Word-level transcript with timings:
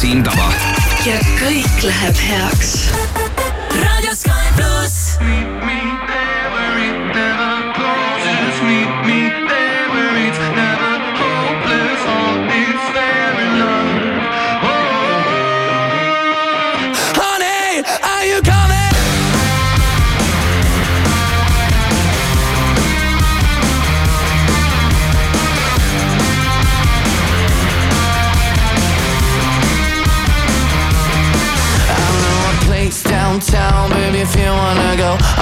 sindama. 0.00 0.48
ja 1.04 1.18
kõik 1.36 1.82
läheb 1.84 2.20
heaks. 2.24 3.09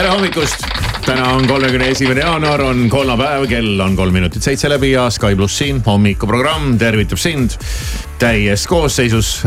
Tere 0.00 0.12
hommikust. 0.14 0.62
täna 1.04 1.28
on 1.36 1.46
kolmekümne 1.48 1.88
esimene 1.92 2.20
jaanuar, 2.20 2.62
on 2.64 2.86
kolmapäev, 2.88 3.44
kell 3.48 3.80
on 3.84 3.96
kolm 3.96 4.14
minutit 4.16 4.42
seitse 4.42 4.68
läbi 4.72 4.94
ja 4.94 5.10
Sky 5.12 5.36
pluss 5.36 5.58
siin, 5.60 5.82
hommikuprogramm 5.84 6.78
tervitab 6.80 7.20
sind 7.20 7.52
täies 8.18 8.64
koosseisus. 8.66 9.42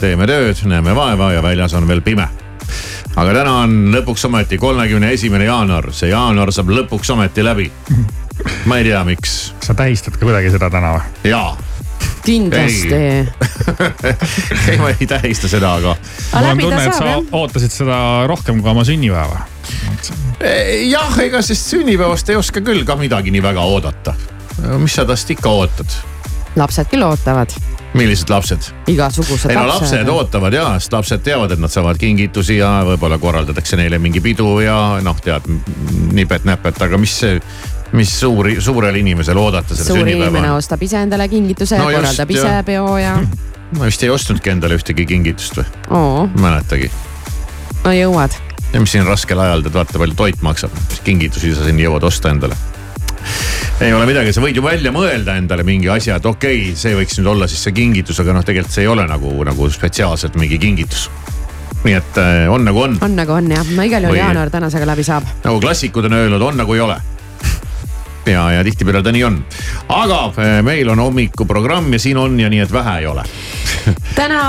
teeme 0.00 0.28
tööd, 0.30 0.62
näeme 0.70 0.94
vaeva 0.94 1.32
ja 1.32 1.42
väljas 1.42 1.74
on 1.74 1.88
veel 1.88 2.04
pime. 2.06 2.28
aga 3.16 3.32
täna 3.40 3.56
on 3.64 3.74
lõpuks 3.96 4.28
ometi 4.28 4.58
kolmekümne 4.58 5.10
esimene 5.16 5.48
jaanuar, 5.50 5.90
see 5.90 6.12
jaanuar 6.12 6.54
saab 6.54 6.70
lõpuks 6.70 7.10
ometi 7.16 7.42
läbi. 7.42 7.66
ma 8.70 8.78
ei 8.78 8.86
tea, 8.92 9.02
miks, 9.04 9.34
sa 9.66 9.74
tähistad 9.74 10.14
ka 10.14 10.22
kuidagi 10.22 10.54
seda 10.54 10.70
täna 10.70 10.94
või? 10.94 11.32
jaa 11.32 11.56
kindlasti. 12.24 12.94
ei, 12.94 14.78
ma 14.82 14.90
ei 14.94 15.06
tähista 15.06 15.50
seda, 15.50 15.74
aga 15.80 15.96
mul 16.32 16.50
on 16.50 16.62
tunne, 16.66 16.82
et 16.84 16.98
sa 16.98 17.12
jah. 17.12 17.32
ootasid 17.40 17.74
seda 17.74 18.00
rohkem 18.30 18.62
kui 18.62 18.70
oma 18.72 18.84
sünnipäeva. 18.88 19.44
Eh, 20.40 20.88
jah, 20.88 21.18
ega 21.24 21.42
sest 21.44 21.74
sünnipäevast 21.74 22.30
ei 22.32 22.38
oska 22.38 22.62
küll 22.64 22.84
ka 22.88 22.96
midagi 23.00 23.34
nii 23.34 23.42
väga 23.44 23.64
oodata. 23.66 24.14
mis 24.78 24.94
sa 24.94 25.04
tast 25.06 25.30
ikka 25.30 25.48
ootad? 25.48 25.98
lapsed 26.58 26.88
küll 26.90 27.04
ootavad, 27.06 27.52
millised 27.94 28.30
lapsed? 28.32 28.70
igasugused 28.90 29.50
ei 29.50 29.56
no 29.56 29.66
lapsed 29.68 29.98
lapsed. 29.98 30.12
ootavad 30.12 30.56
ja, 30.56 30.66
sest 30.80 30.92
lapsed 30.92 31.24
teavad, 31.24 31.54
et 31.54 31.62
nad 31.62 31.72
saavad 31.72 32.00
kingitusi 32.00 32.58
ja 32.58 32.78
võib-olla 32.88 33.18
korraldatakse 33.22 33.78
neile 33.80 34.00
mingi 34.02 34.22
pidu 34.24 34.58
ja 34.64 34.98
noh, 35.04 35.20
tead 35.22 35.46
nipet-näpet, 36.16 36.82
aga 36.88 37.00
mis 37.00 37.14
see, 37.22 37.38
mis 37.92 38.20
suuri, 38.20 38.58
suurel 38.60 38.96
inimesel 39.00 39.38
oodata 39.40 39.76
selle 39.76 39.86
suur 39.88 40.08
inimene 40.08 40.28
sünnipäeva 40.28 40.52
on? 40.52 40.62
ostab 40.62 40.82
ise 40.84 41.02
endale 41.02 41.28
kingituse 41.28 41.78
No 41.80 41.88
korraldab 41.92 42.32
ise 42.34 42.56
peo 42.66 42.96
ja 43.00 43.14
ma 43.76 43.88
vist 43.88 44.02
ei 44.04 44.12
ostnudki 44.12 44.52
endale 44.52 44.78
ühtegi 44.78 45.04
kingitust 45.08 45.58
või, 45.60 46.28
mäletagi. 46.40 46.90
no 47.84 47.92
jõuad. 47.92 48.36
ja 48.72 48.80
mis 48.80 48.94
siin 48.94 49.06
raskel 49.08 49.40
ajal 49.44 49.64
tead, 49.64 49.76
vaata 49.76 50.00
palju 50.00 50.16
toit 50.18 50.42
maksab, 50.44 50.74
kingitusi 51.04 51.54
sa 51.56 51.66
siin 51.66 51.80
jõuad 51.82 52.04
osta 52.08 52.32
endale. 52.32 52.56
ei 53.84 53.92
ole 53.92 54.06
midagi, 54.08 54.32
sa 54.32 54.44
võid 54.44 54.56
ju 54.56 54.64
välja 54.64 54.92
mõelda 54.94 55.36
endale 55.40 55.66
mingi 55.68 55.90
asja, 55.92 56.16
et 56.16 56.28
okei 56.28 56.62
okay,, 56.68 56.76
see 56.76 56.96
võiks 56.96 57.20
nüüd 57.20 57.32
olla 57.34 57.48
siis 57.50 57.66
see 57.68 57.76
kingitus, 57.76 58.20
aga 58.24 58.36
noh, 58.36 58.46
tegelikult 58.46 58.76
see 58.76 58.86
ei 58.86 58.92
ole 58.92 59.04
nagu, 59.08 59.32
nagu 59.48 59.68
spetsiaalselt 59.72 60.36
mingi 60.40 60.60
kingitus. 60.60 61.08
nii 61.84 61.94
et 61.94 62.18
äh, 62.20 62.48
on 62.52 62.64
nagu 62.64 62.84
on, 62.86 62.98
on 63.04 63.20
nagu 63.20 63.36
on 63.36 63.52
jah, 63.52 63.76
no 63.76 63.84
igal 63.84 64.08
juhul 64.08 64.20
jaanuar 64.20 64.50
tänasega 64.50 64.88
läbi 64.94 65.04
saab. 65.04 65.28
nagu 65.44 65.60
klassikud 65.60 66.08
on 66.08 66.20
öelnud, 66.22 66.42
on 66.52 66.60
nagu 66.64 66.74
ei 66.74 66.84
ole 66.88 67.00
ja, 68.32 68.44
ja 68.58 68.64
tihtipeale 68.66 69.02
ta 69.02 69.12
nii 69.14 69.24
on. 69.26 69.38
aga 69.88 70.20
äh, 70.38 70.58
meil 70.66 70.88
on 70.92 71.00
hommikuprogramm 71.02 71.92
ja 71.92 71.98
siin 72.02 72.16
on 72.20 72.38
ja 72.40 72.50
nii, 72.52 72.60
et 72.64 72.72
vähe 72.72 72.98
ei 73.02 73.06
ole. 73.10 73.24
täna 74.18 74.40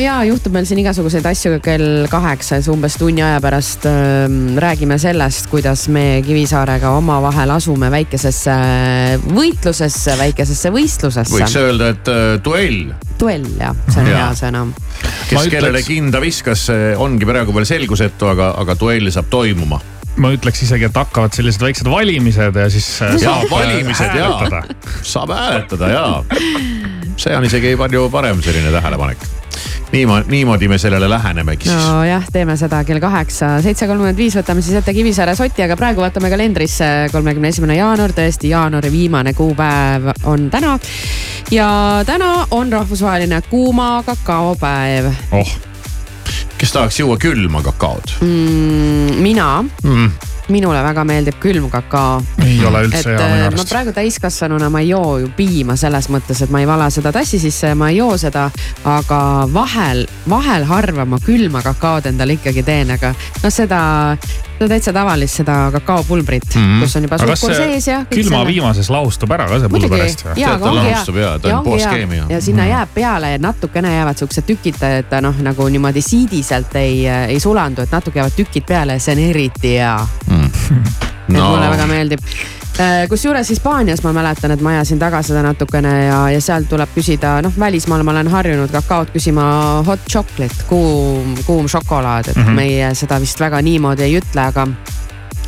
ja 0.00 0.18
juhtub 0.28 0.52
meil 0.56 0.66
siin 0.68 0.80
igasuguseid 0.82 1.26
asju 1.30 1.58
kell 1.64 2.06
kaheksa, 2.12 2.58
siis 2.60 2.68
umbes 2.72 2.96
tunni 3.00 3.22
aja 3.24 3.40
pärast 3.44 3.86
ähm, 3.88 4.58
räägime 4.60 4.98
sellest, 5.02 5.48
kuidas 5.52 5.86
me 5.92 6.22
Kivisaarega 6.26 6.90
omavahel 6.98 7.50
asume 7.56 7.90
väikesesse 7.92 8.56
võitlusesse, 9.32 10.16
väikesesse 10.18 10.72
võistlusesse 10.74 11.36
võiks. 11.38 11.56
öelda, 11.60 11.92
et 11.96 12.12
äh, 12.12 12.36
duell, 12.44 12.92
duell 13.20 13.48
jah, 13.60 13.76
see 13.88 14.04
on 14.04 14.12
hea 14.12 14.28
sõna. 14.38 14.66
kes 15.28 15.38
Ma 15.38 15.46
kellele 15.48 15.78
ütleks- 15.80 15.88
kinda 15.92 16.20
viskas, 16.22 16.66
ongi 17.02 17.28
praegu 17.28 17.54
veel 17.56 17.68
selgusetu, 17.68 18.28
aga, 18.32 18.52
aga 18.60 18.76
duell 18.78 19.10
saab 19.12 19.30
toimuma. 19.32 19.80
Ma 20.20 20.32
ütleks 20.34 20.64
isegi, 20.66 20.88
et 20.88 20.96
hakkavad 20.96 21.34
sellised 21.36 21.62
väiksed 21.62 21.88
valimised 21.88 22.56
ja 22.58 22.70
siis 22.72 22.88
äh, 23.02 23.14
Jaa, 23.16 23.38
saab 23.40 23.44
äh, 23.46 23.52
valimised, 23.52 24.16
jaa. 24.18 24.32
hääletada. 24.38 24.90
saab 25.02 25.32
hääletada 25.36 25.92
ja 25.92 26.02
see 27.16 27.36
on 27.36 27.46
isegi 27.48 27.76
palju 27.80 28.08
parem 28.12 28.42
selline 28.44 28.72
tähelepanek. 28.74 29.24
niimoodi, 29.92 30.28
niimoodi 30.32 30.68
me 30.68 30.78
sellele 30.78 31.08
lähenemegi 31.10 31.68
siis. 31.68 31.88
nojah, 31.88 32.28
teeme 32.32 32.56
seda 32.60 32.82
kell 32.84 33.00
kaheksa, 33.00 33.54
seitse 33.64 33.88
kolmkümmend 33.88 34.20
viis 34.20 34.36
võtame 34.36 34.64
siis 34.64 34.76
ette 34.82 34.94
Kivisaare 34.96 35.36
soti, 35.38 35.64
aga 35.64 35.76
praegu 35.80 36.04
vaatame 36.04 36.30
kalendrisse, 36.32 36.92
kolmekümne 37.12 37.52
esimene 37.52 37.80
jaanuar, 37.80 38.12
tõesti 38.16 38.52
jaanuari 38.52 38.92
viimane 38.92 39.34
kuupäev 39.38 40.12
on 40.28 40.48
täna. 40.52 40.78
ja 41.50 41.68
täna 42.06 42.32
on 42.50 42.72
rahvusvaheline 42.72 43.42
kuuma 43.50 43.92
kakaopäev 44.06 45.12
oh, 45.32 45.58
kes 46.62 46.70
tahaks 46.70 47.00
juua 47.00 47.16
külma 47.18 47.58
kakaod 47.66 48.12
mm,. 48.22 49.18
mina 49.18 49.64
mm.? 49.82 50.10
Minule 50.52 50.82
väga 50.84 51.04
meeldib 51.08 51.38
külm 51.42 51.68
kakao. 51.72 52.20
ei 52.44 52.60
ole 52.66 52.84
üldse 52.86 53.00
et 53.00 53.10
hea 53.10 53.18
minu 53.18 53.38
äh, 53.38 53.48
ma 53.48 53.50
arust. 53.52 53.72
praegu 53.72 53.94
täiskasvanuna 53.96 54.70
ma 54.70 54.82
ei 54.82 54.92
joo 54.92 55.18
ju 55.22 55.30
piima 55.36 55.76
selles 55.80 56.08
mõttes, 56.12 56.42
et 56.44 56.52
ma 56.52 56.62
ei 56.62 56.68
vala 56.68 56.90
seda 56.92 57.12
tassi 57.14 57.40
sisse 57.42 57.72
ja 57.72 57.78
ma 57.78 57.90
ei 57.90 57.98
joo 58.00 58.16
seda. 58.20 58.50
aga 58.84 59.20
vahel, 59.52 60.06
vahel 60.28 60.64
harva 60.68 61.06
ma 61.08 61.18
külma 61.22 61.62
kakaod 61.62 62.08
endale 62.12 62.38
ikkagi 62.38 62.64
teen, 62.66 62.90
aga 62.94 63.12
noh, 63.14 63.52
seda, 63.52 63.80
seda 64.56 64.68
täitsa 64.74 64.94
tavalist, 64.94 65.40
seda 65.40 65.56
kakaopulbrit 65.74 66.54
mm. 66.54 66.62
-hmm. 66.62 66.80
kus 66.84 66.96
on 66.96 67.08
juba 67.08 67.18
suhkur 67.18 67.54
see 67.54 67.66
sees 67.72 67.88
ja. 67.88 68.04
külma 68.10 68.44
viimases 68.46 68.90
lahustub 68.90 69.30
ära 69.32 69.48
ka 69.48 69.60
see 69.60 69.68
pulber 69.72 70.04
hästi 70.04 70.28
ja, 70.36 70.48
ta 70.48 70.54
aga 70.54 70.70
ongi 70.70 70.84
lahustab 70.90 71.20
hea 71.20 71.30
ja, 71.30 71.38
ta 71.38 71.48
on 71.48 71.54
ongi 71.54 71.70
hea. 71.70 71.80
puhaskeemia. 71.84 72.26
ja 72.28 72.40
sinna 72.40 72.66
jääb 72.66 72.94
peale 72.94 73.32
ja 73.32 73.38
natukene 73.38 73.94
jäävad 73.94 74.18
siuksed 74.18 74.46
tükid, 74.46 74.82
et 74.82 75.10
ta 75.10 75.20
noh, 75.20 75.38
nagu 75.42 75.68
niimoodi 75.68 76.02
siidiselt 76.02 76.76
ei, 76.76 77.06
ei 77.08 77.40
sulandu, 77.40 77.82
et 77.82 77.92
natuke 77.92 78.18
jäävad 78.18 78.36
tükid 78.36 78.66
peale 78.68 78.98
ja 78.98 79.00
see 79.00 79.16
on 79.16 79.24
eriti 79.30 79.76
hea 79.78 79.96
et 80.32 80.41
No. 81.28 81.50
mulle 81.50 81.68
väga 81.70 81.86
meeldib. 81.86 82.20
kusjuures 83.08 83.48
Hispaanias 83.52 84.02
ma 84.02 84.12
mäletan, 84.16 84.50
et 84.50 84.60
ma 84.64 84.72
ajasin 84.74 84.98
taga 84.98 85.20
seda 85.22 85.42
natukene 85.44 85.92
ja, 86.06 86.18
ja 86.32 86.40
seal 86.40 86.64
tuleb 86.68 86.90
küsida, 86.94 87.36
noh, 87.44 87.52
välismaal 87.58 88.02
ma 88.02 88.14
olen 88.14 88.28
harjunud 88.32 88.72
kakaot 88.72 89.12
küsima 89.14 89.44
hot 89.86 90.08
chocolate, 90.10 90.66
kuum, 90.68 91.36
kuum 91.46 91.68
šokolaad, 91.68 92.32
et 92.32 92.36
mm 92.36 92.42
-hmm. 92.42 92.58
meie 92.58 92.94
seda 92.94 93.20
vist 93.20 93.40
väga 93.40 93.62
niimoodi 93.62 94.02
ei 94.08 94.18
ütle, 94.20 94.46
aga 94.48 94.66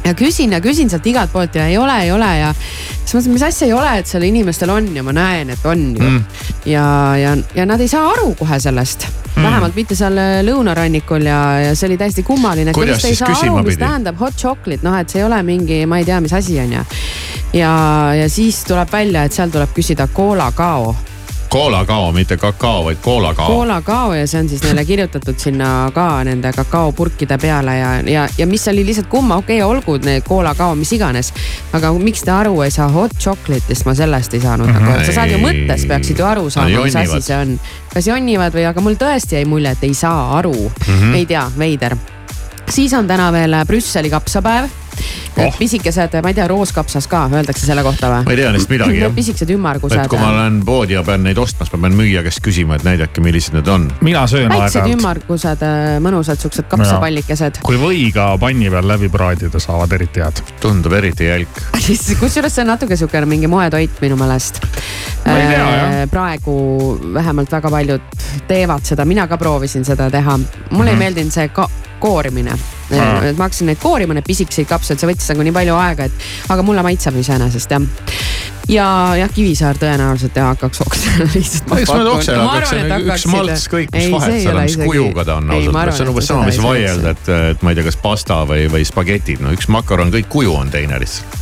ja 0.05 0.15
küsin 0.15 0.53
ja 0.53 0.61
küsin 0.65 0.91
sealt 0.93 1.07
igalt 1.07 1.33
poolt 1.33 1.55
ja 1.57 1.67
ei 1.71 1.79
ole, 1.79 1.97
ei 2.05 2.13
ole 2.13 2.31
ja 2.39 2.53
siis 2.55 3.15
mõtlesin, 3.15 3.35
mis 3.37 3.45
asja 3.47 3.69
ei 3.69 3.75
ole, 3.77 3.93
et 4.01 4.11
seal 4.11 4.27
inimestel 4.27 4.73
on 4.75 4.89
ja 4.97 5.05
ma 5.07 5.15
näen, 5.17 5.53
et 5.55 5.65
on 5.69 5.85
ju 5.97 6.03
mm.. 6.03 6.25
ja, 6.71 6.87
ja, 7.21 7.37
ja 7.57 7.67
nad 7.69 7.81
ei 7.81 7.89
saa 7.89 8.11
aru 8.13 8.35
kohe 8.39 8.59
sellest 8.61 9.07
mm., 9.09 9.43
vähemalt 9.43 9.79
mitte 9.79 9.97
seal 9.99 10.19
lõunarannikul 10.47 11.25
ja, 11.29 11.41
ja 11.69 11.73
see 11.77 11.89
oli 11.91 11.99
täiesti 12.01 12.23
kummaline. 12.27 12.75
Kuidas 12.77 13.03
siis 13.05 13.23
aru, 13.23 13.33
küsima 13.35 13.63
mis 13.63 13.75
pidi? 13.75 13.85
tähendab 13.87 14.21
hot 14.21 14.37
chocolate, 14.41 14.85
noh, 14.87 14.99
et 15.01 15.11
see 15.13 15.23
ei 15.23 15.27
ole 15.29 15.41
mingi, 15.47 15.81
ma 15.89 16.03
ei 16.03 16.09
tea, 16.09 16.21
mis 16.25 16.37
asi 16.37 16.59
on 16.61 16.77
ja. 16.79 16.85
ja, 17.57 17.73
ja 18.21 18.29
siis 18.33 18.63
tuleb 18.69 18.93
välja, 18.93 19.25
et 19.25 19.37
seal 19.37 19.53
tuleb 19.55 19.73
küsida 19.77 20.09
cola 20.13 20.51
kao 20.57 20.95
koolakao, 21.55 22.13
mitte 22.13 22.37
kakao, 22.37 22.85
vaid 22.85 22.97
koolakao. 23.03 23.47
Cola 23.47 23.83
kao 23.83 24.15
ja 24.15 24.27
see 24.27 24.41
on 24.41 24.49
siis 24.49 24.63
neile 24.65 24.83
kirjutatud 24.85 25.39
sinna 25.39 25.69
ka 25.95 26.25
nende 26.27 26.51
kakaopurkide 26.53 27.39
peale 27.39 27.77
ja, 27.79 27.93
ja, 28.11 28.25
ja 28.39 28.47
mis 28.51 28.67
oli 28.69 28.83
lihtsalt 28.87 29.07
kumma, 29.13 29.37
okei 29.39 29.63
okay,, 29.63 29.77
olgu 29.77 29.95
need 30.03 30.27
Cola 30.27 30.55
kao, 30.59 30.75
mis 30.75 30.93
iganes. 30.93 31.31
aga 31.73 31.93
miks 31.93 32.27
te 32.27 32.35
aru 32.35 32.59
ei 32.67 32.75
saa 32.75 32.89
hot 32.91 33.15
chocolate'ist, 33.21 33.87
ma 33.87 33.95
sellest 33.95 34.35
ei 34.35 34.41
saanud 34.41 34.67
mm, 34.67 34.87
-hmm. 34.87 35.07
sa 35.07 35.13
saad 35.13 35.31
ju 35.31 35.39
Ei. 35.39 35.45
mõttest 35.45 35.89
peaksid 35.89 36.19
ju 36.19 36.27
aru 36.27 36.51
saama, 36.51 36.69
mis 36.69 36.95
jonnivad. 36.95 37.17
asi 37.17 37.23
see 37.23 37.37
on. 37.37 37.59
kas 37.95 38.07
jonnivad 38.07 38.55
või, 38.55 38.69
aga 38.69 38.81
mul 38.81 38.99
tõesti 38.99 39.39
jäi 39.39 39.45
mulje, 39.45 39.71
et 39.71 39.85
ei 39.85 39.95
saa 39.95 40.39
aru 40.39 40.55
mm, 40.55 41.01
-hmm. 41.01 41.15
ei 41.15 41.27
tea, 41.27 41.51
veider. 41.59 41.97
siis 42.71 42.93
on 42.93 43.07
täna 43.07 43.33
veel 43.33 43.55
Brüsseli 43.67 44.11
kapsapäev 44.11 44.84
Oh. 45.35 45.57
pisikesed, 45.59 46.15
ma 46.23 46.31
ei 46.31 46.37
tea, 46.37 46.47
rooskapsas 46.49 47.09
ka 47.11 47.25
öeldakse 47.33 47.67
selle 47.67 47.83
kohta 47.83 48.11
või? 48.13 48.27
ma 48.29 48.35
ei 48.35 48.39
tea 48.39 48.53
neist 48.55 48.71
midagi 48.71 49.01
jah. 49.03 49.15
pisikesed 49.15 49.51
ümmargused 49.55 50.07
kui 50.13 50.21
ma 50.21 50.31
lähen 50.37 50.61
poodi 50.67 50.95
ja 50.95 51.03
pean 51.07 51.25
neid 51.27 51.39
ostma, 51.43 51.67
siis 51.67 51.75
ma 51.75 51.89
pean 51.89 51.97
müüja 51.99 52.23
käest 52.27 52.43
küsima, 52.45 52.79
et 52.79 52.87
näidake, 52.87 53.23
millised 53.25 53.57
need 53.57 53.71
on. 53.71 53.89
mina 54.05 54.27
söön 54.31 54.49
väiksed 54.53 54.81
aeg-ajalt, 54.81 54.99
ümmargused, 54.99 55.65
mõnusad 56.05 56.45
siuksed 56.45 56.69
kapsapallikesed. 56.71 57.61
kui 57.67 57.81
võiga 57.81 58.29
panni 58.41 58.71
peal 58.71 58.89
läbi 58.89 59.11
praadida, 59.13 59.63
saavad 59.63 59.93
eriti 59.99 60.23
head. 60.23 60.43
tundub 60.63 60.95
eriti 61.01 61.29
jälk. 61.29 61.63
kusjuures 62.23 62.55
see 62.55 62.63
on 62.63 62.71
natuke 62.75 62.99
siukene 63.01 63.27
mingi 63.31 63.51
moetoit 63.51 64.03
minu 64.05 64.19
meelest. 64.21 64.63
Jah. 65.25 66.05
praegu 66.11 66.55
vähemalt 67.15 67.53
väga 67.53 67.71
paljud 67.71 68.27
teevad 68.49 68.85
seda, 68.85 69.05
mina 69.09 69.27
ka 69.27 69.39
proovisin 69.41 69.85
seda 69.85 70.11
teha. 70.11 70.39
mulle 70.39 70.69
mm 70.71 70.81
-hmm. 70.81 70.89
ei 70.89 70.97
meeldinud 70.97 71.33
see 71.33 71.49
ka 71.49 71.69
koorimine. 71.99 72.53
Aa. 72.93 73.23
et 73.31 73.39
ma 73.39 73.49
hakkasin 73.49 73.71
neid 73.71 73.81
koorima, 73.83 74.15
neid 74.17 74.27
pisikeseid 74.29 74.69
kapsaid, 74.69 75.01
see 75.01 75.09
võttis 75.09 75.31
nagu 75.33 75.47
nii 75.47 75.55
palju 75.57 75.77
aega, 75.81 76.09
et 76.11 76.53
aga 76.53 76.67
mulle 76.67 76.85
maitseb 76.85 77.17
iseenesest 77.23 77.71
jah 77.71 77.87
ja 78.69 78.87
jah, 79.19 79.31
Kivisaar 79.35 79.79
tõenäoliselt 79.81 80.37
jah 80.39 80.51
hakkaks 80.53 80.81
oksele 80.85 81.27
lihtsalt. 81.35 81.71
Ma 81.71 81.79
oksele 82.15 82.45
hakkaks, 82.45 82.71
see 82.71 82.83
on 82.85 83.09
üks 83.09 83.27
malts, 83.33 83.67
kõik, 83.73 83.91
mis 83.93 84.11
vahet 84.13 84.39
seal 84.41 84.57
on, 84.57 84.63
mis 84.65 84.77
kujuga 84.81 85.25
ta 85.29 85.39
on 85.41 85.51
ausalt 85.55 85.77
öeldes, 85.77 85.97
see 85.99 86.05
on 86.07 86.13
umbes 86.13 86.29
sama, 86.31 86.47
mis 86.49 86.61
vaielda, 86.65 87.15
et, 87.17 87.33
et 87.55 87.65
ma 87.65 87.73
ei 87.75 87.79
tea, 87.81 87.87
kas 87.89 87.99
pasta 88.01 88.41
või, 88.49 88.67
või 88.73 88.87
spagetid, 88.89 89.43
no 89.45 89.53
üks 89.57 89.69
makaron, 89.73 90.13
kõik 90.15 90.31
kuju 90.33 90.55
on 90.57 90.73
teine 90.73 91.01
lihtsalt. 91.03 91.41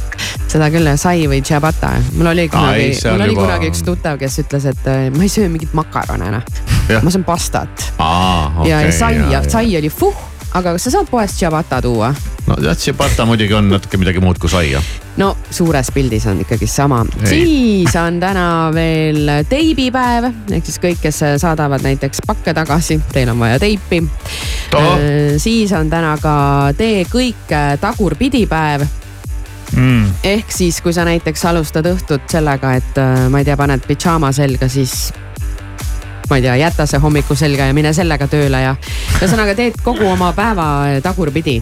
seda 0.50 0.68
küll 0.70 0.90
sai 1.00 1.24
või 1.30 1.40
ciabatta. 1.46 1.92
mul 2.16 2.32
oli 2.32 2.48
kunagi 2.52 2.90
mul 3.06 3.24
oli 3.26 3.30
juba- 3.32 3.46
kunagi 3.46 3.70
üks 3.72 3.86
tuttav, 3.86 4.18
kes 4.20 4.38
ütles, 4.44 4.66
et 4.74 4.90
äh, 4.90 5.06
ma 5.14 5.26
ei 5.26 5.32
söö 5.32 5.48
mingit 5.52 5.72
makarone 5.78 6.28
enam. 6.32 6.42
Jah. 6.90 7.02
ma 7.02 7.10
söön 7.14 7.24
pastat 7.24 7.92
okei 8.02 8.70
ja 8.70 8.82
sai, 8.92 9.14
sai 9.48 9.76
oli 9.78 9.88
fuh, 9.90 10.16
aga 10.54 10.74
kas 10.74 10.88
sa 10.88 10.94
saad 10.96 11.10
poest 11.10 11.38
ciabatta 11.40 11.80
tuua? 11.82 12.12
no 12.46 12.56
tead, 12.58 12.80
ciabatta 12.82 13.26
muidugi 13.28 13.54
on 13.56 13.70
natuke 13.72 14.00
midagi 14.00 14.22
muud 14.24 14.40
kui 14.42 14.50
sai 14.52 14.72
jah. 14.72 14.86
no 15.20 15.32
suures 15.50 15.92
pildis 15.94 16.26
on 16.30 16.42
ikkagi 16.44 16.66
sama. 16.66 17.02
Siis 17.24 17.96
on 18.00 18.20
täna 18.22 18.46
veel 18.74 19.30
teibipäev 19.48 20.30
ehk 20.30 20.64
siis 20.68 20.80
kõik, 20.82 21.02
kes 21.02 21.22
saadavad 21.42 21.84
näiteks 21.84 22.24
pakke 22.26 22.54
tagasi, 22.56 23.00
teil 23.12 23.32
on 23.32 23.38
vaja 23.42 23.60
teipi. 23.62 24.02
Too. 24.72 24.96
siis 25.42 25.72
on 25.76 25.90
täna 25.92 26.16
ka 26.20 26.34
tee 26.76 27.04
kõik 27.10 27.52
tagurpidi 27.80 28.46
päev 28.48 28.88
Mm. 29.72 30.10
ehk 30.24 30.50
siis, 30.52 30.82
kui 30.84 30.92
sa 30.92 31.04
näiteks 31.08 31.44
alustad 31.48 31.86
õhtut 31.88 32.28
sellega, 32.28 32.74
et 32.76 32.98
äh, 33.00 33.28
ma 33.32 33.40
ei 33.40 33.46
tea, 33.48 33.56
paned 33.56 33.86
pidžaama 33.88 34.28
selga, 34.36 34.68
siis 34.68 35.12
ma 36.32 36.38
ei 36.40 36.46
tea, 36.46 36.56
jäta 36.56 36.86
see 36.88 37.00
hommiku 37.02 37.36
selga 37.36 37.66
ja 37.68 37.76
mine 37.76 37.92
sellega 37.92 38.24
tööle 38.30 38.62
ja 38.62 38.72
ühesõnaga 39.18 39.52
teed 39.58 39.76
kogu 39.84 40.06
oma 40.08 40.30
päeva 40.36 40.68
äh, 40.88 41.00
tagurpidi. 41.04 41.60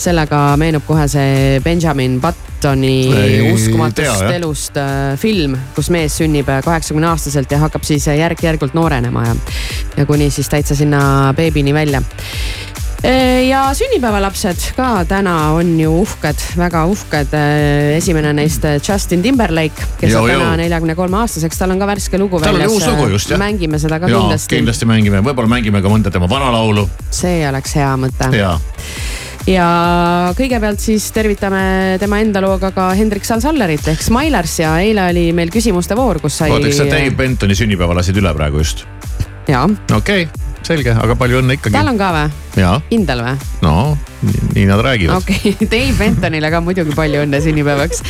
sellega 0.00 0.56
meenub 0.56 0.86
kohe 0.86 1.04
see 1.12 1.58
Benjamin 1.60 2.14
Buttoni 2.20 3.12
Ei 3.12 3.52
uskumatust 3.52 4.22
tea, 4.24 4.30
elust 4.38 4.80
äh, 4.80 5.18
film, 5.20 5.58
kus 5.76 5.90
mees 5.92 6.16
sünnib 6.16 6.48
kaheksakümne 6.64 7.10
aastaselt 7.10 7.52
ja 7.52 7.58
hakkab 7.60 7.84
siis 7.84 8.06
järk-järgult 8.08 8.72
noorenema 8.74 9.26
ja, 9.26 9.36
ja 9.98 10.06
kuni 10.08 10.30
siis 10.30 10.48
täitsa 10.48 10.74
sinna 10.78 11.34
beebini 11.36 11.76
välja 11.76 12.00
ja 13.48 13.62
sünnipäevalapsed 13.74 14.70
ka 14.76 15.04
täna 15.08 15.34
on 15.56 15.72
ju 15.80 15.92
uhked, 16.02 16.42
väga 16.58 16.84
uhked. 16.90 17.36
esimene 17.96 18.32
neist 18.36 18.66
Justin 18.88 19.22
Timberlake, 19.22 19.86
kes 20.00 20.12
Joo, 20.12 20.24
on 20.24 20.32
täna 20.34 20.50
neljakümne 20.60 20.96
kolme 20.98 21.22
aastaseks, 21.22 21.58
tal 21.60 21.72
on 21.74 21.80
ka 21.80 21.88
värske 21.88 22.20
lugu 22.20 22.40
Tal 22.42 22.58
väljas. 22.58 22.72
uus 22.72 22.86
lugu 22.90 23.08
just, 23.14 23.30
jah. 23.32 23.40
mängime 23.40 23.80
seda 23.80 24.00
ka 24.00 24.10
jaa, 24.10 24.20
kindlasti, 24.20 24.56
kindlasti 24.56 24.90
mängime, 24.90 25.24
võib-olla 25.24 25.54
mängime 25.56 25.82
ka 25.82 25.92
mõnda 25.92 26.12
tema 26.12 26.28
vana 26.30 26.52
laulu 26.52 26.88
see 27.14 27.40
oleks 27.48 27.74
hea 27.78 27.94
mõte. 28.00 28.30
ja 28.36 28.52
ja 29.48 29.68
kõigepealt 30.36 30.82
siis 30.82 31.08
tervitame 31.16 31.96
tema 32.02 32.20
enda 32.20 32.42
looga 32.44 32.72
ka 32.76 32.90
Hendrik 32.98 33.24
Sal-Sallerit 33.24 33.88
ehk 33.94 34.04
Smilers 34.04 34.58
ja 34.60 34.76
eile 34.82 35.08
oli 35.14 35.30
meil 35.36 35.52
küsimuste 35.52 35.96
voor, 35.96 36.20
kus 36.20 36.36
sai. 36.42 36.52
oota, 36.52 36.68
kas 36.68 36.82
sa 36.82 36.88
Dave 36.90 37.14
Bentoni 37.16 37.56
sünnipäeva 37.56 37.96
lasid 37.96 38.20
üle 38.20 38.34
praegu 38.36 38.60
just? 38.60 38.84
jaa, 39.48 39.64
okei 39.96 40.28
okay,, 40.28 40.49
selge, 40.66 40.94
aga 40.94 41.16
palju 41.18 41.40
õnne 41.42 41.56
ikkagi 41.58 41.76
tal. 41.76 41.90
on 41.92 41.98
ka 42.00 42.12
või? 42.14 42.28
kindel 42.90 43.24
või? 43.24 43.34
no 43.64 43.74
nii, 44.54 44.66
nad 44.68 44.80
räägivad 44.84 45.22
okei 45.22 45.54
okay. 45.54 45.68
Dave 45.72 45.98
Bentonile 45.98 46.50
ka 46.52 46.62
muidugi 46.64 46.96
palju 46.96 47.24
õnne 47.24 47.40
sünnipäevaks. 47.44 48.02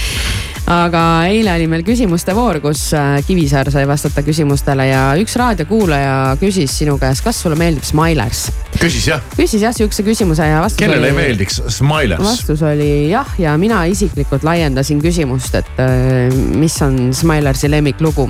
aga 0.70 1.02
eile 1.30 1.54
oli 1.56 1.66
meil 1.70 1.84
küsimuste 1.86 2.34
voor, 2.36 2.60
kus 2.62 2.88
äh, 2.96 3.18
Kivisaar 3.26 3.70
sai 3.74 3.86
vastata 3.90 4.22
küsimustele 4.26 4.86
ja 4.90 5.02
üks 5.20 5.36
raadiokuulaja 5.40 6.16
küsis 6.40 6.74
sinu 6.82 6.96
käest, 7.00 7.24
kas 7.26 7.40
sulle 7.42 7.58
meeldib 7.60 7.86
Smilers. 7.86 8.46
küsis 8.78 9.08
jah, 9.10 9.22
küsis 9.36 9.64
jah 9.66 9.74
sihukese 9.76 10.06
küsimuse 10.06 10.46
ja 10.50 10.60
vastus 10.64 10.82
kellele 10.82 11.10
ei 11.10 11.16
oli, 11.16 11.22
meeldiks 11.22 11.62
Smilers? 11.78 12.24
vastus 12.24 12.62
oli 12.66 13.10
jah, 13.10 13.30
ja 13.38 13.56
mina 13.60 13.84
isiklikult 13.90 14.46
laiendasin 14.46 15.02
küsimust, 15.02 15.58
et 15.62 15.82
äh, 15.82 16.28
mis 16.58 16.76
on 16.86 17.10
Smilersi 17.14 17.70
lemmiklugu 17.70 18.28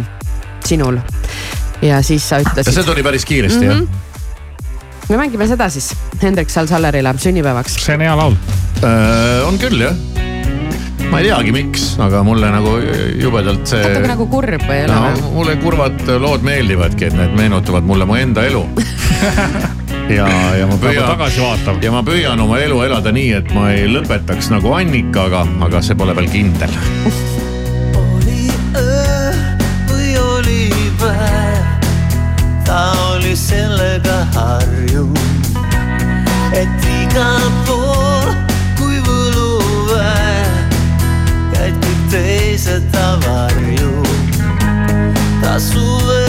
sinul. 0.67 1.01
ja 1.83 2.03
siis 2.03 2.29
sa 2.29 2.41
ja 2.41 2.45
see 2.45 2.61
ütlesid, 2.61 2.85
tuli 2.87 3.03
päris 3.03 3.25
kiiresti 3.25 3.67
Mhm. 3.67 3.75
mm 3.75 3.87
-hmm. 3.87 4.10
Me 5.11 5.19
mängime 5.19 5.47
seda 5.51 5.67
siis 5.71 5.91
Hendrik 6.23 6.51
Sal-Sallerile 6.51 7.15
sünnipäevaks. 7.19 7.75
see 7.85 7.95
on 7.95 8.05
hea 8.05 8.17
laul. 8.17 8.37
jah? 8.83 9.49
on 9.49 9.59
küll 9.59 9.83
jah. 9.83 9.97
ma 11.11 11.19
ei 11.19 11.27
teagi, 11.27 11.55
miks, 11.55 11.87
aga 12.03 12.23
mulle 12.27 12.51
nagu 12.55 12.77
jubedalt 13.19 13.67
see 13.67 13.83
natuke 13.83 14.13
nagu 14.13 14.29
kurb 14.31 14.67
või 14.69 14.79
ei 14.79 14.87
ole 14.87 14.95
no, 14.95 15.03
või? 15.09 15.33
mulle 15.41 15.57
kurvad 15.65 16.15
lood 16.23 16.47
meeldivadki, 16.47 17.11
et 17.11 17.19
need 17.19 17.35
meenutavad 17.41 17.89
mulle 17.91 18.07
mu 18.07 18.19
enda 18.21 18.47
elu. 18.47 18.63
ja, 20.19 20.29
ja 20.61 20.71
ma 20.71 20.79
püüan, 20.79 21.83
ja 21.83 21.93
ma 21.97 22.05
püüan 22.07 22.47
oma 22.47 22.63
elu 22.63 22.81
elada 22.87 23.15
nii, 23.15 23.35
et 23.43 23.55
ma 23.57 23.73
ei 23.75 23.91
lõpetaks 23.91 24.53
nagu 24.55 24.77
Annikaga, 24.79 25.43
aga 25.67 25.83
see 25.83 25.99
pole 25.99 26.15
veel 26.21 26.31
kindel. 26.31 26.79
oli 27.99 28.47
öö 28.79 29.31
või 29.91 30.15
oli 30.23 30.67
päev, 31.03 31.89
ta 32.71 32.85
oli 32.95 33.10
sellega 33.41 34.19
harjun, 34.35 35.17
et 36.53 36.89
igal 36.93 37.47
pool 37.67 38.29
kui 38.79 39.01
võluväe 39.07 40.45
jäid 41.57 41.81
kõik 41.85 42.07
teised 42.13 42.91
ta 42.93 43.07
varju. 43.25 43.95
ta 45.41 45.57
suve 45.59 46.20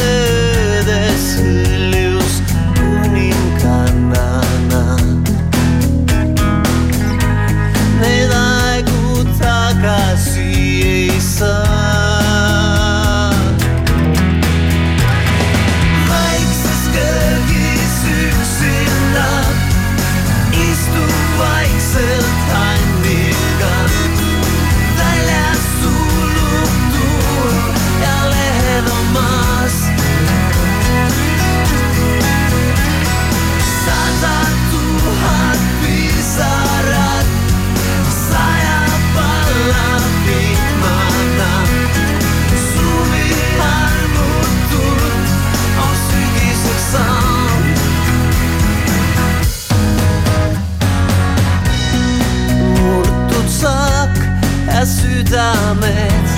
ja 55.31 56.30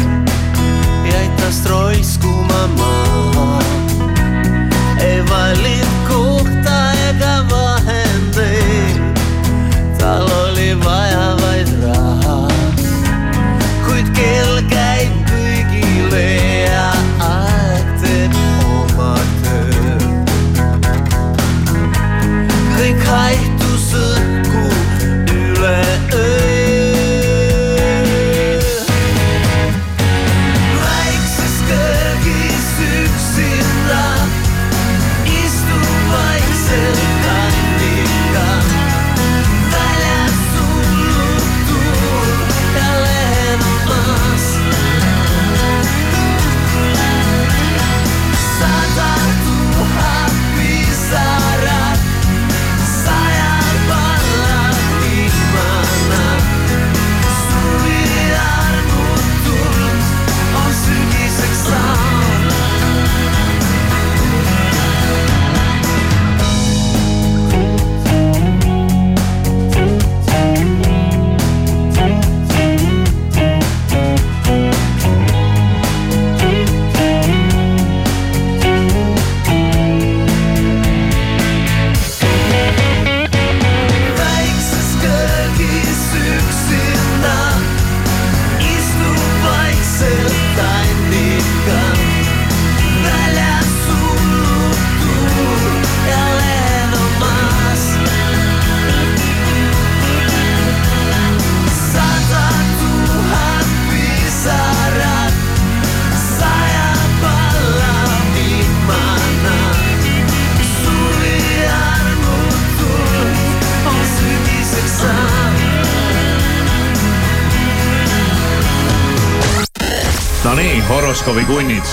Nonii, 120.53 120.83
horoskoobi 120.89 121.45
kunnid, 121.45 121.83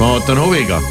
ma 0.00 0.06
ootan 0.06 0.40
huviga, 0.40 0.82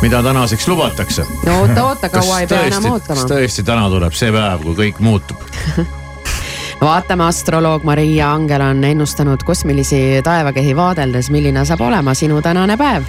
mida 0.00 0.22
tänaseks 0.22 0.68
lubatakse. 0.68 1.26
no 1.46 1.60
oota, 1.60 1.84
oota, 1.84 2.08
kaua 2.08 2.40
ei 2.40 2.46
pea 2.46 2.62
enam 2.62 2.82
kas 2.82 2.92
ootama. 2.92 3.26
tõesti 3.28 3.64
täna 3.64 3.90
tuleb 3.92 4.16
see 4.16 4.32
päev, 4.32 4.62
kui 4.64 4.72
kõik 4.78 5.02
muutub? 5.04 5.42
vaatame, 6.86 7.26
astroloog 7.28 7.84
Maria 7.84 8.32
Angel 8.32 8.64
on 8.64 8.80
ennustanud 8.84 9.44
kosmilisi 9.44 10.00
taevakehi 10.24 10.72
vaadeldes, 10.76 11.28
milline 11.30 11.66
saab 11.68 11.84
olema 11.84 12.16
sinu 12.16 12.40
tänane 12.42 12.78
päev. 12.80 13.04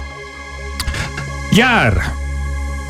jäär, 1.56 2.02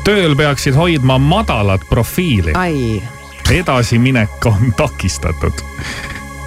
tööl 0.03 0.35
peaksid 0.35 0.75
hoidma 0.75 1.21
madalat 1.23 1.87
profiili, 1.89 2.51
ai, 2.59 2.99
edasiminek 3.47 4.51
on 4.51 4.73
takistatud. 4.75 5.63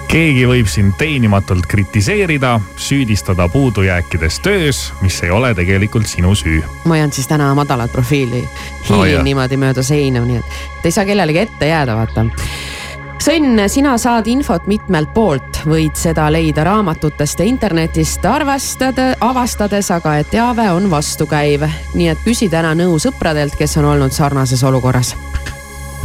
Keegi 0.07 0.45
võib 0.47 0.69
sind 0.71 0.95
teenimatult 0.97 1.67
kritiseerida, 1.67 2.57
süüdistada 2.79 3.47
puudujääkides 3.51 4.39
töös, 4.39 4.81
mis 5.01 5.19
ei 5.23 5.31
ole 5.31 5.53
tegelikult 5.55 6.07
sinu 6.07 6.35
süü. 6.35 6.63
ma 6.85 6.95
hoian 6.95 7.11
siis 7.11 7.27
täna 7.27 7.53
madalat 7.55 7.91
profiili. 7.91 8.43
Oh, 8.89 8.89
hiilin 8.89 9.13
jah. 9.13 9.23
niimoodi 9.23 9.57
mööda 9.57 9.83
seina, 9.83 10.23
nii 10.25 10.39
et 10.39 10.85
ei 10.85 10.91
saa 10.91 11.05
kellelegi 11.05 11.39
ette 11.39 11.67
jääda, 11.67 11.95
vaata 11.95 12.25
sõnn, 13.27 13.59
sina 13.67 13.97
saad 13.99 14.27
infot 14.31 14.67
mitmelt 14.67 15.11
poolt, 15.13 15.61
võid 15.67 15.97
seda 15.99 16.29
leida 16.31 16.63
raamatutest 16.63 17.41
ja 17.41 17.47
internetist 17.49 18.25
arvestada, 18.25 19.09
avastades 19.21 19.91
aga, 19.91 20.17
et 20.21 20.31
teave 20.31 20.69
on 20.71 20.89
vastukäiv. 20.91 21.67
nii 21.95 22.07
et 22.13 22.23
küsi 22.23 22.49
täna 22.49 22.75
nõu 22.77 22.99
sõpradelt, 23.01 23.57
kes 23.57 23.77
on 23.77 23.91
olnud 23.91 24.15
sarnases 24.15 24.63
olukorras. 24.63 25.15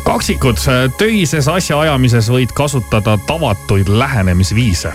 kaksikud, 0.05 0.61
töises 0.99 1.49
asjaajamises 1.49 2.31
võid 2.33 2.53
kasutada 2.55 3.19
tavatuid 3.27 3.89
lähenemisviise. 3.89 4.93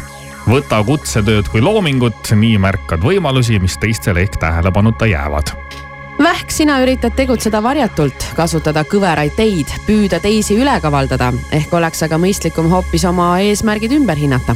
võta 0.47 0.83
kutsetööd 0.83 1.49
kui 1.51 1.61
loomingut, 1.61 2.31
nii 2.35 2.57
märkad 2.57 3.03
võimalusi, 3.03 3.59
mis 3.59 3.77
teistele 3.77 4.21
ehk 4.23 4.39
tähelepanuta 4.39 5.05
jäävad 5.05 5.51
Vähk, 6.17 6.49
sina 6.51 6.79
üritad 6.81 7.13
tegutseda 7.13 7.59
varjatult, 7.61 8.23
kasutada 8.35 8.81
kõveraid 8.89 9.35
teid, 9.37 9.69
püüda 9.85 10.17
teisi 10.19 10.55
üle 10.57 10.73
kavaldada, 10.81 11.29
ehk 11.53 11.73
oleks 11.77 12.01
aga 12.07 12.17
mõistlikum 12.17 12.71
hoopis 12.71 13.05
oma 13.05 13.35
eesmärgid 13.45 13.93
ümber 13.99 14.17
hinnata. 14.17 14.55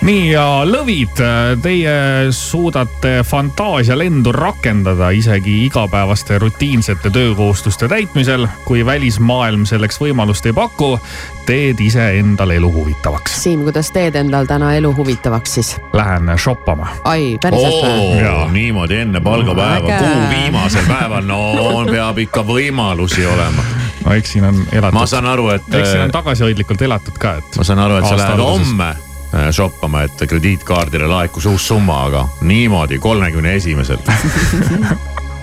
Nii 0.00 0.30
ja 0.32 0.44
lõvid, 0.64 1.20
teie 1.62 1.94
suudate 2.32 3.20
fantaasialendu 3.26 4.32
rakendada 4.32 5.10
isegi 5.12 5.64
igapäevaste 5.66 6.38
rutiinsete 6.38 7.10
töökohustuste 7.10 7.88
täitmisel. 7.88 8.46
kui 8.64 8.86
välismaailm 8.86 9.66
selleks 9.66 10.00
võimalust 10.00 10.46
ei 10.46 10.52
paku, 10.52 10.98
teed 11.46 11.80
iseendale 11.80 12.56
elu 12.56 12.72
huvitavaks. 12.72 13.42
Siim, 13.42 13.64
kuidas 13.66 13.90
teed 13.90 14.16
endal 14.16 14.46
täna 14.48 14.72
elu 14.74 14.94
huvitavaks 14.96 15.54
siis? 15.54 15.76
Lähen 15.92 16.32
shoppama. 16.38 16.88
ai, 17.04 17.36
päriselt 17.42 17.84
või? 17.84 18.52
Niimoodi 18.52 18.96
enne 19.04 19.20
palgapäeva, 19.20 19.88
Äge. 19.88 19.98
kuu 19.98 20.30
viimasel 20.30 20.88
päeval, 20.88 21.28
no 21.28 21.84
peab 21.90 22.18
ikka 22.18 22.44
võimalusi 22.46 23.26
olema. 23.26 23.68
no 24.04 24.16
eks 24.16 24.32
siin 24.32 24.48
on 24.48 24.64
elatud. 24.72 24.96
ma 24.96 25.06
saan 25.06 25.26
aru, 25.26 25.50
et, 25.58 25.68
eks 25.74 25.92
siin 25.92 26.08
on 26.08 26.16
tagasihoidlikult 26.16 26.88
elatud 26.88 27.20
ka, 27.20 27.36
et. 27.42 27.56
ma 27.56 27.64
saan 27.64 27.84
aru, 27.84 28.00
et 28.00 28.08
sa 28.08 28.16
lähed 28.16 28.44
homme 28.46 28.88
äh, 28.88 29.09
shoppama, 29.50 30.02
et 30.02 30.26
krediitkaardile 30.28 31.06
laekus 31.06 31.46
uus 31.46 31.68
summa, 31.68 32.04
aga 32.08 32.28
niimoodi 32.40 32.98
kolmekümne 32.98 33.54
esimesel. 33.54 33.98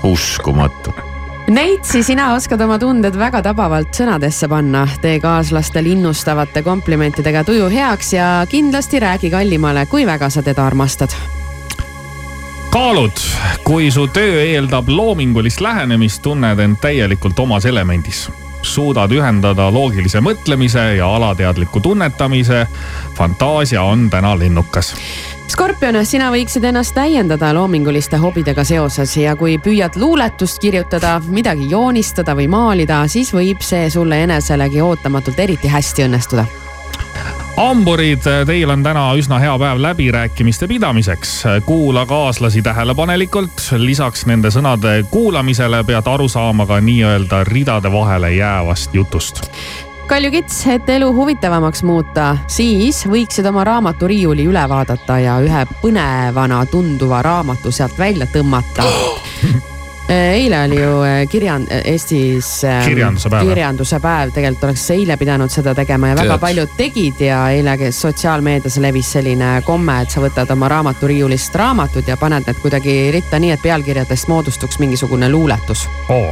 uskumatu. 0.03 0.93
Neitsi, 1.47 2.03
sina 2.03 2.33
oskad 2.33 2.61
oma 2.61 2.75
tunded 2.79 3.15
väga 3.15 3.39
tabavalt 3.41 3.95
sõnadesse 3.95 4.49
panna, 4.51 4.83
tee 5.01 5.15
kaaslastele 5.23 5.93
innustavate 5.95 6.59
komplimentidega 6.63 7.45
tuju 7.47 7.69
heaks 7.71 8.13
ja 8.17 8.27
kindlasti 8.49 8.99
räägi 8.99 9.31
kallimale, 9.31 9.85
kui 9.87 10.05
väga 10.05 10.29
sa 10.29 10.43
teda 10.43 10.65
armastad. 10.65 11.15
kaalud, 12.69 13.19
kui 13.63 13.91
su 13.91 14.07
töö 14.07 14.43
eeldab 14.43 14.89
loomingulist 14.89 15.61
lähenemist, 15.61 16.21
tunned 16.21 16.59
end 16.59 16.77
täielikult 16.81 17.39
omas 17.39 17.65
elemendis. 17.65 18.27
Suudad 18.73 19.11
ühendada 19.11 19.69
loogilise 19.73 20.21
mõtlemise 20.21 20.93
ja 20.97 21.07
alateadliku 21.15 21.79
tunnetamise. 21.79 22.67
fantaasia 23.15 23.83
on 23.83 24.09
täna 24.09 24.37
lennukas 24.39 24.95
Skorpion, 25.47 25.95
sina 26.05 26.27
võiksid 26.31 26.65
ennast 26.67 26.91
täiendada 26.93 27.53
loominguliste 27.55 28.19
hobidega 28.19 28.65
seoses 28.67 29.15
ja 29.17 29.35
kui 29.39 29.55
püüad 29.57 29.95
luuletust 29.95 30.59
kirjutada, 30.59 31.21
midagi 31.27 31.69
joonistada 31.71 32.35
või 32.35 32.49
maalida, 32.51 32.99
siis 33.07 33.31
võib 33.33 33.63
see 33.63 33.89
sulle 33.89 34.21
eneselegi 34.27 34.83
ootamatult 34.83 35.39
eriti 35.39 35.71
hästi 35.71 36.09
õnnestuda 36.09 36.66
hamburid, 37.57 38.21
teil 38.45 38.69
on 38.69 38.83
täna 38.85 39.09
üsna 39.17 39.39
hea 39.41 39.57
päev 39.59 39.81
läbirääkimiste 39.81 40.67
pidamiseks. 40.67 41.43
kuula 41.65 42.05
kaaslasi 42.05 42.61
tähelepanelikult, 42.61 43.61
lisaks 43.77 44.25
nende 44.25 44.51
sõnade 44.53 45.03
kuulamisele 45.11 45.83
pead 45.83 46.07
aru 46.07 46.27
saama 46.29 46.65
ka 46.65 46.79
nii-öelda 46.81 47.43
ridade 47.43 47.91
vahele 47.91 48.33
jäävast 48.33 48.93
jutust. 48.93 49.41
Kalju 50.07 50.31
Kits, 50.31 50.67
et 50.67 50.89
elu 50.89 51.13
huvitavamaks 51.13 51.83
muuta, 51.83 52.37
siis 52.47 53.01
võiksid 53.07 53.49
oma 53.49 53.63
raamaturiiuli 53.67 54.45
üle 54.47 54.69
vaadata 54.69 55.19
ja 55.19 55.39
ühe 55.43 55.65
põnevana 55.81 56.61
tunduva 56.71 57.21
raamatu 57.21 57.71
sealt 57.71 57.97
välja 57.99 58.29
tõmmata 58.31 58.85
eile 60.09 60.59
oli 60.63 60.77
ju 60.81 60.91
äh, 61.03 61.27
kirjan-, 61.29 61.65
Eestis 61.85 62.63
ähm, 62.63 62.85
Kirjanduse 62.85 63.29
päev. 63.29 63.47
kirjanduse 63.49 63.99
päev, 63.99 64.31
tegelikult 64.31 64.63
oleks 64.69 64.85
eile 64.95 65.17
pidanud 65.19 65.51
seda 65.51 65.73
tegema 65.75 66.07
ja 66.13 66.15
väga 66.15 66.29
Tead. 66.37 66.39
paljud 66.41 66.69
tegid 66.77 67.19
ja 67.27 67.41
eile 67.51 67.73
kes 67.77 67.99
sotsiaalmeedias 68.01 68.77
levis 68.83 69.11
selline 69.17 69.49
komme, 69.67 69.97
et 70.05 70.09
sa 70.13 70.21
võtad 70.23 70.51
oma 70.55 70.69
raamaturiiulist 70.71 71.55
raamatud 71.59 72.07
ja 72.07 72.15
paned 72.17 72.47
need 72.47 72.61
kuidagi 72.63 72.95
ritta 73.11 73.39
nii, 73.39 73.51
et 73.57 73.61
pealkirjadest 73.61 74.27
moodustuks 74.31 74.79
mingisugune 74.79 75.29
luuletus. 75.29 75.87
oo, 76.09 76.31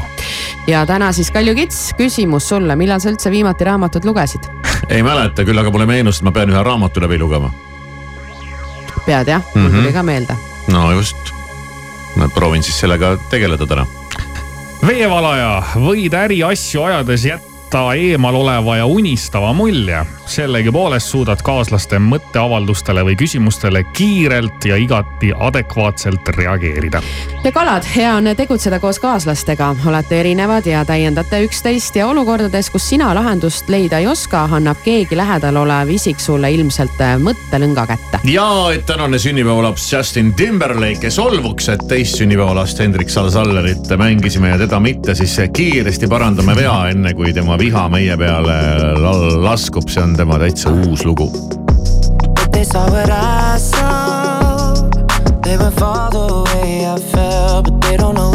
ja 0.67 0.86
täna 0.86 1.12
siis 1.12 1.32
Kalju 1.32 1.55
Kits, 1.55 1.91
küsimus 2.00 2.48
sulle, 2.50 2.75
millal 2.79 3.00
sa 3.03 3.12
üldse 3.12 3.32
viimati 3.32 3.63
raamatut 3.67 4.05
lugesid? 4.05 4.48
ei 4.89 5.03
mäleta 5.03 5.44
küll, 5.44 5.60
aga 5.60 5.72
mulle 5.72 5.86
meenus, 5.86 6.17
et 6.22 6.24
ma 6.24 6.32
pean 6.32 6.50
ühe 6.50 6.63
raamatu 6.63 7.01
läbi 7.03 7.20
lugema. 7.20 7.51
pead 9.05 9.27
jah, 9.27 9.41
mul 9.55 9.67
Mhm. 9.70 9.82
tuli 9.82 9.94
ka 9.94 10.03
meelde. 10.03 10.36
no 10.72 10.91
just. 10.91 11.17
Proovin 12.34 12.63
siis 12.63 12.79
sellega 12.79 13.15
tegeleda 13.29 13.67
täna. 13.67 13.86
veevalaja, 14.86 15.63
võid 15.81 16.13
äriasju 16.13 16.84
ajades 16.84 17.25
jätta 17.25 17.88
eemal 17.95 18.36
oleva 18.36 18.77
ja 18.77 18.86
unistava 18.86 19.53
mulje. 19.53 20.05
Sellegipoolest 20.27 21.08
suudad 21.08 21.41
kaaslaste 21.44 22.00
mõtteavaldustele 22.00 23.03
või 23.05 23.15
küsimustele 23.20 23.84
kiirelt 23.94 24.65
ja 24.65 24.75
igati 24.75 25.32
adekvaatselt 25.39 26.27
reageerida. 26.38 27.01
ja 27.44 27.51
kalad, 27.51 27.84
hea 27.96 28.15
on 28.15 28.29
tegutseda 28.38 28.79
koos 28.79 29.00
kaaslastega, 29.00 29.75
olete 29.86 30.20
erinevad 30.20 30.65
ja 30.65 30.86
täiendate 30.86 31.44
üksteist 31.46 31.96
ja 31.96 32.08
olukordades, 32.08 32.70
kus 32.70 32.89
sina 32.89 33.13
lahendust 33.15 33.70
leida 33.70 34.00
ei 34.00 34.08
oska, 34.08 34.48
annab 34.51 34.82
keegi 34.84 35.17
lähedal 35.17 35.55
olev 35.62 35.89
isik 35.89 36.20
sulle 36.20 36.51
ilmselt 36.51 37.01
mõttelõnga 37.22 37.88
kätte. 37.88 38.20
ja 38.24 38.48
et 38.74 38.86
tänane 38.86 39.20
sünnipäevalaps 39.20 39.94
Justin 39.94 40.34
Timberlake 40.34 41.10
solvuks, 41.12 41.70
et 41.70 41.88
teist 41.88 42.17
sünnipäevalast 42.17 42.79
Hendrik 42.79 43.10
Sal-Sallerit 43.10 43.98
mängisime 43.98 44.50
ja 44.50 44.58
teda 44.58 44.79
mitte, 44.79 45.16
siis 45.16 45.38
kiiresti 45.53 46.07
parandame 46.07 46.55
vea, 46.55 46.90
enne 46.90 47.14
kui 47.14 47.33
tema 47.33 47.57
viha 47.57 47.90
meie 47.90 48.18
peale 48.18 48.57
la- 49.00 49.44
laskub, 49.46 49.90
see 49.90 50.03
on 50.03 50.15
tema 50.16 50.38
täitsa 50.40 50.70
uus 50.70 51.06
lugu. 51.06 51.32
But 52.36 52.51
they 52.51 52.64
saw 52.64 52.86
what 52.90 53.10
I 53.10 53.58
saw. 53.58 54.74
They 55.44 55.58
went 55.58 55.75
far 55.80 56.10
the 56.12 56.44
way 56.54 56.86
I 56.86 56.98
felt, 57.12 57.66
but 57.66 57.82
they 57.82 57.98
don't 57.98 58.16
know 58.16 58.34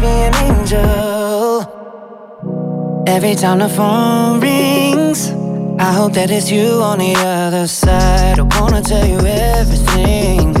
Be 0.00 0.06
an 0.06 0.34
angel. 0.36 1.66
Every 3.06 3.34
time 3.34 3.58
the 3.58 3.68
phone 3.68 4.38
rings, 4.40 5.30
I 5.80 5.92
hope 5.92 6.12
that 6.12 6.30
it's 6.30 6.50
you 6.50 6.80
on 6.82 6.98
the 7.00 7.14
other 7.16 7.66
side. 7.66 8.38
I 8.38 8.42
wanna 8.60 8.80
tell 8.80 9.04
you 9.04 9.18
everything, 9.18 10.54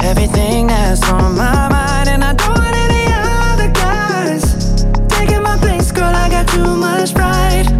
everything 0.00 0.68
that's 0.68 1.02
on 1.10 1.36
my 1.36 1.68
mind, 1.68 2.08
and 2.08 2.24
I 2.24 2.32
don't 2.32 2.56
want 2.56 2.74
any 2.74 3.12
other 3.12 3.68
guys 3.72 4.42
taking 5.08 5.42
my 5.42 5.58
place, 5.58 5.92
girl. 5.92 6.14
I 6.14 6.30
got 6.30 6.48
too 6.48 6.76
much 6.76 7.12
pride. 7.14 7.79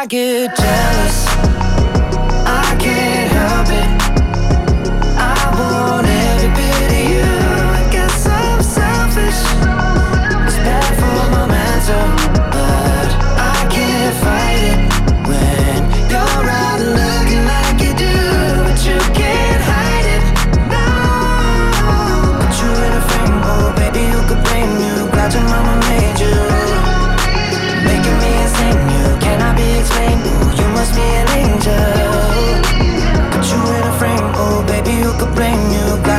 I 0.00 0.06
get 0.06 0.56
jealous. 0.56 1.19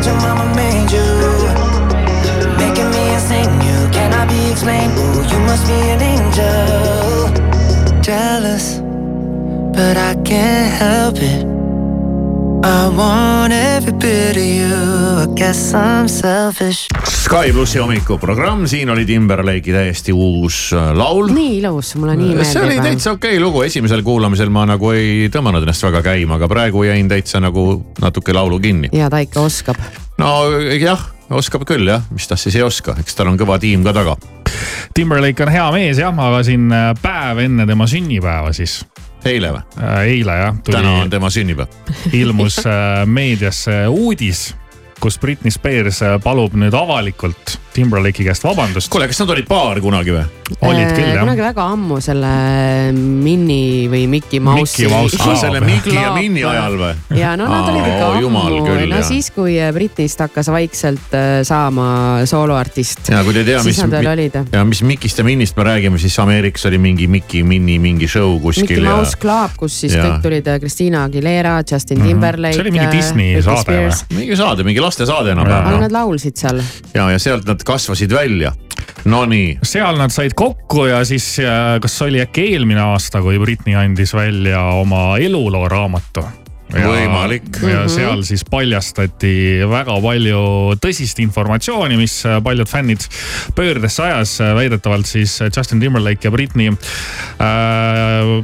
You. 0.06 0.12
Your 0.12 0.22
mama 0.22 0.46
made 0.56 0.92
you. 0.92 1.06
Making 2.58 2.90
me 2.92 3.14
insane, 3.14 3.62
you 3.62 3.90
cannot 3.92 4.28
be 4.28 4.52
explained. 4.52 4.94
Ooh, 4.98 5.24
you 5.32 5.40
must 5.46 5.66
be 5.68 5.74
an 5.74 6.02
angel. 6.02 7.32
Jealous, 8.02 8.80
but 9.76 9.98
I 9.98 10.16
can't 10.24 10.74
help 10.74 11.18
it. 11.18 11.61
I 12.64 12.90
want 12.96 13.54
every 13.54 13.92
bit 13.92 14.38
of 14.38 14.44
you. 14.44 15.24
I 15.24 15.28
guess 15.36 15.74
I'm 15.74 16.08
selfish. 16.08 16.88
Sky 17.10 17.50
plussi 17.52 17.80
hommikuprogramm, 17.80 18.68
siin 18.70 18.90
oli 18.90 19.06
Timberlake'i 19.06 19.74
täiesti 19.74 20.14
uus 20.14 20.70
äh, 20.78 20.92
laul. 20.94 21.32
nii 21.34 21.58
ilus, 21.58 21.96
mulle 21.98 22.14
nii 22.20 22.36
meeldib. 22.36 22.52
see 22.52 22.62
oli 22.62 22.78
täitsa 22.78 23.16
okei 23.16 23.34
okay 23.34 23.42
lugu, 23.42 23.64
esimesel 23.66 24.04
kuulamisel 24.06 24.54
ma 24.54 24.68
nagu 24.70 24.94
ei 24.94 25.32
tõmmanud 25.34 25.66
ennast 25.66 25.88
väga 25.88 26.04
käima, 26.06 26.38
aga 26.38 26.50
praegu 26.52 26.86
jäin 26.86 27.10
täitsa 27.10 27.42
nagu 27.42 27.66
natuke 28.02 28.34
laulu 28.38 28.60
kinni. 28.62 28.94
ja 28.94 29.10
ta 29.10 29.24
ikka 29.26 29.42
oskab. 29.42 29.82
no 30.22 30.32
jah, 30.78 31.08
oskab 31.34 31.66
küll 31.66 31.90
jah, 31.90 32.06
mis 32.14 32.30
tast 32.30 32.46
siis 32.46 32.62
ei 32.62 32.68
oska, 32.68 32.94
eks 33.02 33.18
tal 33.18 33.34
on 33.34 33.42
kõva 33.42 33.58
tiim 33.64 33.82
ka 33.88 33.96
taga. 33.98 34.20
Timberlake 34.94 35.48
on 35.48 35.50
hea 35.50 35.70
mees 35.74 35.98
jah, 35.98 36.14
aga 36.14 36.46
siin 36.46 36.70
äh, 36.70 36.92
päev 37.02 37.42
enne 37.48 37.66
tema 37.66 37.90
sünnipäeva 37.90 38.54
siis 38.54 38.84
eile 39.26 39.52
või? 39.56 39.62
eile 40.08 40.38
jah. 40.40 40.56
täna 40.66 40.94
on 41.04 41.10
tema 41.10 41.30
sünnipäev. 41.30 41.68
ilmus 42.14 42.60
äh, 42.66 43.06
meediasse 43.06 43.84
uudis, 43.88 44.56
kus 45.02 45.18
Britney 45.20 45.52
Spears 45.52 46.04
äh, 46.06 46.16
palub 46.22 46.56
nüüd 46.60 46.76
avalikult 46.78 47.58
Timberlake'i 47.72 48.26
käest 48.28 48.44
vabandust. 48.44 48.90
kuule, 48.92 49.08
kas 49.08 49.22
nad 49.24 49.32
olid 49.32 49.48
paar 49.48 49.80
kunagi 49.82 50.12
või? 50.12 50.24
olid 50.68 50.90
küll 50.92 51.08
jah. 51.08 51.22
kunagi 51.24 51.44
väga 51.46 51.66
ammu 51.72 52.00
selle 52.04 52.32
Minnie 52.92 53.88
või 53.92 54.04
Mickey 54.12 54.42
Mouse'i. 54.44 54.90
Ah, 54.92 55.38
selle 55.40 55.62
Mickey 55.64 55.96
ja 55.96 56.12
Minnie 56.12 56.44
ajal 56.48 56.76
või? 56.80 56.92
ja 57.16 57.32
no 57.40 57.48
nad 57.48 57.70
olid 57.72 57.88
ikka 57.88 58.10
ammu, 58.18 58.44
no 58.68 58.76
jah. 58.82 59.06
siis 59.08 59.32
kui 59.32 59.56
Britneyst 59.74 60.20
hakkas 60.26 60.52
vaikselt 60.52 61.16
saama 61.48 61.88
sooloartist. 62.28 63.14
ja 63.14 63.24
kui 63.24 63.38
te 63.38 63.46
ei 63.46 63.50
tea, 63.54 63.64
mis, 63.64 63.80
ja 64.52 64.66
mis 64.68 64.84
Mickey'st 64.92 65.24
ja 65.24 65.28
Minnie'st 65.28 65.56
me 65.56 65.68
räägime, 65.70 66.02
siis 66.02 66.20
Ameerikas 66.20 66.68
oli 66.68 66.82
mingi 66.84 67.08
Mickey, 67.08 67.46
Minnie 67.48 67.80
mingi 67.80 68.12
show 68.12 68.36
kuskil. 68.44 68.68
Mickey 68.68 68.84
ja... 68.84 68.98
Mouse 69.00 69.16
Club, 69.22 69.56
kus 69.64 69.80
siis 69.86 69.96
ja. 69.96 70.04
kõik 70.04 70.28
tulid 70.28 70.52
Christina 70.60 71.06
Aguilera, 71.08 71.56
Justin 71.64 72.04
Timberlake 72.04 72.58
mm. 72.58 72.60
-hmm. 72.60 72.60
see 72.60 72.68
oli 72.68 72.76
mingi 72.76 72.92
Disney 72.98 73.42
saade 73.42 73.80
või? 73.80 74.20
mingi 74.20 74.36
saade, 74.44 74.68
mingi 74.68 74.84
lastesaade 74.92 75.32
enam-vähem. 75.32 75.72
aga 75.72 75.86
nad 75.86 75.96
laulsid 75.96 76.36
seal. 76.40 76.60
ja, 76.94 77.08
ja 77.14 77.20
sealt 77.20 77.48
nad 77.48 77.64
kasvasid 77.64 78.12
välja. 78.14 78.54
Nonii. 79.06 79.60
seal 79.66 79.98
nad 79.98 80.14
said 80.14 80.36
kokku 80.38 80.86
ja 80.90 81.02
siis, 81.06 81.38
kas 81.82 81.96
oli 82.06 82.22
äkki 82.22 82.52
eelmine 82.54 82.82
aasta, 82.92 83.22
kui 83.24 83.40
Britney 83.42 83.76
andis 83.78 84.14
välja 84.14 84.62
oma 84.78 85.18
eluloo 85.22 85.68
raamatu 85.70 86.24
ja, 86.76 86.86
võimalik. 86.88 87.50
ja 87.62 87.84
mhm. 87.86 87.94
seal 87.94 88.26
siis 88.28 88.44
paljastati 88.50 89.34
väga 89.70 89.98
palju 90.04 90.42
tõsist 90.82 91.22
informatsiooni, 91.24 91.98
mis 92.02 92.20
paljud 92.44 92.70
fännid 92.70 93.08
pöördesse 93.58 94.06
ajas. 94.10 94.38
väidetavalt 94.58 95.10
siis 95.10 95.40
Justin 95.50 95.82
Timberlake 95.82 96.28
ja 96.28 96.34
Britney 96.34 96.70
äh,. 96.74 98.38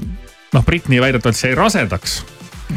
noh, 0.53 0.65
Britney 0.65 1.01
väidetavalt 1.03 1.38
sai 1.38 1.55
rasedaks 1.57 2.21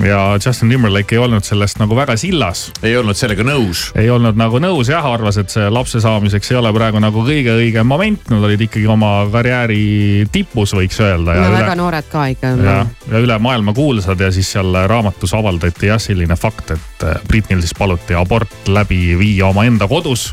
ja 0.04 0.38
Justin 0.46 0.70
Timberlake 0.70 1.16
ei 1.16 1.18
olnud 1.18 1.44
sellest 1.44 1.80
nagu 1.80 1.96
väga 1.96 2.16
sillas. 2.20 2.68
ei 2.82 2.96
olnud 2.96 3.18
sellega 3.18 3.44
nõus? 3.46 3.88
ei 3.98 4.10
olnud 4.10 4.38
nagu 4.38 4.60
nõus 4.62 4.90
jah, 4.92 5.04
arvas, 5.06 5.40
et 5.42 5.50
see 5.52 5.66
lapse 5.72 6.00
saamiseks 6.02 6.52
ei 6.52 6.58
ole 6.60 6.72
praegu 6.74 7.02
nagu 7.02 7.24
kõige 7.26 7.56
õigem 7.58 7.88
moment, 7.90 8.30
nad 8.30 8.46
olid 8.46 8.66
ikkagi 8.68 8.86
oma 8.90 9.12
karjääri 9.32 10.28
tipus, 10.32 10.74
võiks 10.76 11.00
öelda. 11.02 11.36
no 11.36 11.50
üle, 11.50 11.60
väga 11.64 11.76
noored 11.80 12.10
ka 12.12 12.26
ikka. 12.34 12.54
ja, 12.64 12.78
ja 13.10 13.24
üle 13.24 13.38
maailma 13.42 13.74
kuulsad 13.76 14.20
ja 14.20 14.30
siis 14.34 14.52
seal 14.56 14.74
raamatus 14.90 15.34
avaldati 15.34 15.90
jah 15.90 16.00
selline 16.02 16.38
fakt, 16.38 16.74
et 16.76 17.06
äh, 17.06 17.20
Britneyl 17.28 17.62
siis 17.64 17.74
paluti 17.78 18.16
abort 18.18 18.70
läbi 18.70 19.16
viia 19.18 19.50
omaenda 19.50 19.90
kodus 19.90 20.30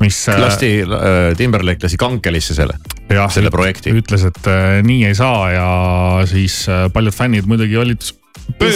mis. 0.00 0.28
Äh, 0.28 0.40
lasti 0.40 0.70
äh,, 0.80 1.36
Timberlake 1.36 1.84
lasi 1.84 1.96
kankelisse 2.00 2.54
selle, 2.54 2.76
selle 3.30 3.50
projekti. 3.52 3.92
ütles, 3.96 4.24
et 4.26 4.48
äh, 4.50 4.80
nii 4.86 5.04
ei 5.10 5.18
saa 5.18 5.50
ja 5.54 5.68
siis 6.30 6.62
äh, 6.68 6.88
paljud 6.92 7.14
fännid 7.16 7.48
muidugi 7.50 7.78
olid 7.80 8.10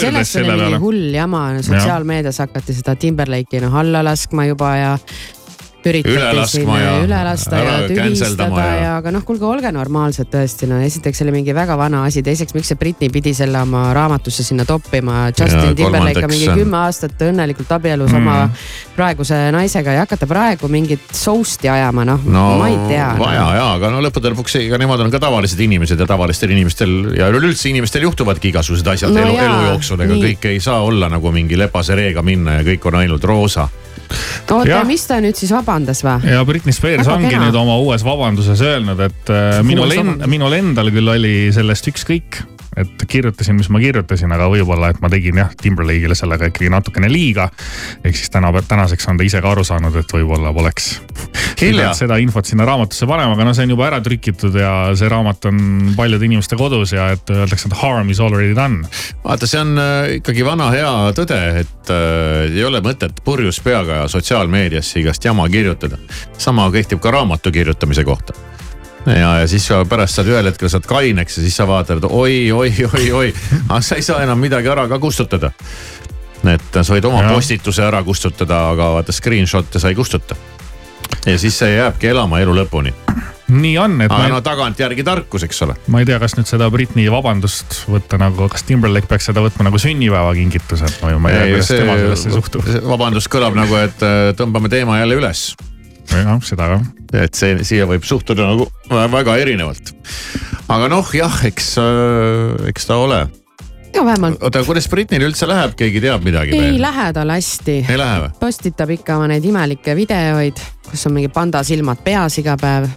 sellest 0.01 0.37
oli 0.41 0.51
mingi 0.51 0.81
hull 0.83 1.15
jama, 1.15 1.47
sotsiaalmeedias 1.63 2.41
hakati 2.45 2.75
seda 2.77 2.97
Timberlake'i 3.01 3.63
noh 3.65 3.77
alla 3.81 4.03
laskma 4.07 4.47
juba 4.49 4.75
ja 4.77 4.93
üritati 5.91 6.45
siin 6.51 6.71
üle 7.05 7.21
lasta 7.27 7.61
ja 7.61 7.75
tühistada 7.89 8.49
ja, 8.51 8.75
ja 8.81 8.93
aga 8.99 9.13
noh, 9.15 9.25
kuulge, 9.27 9.47
olge 9.49 9.73
normaalsed 9.75 10.31
tõesti, 10.33 10.69
no 10.71 10.81
esiteks 10.85 11.23
oli 11.25 11.35
mingi 11.35 11.55
väga 11.57 11.77
vana 11.79 12.05
asi, 12.09 12.23
teiseks, 12.25 12.55
miks 12.57 12.73
see 12.73 12.81
Britney 12.81 13.13
pidi 13.13 13.35
selle 13.37 13.61
oma 13.63 13.87
raamatusse 13.97 14.45
sinna 14.47 14.67
toppima. 14.69 15.29
Justin 15.31 15.75
Timberlake 15.77 16.25
on 16.25 16.33
mingi 16.33 16.51
kümme 16.55 16.81
aastat 16.85 17.21
õnnelikult 17.29 17.73
abielus 17.77 18.13
mm. 18.13 18.21
oma 18.21 18.49
praeguse 18.97 19.39
naisega 19.55 19.97
ja 19.97 20.05
hakata 20.05 20.29
praegu 20.31 20.71
mingit 20.73 21.13
soust'i 21.15 21.71
ajama, 21.71 22.07
noh 22.09 22.25
no, 22.25 22.47
ma 22.61 22.71
ei 22.71 22.79
tea. 22.89 23.11
vaja 23.19 23.45
no. 23.45 23.55
ja, 23.59 23.69
aga 23.79 23.93
no 23.95 24.03
lõppude 24.05 24.35
lõpuks, 24.35 24.59
ega 24.63 24.81
nemad 24.81 25.03
on 25.05 25.13
ka 25.15 25.21
tavalised 25.23 25.61
inimesed 25.61 26.01
ja 26.01 26.09
tavalistel 26.09 26.55
inimestel 26.55 26.95
ja 27.19 27.31
üleüldse 27.33 27.71
inimestel 27.73 28.07
juhtuvadki 28.09 28.53
igasugused 28.53 28.89
asjad 28.95 29.15
no, 29.15 29.23
elu, 29.25 29.39
elu 29.47 29.73
jooksul, 29.73 30.05
ega 30.07 30.19
kõik 30.27 30.51
ei 30.53 30.61
saa 30.65 30.83
olla 30.87 31.11
nagu 31.13 31.33
mingi 31.35 31.59
lepase 31.59 31.97
reega 31.99 32.23
minna 32.25 32.61
ja 32.61 32.69
kõik 32.73 32.87
on 32.91 33.03
ainult 33.03 33.27
roosa 33.29 33.69
oota, 34.55 34.81
mis 34.89 35.07
ta 35.09 35.21
nüüd 35.25 35.39
siis 35.39 35.53
vabandas 35.55 36.05
või? 36.07 36.33
ja 36.35 36.45
Britney 36.49 36.77
Spears 36.77 37.07
Väga 37.07 37.19
ongi 37.19 37.33
kena. 37.35 37.49
nüüd 37.49 37.61
oma 37.61 37.79
uues 37.83 38.05
vabanduses 38.07 38.65
öelnud, 38.65 39.01
et 39.07 39.33
äh, 39.35 39.61
minul, 39.67 39.95
en, 39.99 40.17
minul 40.31 40.59
endal 40.61 40.93
küll 40.95 41.15
oli 41.17 41.37
sellest 41.55 41.91
ükskõik 41.93 42.43
et 42.77 43.05
kirjutasin, 43.09 43.57
mis 43.59 43.69
ma 43.73 43.81
kirjutasin, 43.83 44.33
aga 44.35 44.49
võib-olla, 44.53 44.91
et 44.93 45.01
ma 45.03 45.11
tegin 45.13 45.39
jah, 45.41 45.53
Timberlake'ile 45.61 46.17
sellega 46.19 46.51
ikkagi 46.51 46.71
natukene 46.73 47.11
liiga. 47.13 47.49
ehk 48.05 48.17
siis 48.17 48.31
täna, 48.31 48.53
tänaseks 48.69 49.09
on 49.09 49.21
ta 49.21 49.27
ise 49.27 49.41
ka 49.43 49.51
aru 49.51 49.65
saanud, 49.65 49.97
et 49.97 50.17
võib-olla 50.17 50.53
poleks 50.55 50.95
seda 52.01 52.19
infot 52.23 52.47
sinna 52.47 52.67
raamatusse 52.69 53.07
panema, 53.09 53.35
aga 53.37 53.47
no 53.49 53.55
see 53.57 53.67
on 53.67 53.75
juba 53.75 53.89
ära 53.89 54.01
trükitud 54.05 54.57
ja 54.59 54.73
see 54.99 55.09
raamat 55.11 55.51
on 55.51 55.61
paljude 55.97 56.27
inimeste 56.27 56.59
kodus 56.61 56.95
ja 56.97 57.11
et 57.15 57.31
öeldakse, 57.31 57.71
et 57.71 57.79
harm 57.83 58.11
is 58.11 58.21
already 58.21 58.55
done. 58.57 58.85
vaata, 59.25 59.49
see 59.51 59.61
on 59.61 59.79
äh, 59.79 60.17
ikkagi 60.21 60.47
vana 60.47 60.71
hea 60.75 60.95
tõde, 61.17 61.41
et 61.65 61.93
äh, 61.95 62.49
ei 62.51 62.65
ole 62.67 62.83
mõtet 62.85 63.23
purjus 63.25 63.61
peaga 63.65 64.05
sotsiaalmeediasse 64.11 65.01
igast 65.01 65.25
jama 65.25 65.49
kirjutada. 65.49 66.01
sama 66.39 66.71
kehtib 66.75 67.01
ka 67.01 67.15
raamatu 67.15 67.53
kirjutamise 67.55 68.05
kohta 68.05 68.35
ja, 69.07 69.39
ja 69.41 69.49
siis 69.49 69.69
pärast 69.89 70.19
saad 70.19 70.31
ühel 70.33 70.49
hetkel 70.51 70.71
saad 70.73 70.87
kaineks 70.89 71.39
ja 71.39 71.45
siis 71.45 71.57
sa 71.57 71.67
vaatad 71.69 72.07
oi, 72.09 72.53
oi, 72.53 72.73
oi, 72.93 73.11
oi, 73.13 73.35
aga 73.69 73.83
sa 73.85 74.01
ei 74.01 74.07
saa 74.07 74.23
enam 74.25 74.41
midagi 74.41 74.71
ära 74.71 74.89
ka 74.89 74.99
kustutada. 74.99 75.53
et 76.45 76.81
sa 76.81 76.95
võid 76.95 77.07
oma 77.09 77.23
ja. 77.25 77.33
postituse 77.33 77.85
ära 77.85 78.03
kustutada, 78.05 78.69
aga 78.73 78.91
vaata 78.99 79.13
screenshot'e 79.13 79.81
sa 79.81 79.93
ei 79.93 79.99
kustuta. 79.99 80.37
ja 81.27 81.39
siis 81.39 81.59
see 81.59 81.77
jääbki 81.77 82.13
elama 82.13 82.41
elu 82.41 82.57
lõpuni 82.63 82.95
nii 83.55 83.75
on, 83.79 83.99
et. 84.01 84.13
aga 84.13 84.31
no 84.33 84.41
tagantjärgi 84.45 85.05
tarkus, 85.05 85.45
eks 85.47 85.63
ole. 85.67 85.77
ma 85.93 86.01
ei 86.01 86.09
tea, 86.09 86.19
kas 86.23 86.37
nüüd 86.39 86.49
seda 86.49 86.71
Britney 86.73 87.11
vabandust 87.13 87.83
võtta 87.91 88.19
nagu, 88.21 88.49
kas 88.53 88.65
Timberlake 88.69 89.11
peaks 89.11 89.29
seda 89.31 89.45
võtma 89.45 89.69
nagu 89.69 89.81
sünnipäevakingitusena 89.81 90.97
või 91.05 91.21
ma 91.21 91.33
ei 91.33 91.39
tea, 91.39 91.53
kuidas 91.53 91.73
tema 91.75 92.01
sellesse 92.01 92.35
suhtub. 92.35 92.73
vabandus 92.89 93.29
kõlab 93.33 93.57
nagu, 93.59 93.79
et 93.85 94.05
äh, 94.07 94.33
tõmbame 94.39 94.73
teema 94.73 94.99
jälle 95.03 95.21
üles 95.21 95.51
jah, 96.11 96.35
seda 96.45 96.73
jah. 96.75 96.85
et 97.25 97.39
see, 97.39 97.57
siia 97.67 97.87
võib 97.91 98.05
suhtuda 98.07 98.51
nagu 98.51 98.69
väga 98.91 99.39
erinevalt. 99.43 99.95
aga 100.69 100.91
noh, 100.93 101.15
jah, 101.17 101.41
eks, 101.49 101.75
äh, 101.83 102.69
eks 102.73 102.91
ta 102.91 103.01
ole 103.03 103.25
ja 103.95 104.05
vähemalt. 104.05 104.43
oota, 104.43 104.65
kuidas 104.65 104.89
Britneyl 104.89 105.29
üldse 105.29 105.49
läheb, 105.49 105.75
keegi 105.79 106.03
teab 106.05 106.25
midagi? 106.27 106.55
ei 106.57 106.61
veel? 106.61 106.83
lähe 106.83 107.09
tal 107.17 107.31
hästi. 107.35 107.79
ei 107.89 107.99
lähe 107.99 108.21
või? 108.25 108.33
postitab 108.41 108.91
ikka 108.97 109.19
oma 109.19 109.29
neid 109.31 109.45
imelikke 109.47 109.97
videoid, 109.97 110.61
kus 110.91 111.07
on 111.09 111.17
mingi 111.19 111.31
panda 111.33 111.63
silmad 111.67 112.03
peas 112.05 112.39
iga 112.43 112.57
päev 112.61 112.89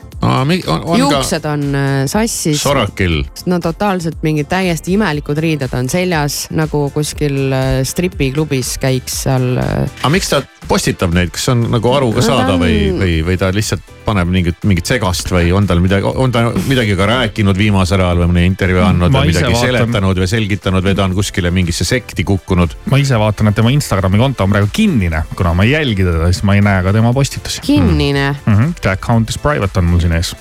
juuksed 0.98 1.46
ka... 1.46 1.54
on 1.54 1.76
äh, 1.76 2.06
sassis. 2.10 2.62
sorakil. 2.62 3.24
no 3.46 3.60
totaalselt 3.64 4.24
mingid 4.26 4.50
täiesti 4.52 4.96
imelikud 4.98 5.40
riided 5.44 5.74
on 5.78 5.90
seljas 5.92 6.46
nagu 6.56 6.88
kuskil 6.94 7.40
äh, 7.52 7.82
stripiklubis 7.88 8.78
käiks 8.82 9.24
seal. 9.28 9.54
Äh. 9.62 9.86
aga 10.02 10.14
miks 10.14 10.32
ta 10.34 10.44
postitab 10.68 11.14
neid, 11.16 11.32
kas 11.34 11.48
on 11.54 11.68
nagu 11.72 11.94
aru 11.94 12.12
ka 12.16 12.24
saada 12.26 12.56
no, 12.56 12.62
või, 12.62 12.92
või, 12.98 13.14
või 13.26 13.38
ta 13.40 13.50
lihtsalt 13.56 13.96
paneb 14.08 14.30
mingit, 14.32 14.64
mingit 14.68 14.88
segast 14.88 15.32
või 15.32 15.52
on 15.56 15.68
tal 15.68 15.82
midagi, 15.84 16.08
on 16.08 16.32
ta 16.32 16.46
midagi 16.68 16.96
ka 17.00 17.08
rääkinud 17.10 17.58
viimasel 17.60 18.04
ajal 18.04 18.22
või 18.24 18.30
mõne 18.32 18.46
intervjuu 18.48 18.84
andnud 18.84 19.14
või 19.14 19.32
midagi 19.32 19.52
vaatan... 19.52 19.64
seletanud 19.66 20.22
või 20.24 20.30
selgitanud 20.32 20.88
või 20.88 20.96
ta 20.98 21.08
on 21.08 21.16
kuskile 21.18 21.52
mingisse 21.56 21.88
sekti 21.88 22.26
kukkunud? 22.28 22.78
ma 22.92 23.00
ise 23.02 23.20
vaatan, 23.20 23.52
et 23.52 23.60
tema 23.60 23.72
Instagrami 23.76 24.20
konto 24.22 24.48
on 24.48 24.54
praegu 24.54 24.72
kinnine, 24.74 25.24
kuna 25.36 25.54
ma 25.58 25.68
ei 25.68 25.76
jälgi 25.76 26.08
teda, 26.08 26.32
siis 26.32 26.44
ma 26.48 26.58
ei 26.58 26.64
näe 26.66 26.84
ka 26.86 26.96
tema 26.96 27.14
postitusi. 27.16 27.64
kinnine 27.66 28.30
mm? 28.32 28.54
-hmm. 28.54 28.76
The 28.82 28.96
account 28.96 29.30
is 29.30 29.40
private 29.40 29.80
on 29.80 29.92
mul 29.92 30.04
siin 30.04 30.16
ees. 30.20 30.34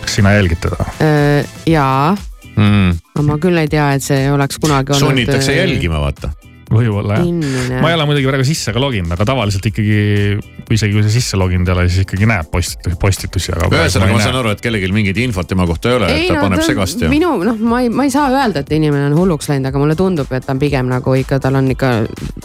kas 0.00 0.18
sina 0.18 0.34
jälgid 0.36 0.62
teda? 0.64 0.90
jaa 1.68 2.14
mm., 2.56 3.02
aga 3.14 3.26
ma 3.28 3.40
küll 3.42 3.64
ei 3.64 3.70
tea, 3.72 3.92
et 3.96 4.04
see 4.04 4.24
oleks 4.32 4.60
kunagi 4.62 4.96
olnud. 4.96 5.08
sunnitakse 5.08 5.56
jälgima, 5.56 6.00
vaata 6.02 6.32
võib-olla 6.72 7.18
jah 7.20 7.80
ma 7.82 7.90
ei 7.90 7.96
ole 7.96 8.06
muidugi 8.08 8.28
praegu 8.28 8.46
sisse 8.46 8.72
ka 8.74 8.80
loginud, 8.82 9.12
aga 9.14 9.26
tavaliselt 9.28 9.66
ikkagi, 9.68 9.96
kui 10.66 10.76
isegi 10.76 10.96
kui 10.96 11.04
sa 11.04 11.12
sisse 11.12 11.38
loginud 11.40 11.68
ei 11.68 11.74
ole, 11.74 11.84
siis 11.90 12.06
ikkagi 12.06 12.28
näeb 12.28 12.48
postitusi, 12.52 12.98
postitusi, 13.00 13.52
aga. 13.56 13.82
ühesõnaga, 13.82 14.16
ma 14.16 14.22
saan 14.24 14.38
aru, 14.40 14.54
et 14.54 14.64
kellelgi 14.64 14.92
mingit 14.94 15.20
infot 15.22 15.48
tema 15.48 15.66
kohta 15.68 15.92
ei 15.92 15.98
ole, 15.98 16.10
et 16.14 16.30
ta 16.30 16.40
paneb 16.40 16.64
segast 16.66 17.04
ja. 17.04 17.10
minu 17.12 17.34
noh, 17.46 17.60
ma 17.60 17.82
ei, 17.84 17.92
ma 17.92 18.06
ei 18.08 18.14
saa 18.14 18.30
öelda, 18.32 18.64
et 18.64 18.72
inimene 18.76 19.10
on 19.10 19.18
hulluks 19.18 19.50
läinud, 19.52 19.68
aga 19.70 19.82
mulle 19.82 19.98
tundub, 19.98 20.32
et 20.32 20.46
ta 20.46 20.56
on 20.56 20.62
pigem 20.62 20.90
nagu 20.92 21.16
ikka, 21.20 21.40
tal 21.42 21.60
on 21.60 21.70
ikka, 21.74 21.94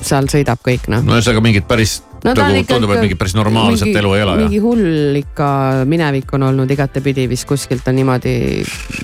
seal 0.02 0.30
sõidab 0.32 0.64
kõik 0.66 0.90
noh. 0.94 1.06
no 1.06 1.18
ühesõnaga 1.18 1.46
mingit 1.48 1.70
päris 1.70 2.00
No 2.28 2.34
ta 2.36 2.46
on 2.46 2.54
nagu 2.58 2.68
tundub, 2.68 2.92
et 2.92 3.02
mingit 3.06 3.18
päris 3.20 3.36
normaalset 3.38 3.88
mingi- 3.88 4.00
elu 4.04 4.14
ei 4.18 4.22
ela 4.26 4.36
mingi 4.42 4.60
hull 4.64 5.16
ikka 5.22 5.50
minevik 5.88 6.34
on 6.36 6.44
olnud 6.52 6.72
igatepidi 6.76 7.28
vist 7.32 7.48
kuskilt 7.48 7.88
on 7.88 7.96
niimoodi 7.96 8.34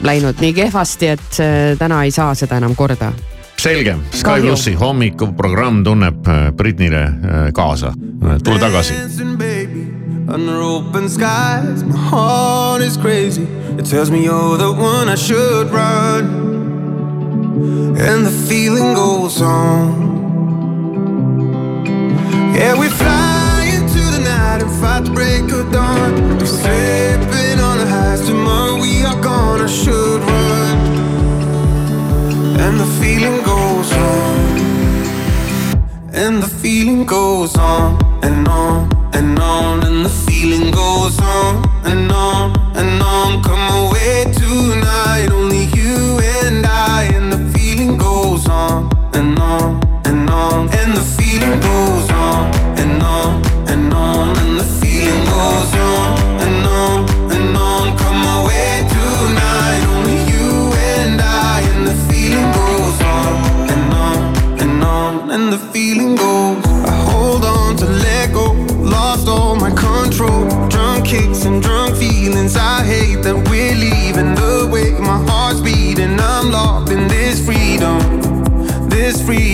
läinud 0.04 0.42
nii 0.44 0.54
kehvasti, 0.54 1.08
et 1.16 1.30
see 1.32 1.76
täna 1.80 2.04
ei 2.04 2.12
saa 2.12 2.34
seda 2.36 2.58
enam 2.60 2.76
korda. 2.76 3.14
selge, 3.64 3.96
Sky 4.12 4.42
plussi 4.44 4.74
hommikuprogramm 4.76 5.84
tunneb 5.88 6.28
äh, 6.28 6.52
Britnile 6.52 7.04
äh, 7.04 7.52
kaasa. 7.54 7.94
tule 8.44 8.60
tagasi. 8.60 8.94
Under 10.34 10.56
open 10.62 11.10
skies. 11.10 11.84
My 11.84 11.98
heart 12.10 12.82
is 12.82 12.98
crazy. 12.98 13.44
It 13.78 13.86
tells 13.90 14.10
me 14.10 14.24
you're 14.24 14.58
the 14.58 14.72
one 14.72 15.10
I 15.12 15.16
should 15.18 15.70
run. 15.72 16.26
And 18.00 18.26
the 18.26 18.32
feeling 18.48 18.94
goes 18.96 19.42
on. 19.42 20.23
Yeah, 22.56 22.78
we 22.80 22.88
fly 22.88 23.72
into 23.78 24.00
the 24.16 24.20
night 24.20 24.62
and 24.62 24.72
fight 24.80 25.06
the 25.06 25.12
break 25.12 25.52
of 25.52 25.72
dawn. 25.72 26.38
We're 26.38 26.46
slipping 26.46 27.60
on 27.60 27.80
the 27.80 27.88
highs. 27.88 28.22
Tomorrow 28.28 28.80
we 28.80 29.04
are 29.04 29.20
gonna 29.22 29.68
should 29.68 30.22
run. 30.22 30.78
And 32.64 32.80
the 32.80 32.86
feeling 33.02 33.42
goes 33.44 33.92
on. 33.92 34.36
And 36.14 36.44
the 36.44 36.48
feeling 36.48 37.06
goes 37.06 37.58
on 37.58 37.98
and 38.24 38.48
on 38.48 38.88
and 39.14 39.40
on, 39.40 39.84
and 39.84 40.06
the 40.06 40.10
feeling 40.10 40.70
goes 40.72 41.20
on 41.20 41.68
and 41.86 42.12
on 42.12 42.56
and 42.78 43.02
on. 43.02 43.42
Come 43.42 43.66
away 43.82 44.26
tonight, 44.32 45.30
only 45.32 45.66
you 45.78 46.20
and 46.40 46.66
I, 46.66 47.10
and 47.16 47.34
the 47.34 47.42
feeling 47.58 47.98
goes 47.98 48.48
on 48.48 48.90
and 49.16 49.40
on 49.40 49.82
and 50.06 50.30
on, 50.30 50.70
and 50.70 50.96
the 50.96 51.06
feeling 51.18 51.60
goes 51.60 52.03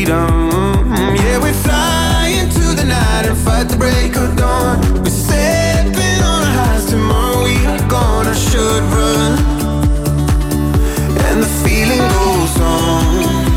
freedom. 0.09 1.15
Yeah, 1.15 1.37
we 1.43 1.51
fly 1.51 2.33
into 2.41 2.75
the 2.75 2.85
night 2.85 3.25
and 3.27 3.37
fight 3.37 3.69
the 3.69 3.77
break 3.77 4.15
of 4.15 4.35
dawn. 4.35 4.79
We're 5.03 5.09
stepping 5.09 6.19
on 6.23 6.41
our 6.47 6.53
highs. 6.59 6.85
Tomorrow 6.85 7.43
we 7.43 7.55
are 7.65 7.89
gonna 7.89 8.35
should 8.35 8.83
run, 8.95 9.31
and 11.27 11.43
the 11.43 11.51
feeling 11.63 12.05
goes 12.17 12.55
on. 12.61 13.47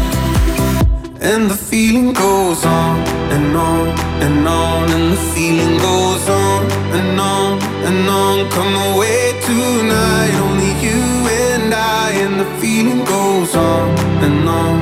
And 1.20 1.50
the 1.50 1.56
feeling 1.56 2.12
goes 2.12 2.64
on 2.66 2.98
and 3.34 3.56
on 3.56 3.88
and 4.24 4.46
on, 4.46 4.90
and 4.90 5.12
the 5.12 5.22
feeling 5.34 5.78
goes 5.78 6.28
on 6.28 6.60
and 6.98 7.20
on 7.20 7.62
and 7.88 8.08
on. 8.08 8.50
Come 8.50 8.74
away 8.90 9.40
tonight, 9.46 10.34
only 10.46 10.72
you 10.84 11.00
and 11.44 11.72
I, 11.72 12.10
and 12.24 12.40
the 12.40 12.48
feeling 12.60 13.04
goes 13.04 13.54
on 13.54 13.88
and 14.24 14.48
on 14.48 14.82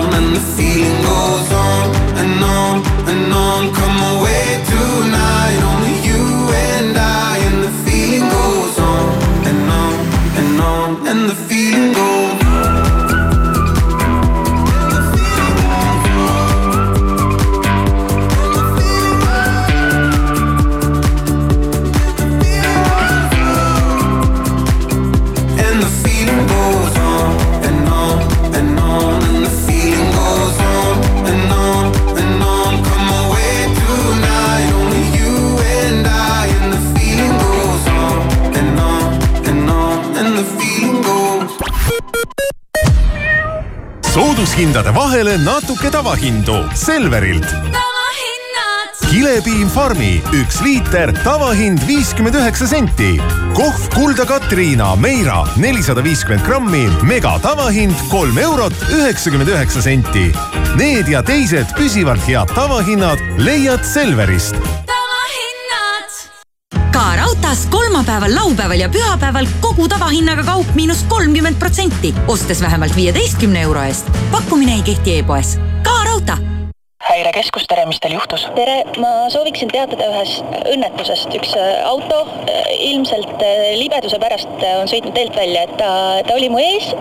soodushindade 44.31 44.91
vahele 44.95 45.33
natuke 45.43 45.89
tavahindu 45.91 46.55
Selverilt. 46.75 47.47
kilepiim 49.09 49.67
Farmi 49.69 50.21
üks 50.37 50.61
liiter, 50.63 51.11
tavahind 51.23 51.83
viiskümmend 51.87 52.37
üheksa 52.39 52.67
senti. 52.67 53.09
kohv 53.53 53.89
Kulda 53.95 54.25
Katriina 54.25 54.95
Meira 54.95 55.43
nelisada 55.57 56.03
viiskümmend 56.03 56.45
grammi, 56.47 56.85
mega 57.03 57.33
tavahind 57.43 58.07
kolm 58.11 58.37
eurot 58.37 58.75
üheksakümmend 58.91 59.51
üheksa 59.51 59.81
senti. 59.81 60.29
Need 60.79 61.11
ja 61.11 61.23
teised 61.23 61.75
püsivalt 61.75 62.23
head 62.27 62.55
tavahinnad 62.55 63.19
leiad 63.37 63.83
Selverist 63.83 64.80
kolmapäeval, 68.11 68.35
laupäeval 68.35 68.79
ja 68.79 68.89
pühapäeval 68.89 69.45
kogu 69.61 69.87
tavahinnaga 69.87 70.43
kaup 70.43 70.67
miinus 70.75 71.03
kolmkümmend 71.07 71.55
protsenti, 71.59 72.13
ostes 72.27 72.61
vähemalt 72.61 72.95
viieteistkümne 72.95 73.61
euro 73.61 73.83
eest. 73.87 74.07
pakkumine 74.31 74.73
ei 74.73 74.81
kehti 74.81 75.19
e-poes. 75.19 75.59
ka 75.83 75.93
raudtee 76.03 76.35
häirekeskus, 77.09 77.63
tere, 77.67 77.85
mis 77.85 77.99
teil 78.03 78.13
juhtus? 78.13 78.43
tere, 78.55 78.83
ma 78.99 79.29
sooviksin 79.31 79.71
teatada 79.71 80.09
ühest 80.11 80.43
õnnetusest. 80.73 81.31
üks 81.39 81.55
äh, 81.55 81.85
auto 81.87 82.17
äh, 82.25 82.67
ilmselt 82.89 83.45
äh, 83.47 83.79
libeduse 83.79 84.19
pärast 84.19 84.67
on 84.81 84.91
sõitnud 84.91 85.15
teelt 85.15 85.39
välja, 85.39 85.63
et 85.63 85.77
ta, 85.79 85.93
ta 86.27 86.35
oli 86.35 86.51
mu 86.51 86.59
ees 86.59 86.91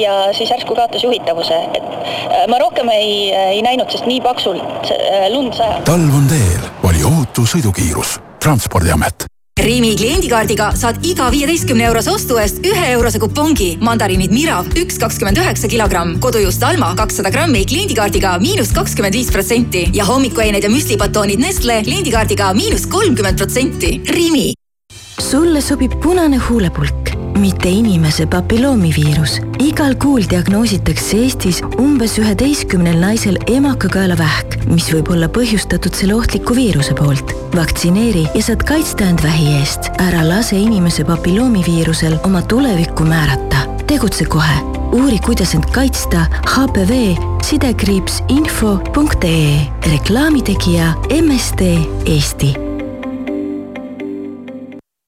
ja 0.00 0.16
siis 0.32 0.48
järsku 0.48 0.78
kaotas 0.80 1.04
juhitavuse, 1.04 1.60
et 1.76 2.48
ma 2.48 2.62
rohkem 2.62 2.88
ei, 2.94 3.28
ei 3.34 3.60
näinud, 3.66 3.92
sest 3.92 4.08
nii 4.08 4.24
paksult 4.24 4.94
lund 5.36 5.60
sajab. 5.60 5.84
talv 5.92 6.18
on 6.22 6.32
teel, 6.32 6.66
vali 6.82 7.04
ohutu 7.04 7.44
sõidukiirus. 7.52 8.16
transpordiamet 8.40 9.28
Rimi 9.54 9.92
kliendikaardiga 9.94 10.72
saad 10.74 11.04
iga 11.06 11.28
viieteistkümne 11.30 11.84
eurose 11.86 12.10
ostu 12.10 12.40
eest 12.42 12.58
ühe 12.66 12.88
eurose 12.96 13.20
kupongi. 13.22 13.68
mandariinid 13.86 14.34
Mirav 14.34 14.66
üks 14.80 14.98
kakskümmend 14.98 15.38
üheksa 15.38 15.70
kilogramm, 15.70 16.16
kodujuust 16.20 16.62
Alma 16.66 16.90
kakssada 16.98 17.30
grammi 17.30 17.62
kliendikaardiga 17.70 18.34
miinus 18.42 18.74
kakskümmend 18.74 19.14
viis 19.14 19.30
protsenti 19.30 19.86
ja 19.94 20.04
hommikuained 20.10 20.66
ja 20.66 20.70
müslibatoonid 20.70 21.38
Nestle 21.38 21.78
kliendikaardiga 21.86 22.50
miinus 22.58 22.88
kolmkümmend 22.90 23.38
protsenti. 23.38 24.00
Rimi 24.10 24.52
sulle 25.22 25.62
sobib 25.62 25.94
punane 26.02 26.36
huulepulk, 26.48 27.13
mitte 27.38 27.68
inimese 27.68 28.26
papilloomiviirus. 28.26 29.40
igal 29.58 29.94
kuul 29.94 30.24
diagnoositakse 30.30 31.16
Eestis 31.16 31.60
umbes 31.78 32.18
üheteistkümnel 32.18 32.98
naisel 33.00 33.38
emakakaelavähk, 33.46 34.58
mis 34.70 34.90
võib 34.92 35.10
olla 35.14 35.28
põhjustatud 35.28 35.94
selle 35.94 36.14
ohtliku 36.14 36.56
viiruse 36.56 36.94
poolt. 36.94 37.34
vaktsineeri 37.56 38.26
ja 38.34 38.42
saad 38.42 38.64
kaitsta 38.64 39.04
end 39.04 39.22
vähi 39.22 39.54
eest. 39.60 39.90
ära 39.98 40.24
lase 40.28 40.56
inimese 40.56 41.04
papilloomiviirusel 41.04 42.18
oma 42.24 42.42
tulevikku 42.42 43.04
määrata. 43.04 43.56
tegutse 43.86 44.24
kohe, 44.24 44.58
uuri, 44.92 45.18
kuidas 45.18 45.54
end 45.54 45.70
kaitsta 45.72 46.26
HPV 46.46 47.16
sidekriips 47.44 48.22
info.ee 48.28 49.66
reklaamitegija 49.90 50.94
MSD 51.22 51.60
Eesti 52.06 52.63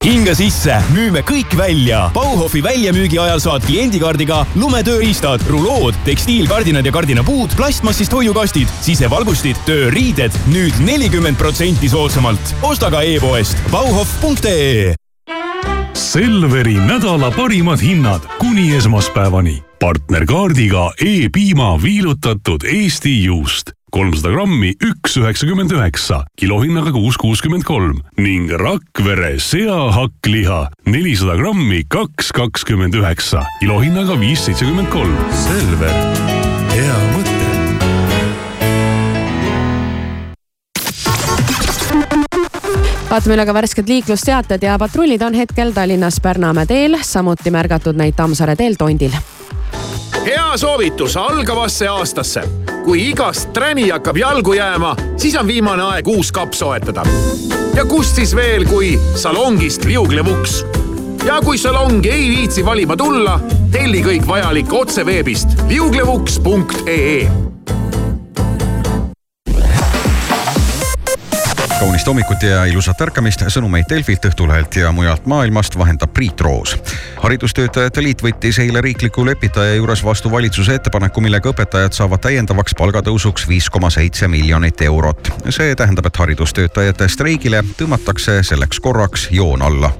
hinga 0.07 0.31
sisse, 0.37 0.77
müüme 0.95 1.21
kõik 1.27 1.51
välja. 1.59 2.05
Bauhofi 2.15 2.61
väljamüügi 2.63 3.19
ajal 3.19 3.41
saad 3.43 3.65
kliendikaardiga 3.67 4.43
lumetööriistad, 4.55 5.43
rulood, 5.51 5.97
tekstiilkardinad 6.07 6.87
ja 6.87 6.93
kardinapuud, 6.95 7.55
plastmassist 7.59 8.15
hoiukastid, 8.15 8.71
sisevalgustid, 8.85 9.59
tööriided 9.67 10.35
nüüd 10.53 10.79
nelikümmend 10.87 11.39
protsenti 11.39 11.91
soodsamalt. 11.91 12.55
osta 12.63 12.91
ka 12.93 13.03
e-poest 13.03 13.59
bauhof.ee 13.71 14.95
Selveri 15.97 16.77
nädala 16.77 17.31
parimad 17.35 17.81
hinnad 17.81 18.21
kuni 18.39 18.71
esmaspäevani. 18.77 19.63
partnerkaardiga 19.79 20.91
E-piima 21.01 21.75
viilutatud 21.83 22.63
Eesti 22.63 23.23
juust 23.23 23.77
kolmsada 23.97 24.29
grammi, 24.29 24.75
üks 24.83 25.15
üheksakümmend 25.17 25.71
üheksa, 25.73 26.19
kilohinnaga 26.37 26.91
kuus 26.93 27.17
kuuskümmend 27.17 27.65
kolm 27.65 28.03
ning 28.21 28.51
Rakvere 28.53 29.39
seahakkliha 29.41 30.59
nelisada 30.85 31.33
grammi, 31.39 31.81
kaks 31.89 32.29
kakskümmend 32.37 32.93
üheksa, 32.93 33.41
kilohinnaga 33.59 34.19
viis 34.21 34.43
seitsekümmend 34.45 34.91
kolm. 34.93 35.15
Selver, 35.45 35.95
hea 36.75 36.99
mõte. 37.15 37.33
vaatame 43.07 43.37
üle 43.37 43.47
ka 43.47 43.53
värsked 43.55 43.89
liiklusteated 43.89 44.67
ja 44.67 44.75
patrullid 44.77 45.23
on 45.25 45.33
hetkel 45.39 45.73
Tallinnas 45.73 46.19
Pärnamäe 46.21 46.69
teel, 46.69 46.99
samuti 47.01 47.49
märgatud 47.55 47.97
neid 47.97 48.19
Tammsaare 48.19 48.57
teel 48.59 48.77
Tondil. 48.77 49.15
Hea 50.27 50.57
soovitus 50.57 51.17
algavasse 51.17 51.87
aastasse. 51.87 52.41
kui 52.83 53.09
igast 53.09 53.53
träni 53.53 53.89
hakkab 53.89 54.17
jalgu 54.17 54.53
jääma, 54.53 54.95
siis 55.17 55.35
on 55.35 55.47
viimane 55.47 55.83
aeg 55.83 56.07
uus 56.07 56.31
kapp 56.31 56.53
soetada. 56.53 57.03
ja 57.75 57.85
kust 57.85 58.15
siis 58.15 58.35
veel, 58.35 58.65
kui 58.65 58.99
salongist 59.15 59.85
liuglevuks. 59.85 60.65
ja 61.25 61.41
kui 61.41 61.57
salongi 61.57 62.09
ei 62.09 62.29
viitsi 62.29 62.65
valima 62.65 62.97
tulla, 62.97 63.39
telli 63.71 64.03
kõik 64.03 64.27
vajalik 64.27 64.73
otse 64.73 65.05
veebist 65.05 65.47
liuglevuks.ee 65.67 67.46
kaunist 71.79 72.07
hommikut 72.07 72.43
ja 72.43 72.65
ilusat 72.65 73.01
ärkamist, 73.01 73.43
sõnumeid 73.53 73.85
Delfilt, 73.89 74.25
Õhtulehelt 74.25 74.75
ja 74.79 74.89
mujalt 74.91 75.25
maailmast 75.29 75.77
vahendab 75.77 76.13
Priit 76.13 76.41
Roos. 76.41 76.77
haridustöötajate 77.21 78.01
liit 78.03 78.21
võttis 78.23 78.59
eile 78.59 78.81
riikliku 78.81 79.25
lepitaja 79.25 79.75
juures 79.75 80.03
vastu 80.05 80.31
valitsuse 80.31 80.73
ettepaneku, 80.75 81.21
millega 81.21 81.49
õpetajad 81.49 81.93
saavad 81.93 82.21
täiendavaks 82.21 82.73
palgatõusuks 82.77 83.47
viis 83.47 83.69
koma 83.69 83.89
seitse 83.89 84.27
miljonit 84.27 84.81
eurot. 84.81 85.29
see 85.49 85.75
tähendab, 85.75 86.05
et 86.05 86.17
haridustöötajate 86.17 87.07
streigile 87.07 87.63
tõmmatakse 87.77 88.43
selleks 88.43 88.79
korraks 88.79 89.27
joon 89.31 89.61
alla. 89.61 89.91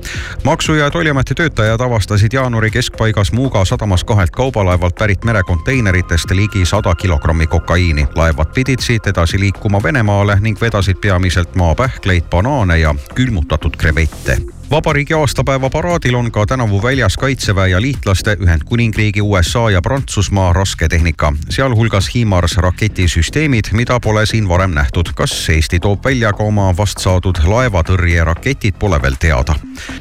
maksu- 0.44 0.74
ja 0.76 0.92
Tolliameti 0.92 1.36
töötajad 1.36 1.82
avastasid 1.82 2.34
jaanuari 2.34 2.72
keskpaigas 2.72 3.32
Muuga 3.32 3.66
sadamas 3.66 4.04
kahelt 4.04 4.32
kaubalaevalt 4.32 4.96
pärit 4.96 5.24
merekonteineritest 5.24 6.32
ligi 6.32 6.66
sada 6.66 6.96
kilogrammi 6.96 7.48
kokaiini. 7.48 8.08
laevad 8.16 8.48
pidid 8.54 8.80
siit 8.80 9.08
edasi 9.08 9.40
liikuma 9.40 9.84
Venemaale 9.84 10.38
ning 10.40 10.62
vedasid 10.62 10.98
peamiselt 11.02 11.56
maa 11.56 11.67
maapähkleid, 11.68 12.30
banaane 12.30 12.78
ja 12.80 12.96
külmutatud 13.16 13.76
krevette 13.78 14.38
vabariigi 14.72 15.14
aastapäeva 15.14 15.70
paraadil 15.70 16.16
on 16.16 16.32
ka 16.32 16.46
tänavu 16.46 16.84
väljas 16.84 17.18
Kaitseväe 17.18 17.70
ja 17.70 17.82
liitlaste 17.82 18.38
Ühendkuningriigi, 18.40 19.22
USA 19.22 19.70
ja 19.70 19.82
Prantsusmaa 19.82 20.54
rasketehnika, 20.54 21.34
sealhulgas 21.50 22.16
HIMARS 22.16 22.58
raketisüsteemid, 22.58 23.66
mida 23.72 24.00
pole 24.00 24.26
siin 24.26 24.50
varem 24.50 24.72
nähtud. 24.72 25.06
kas 25.16 25.50
Eesti 25.50 25.80
toob 25.80 26.06
välja 26.06 26.34
ka 26.34 26.44
oma 26.44 26.78
vast 26.78 26.98
saadud 26.98 27.38
laevatõrjeraketid, 27.44 28.74
pole 28.80 29.02
veel 29.02 29.16
teada. 29.20 29.56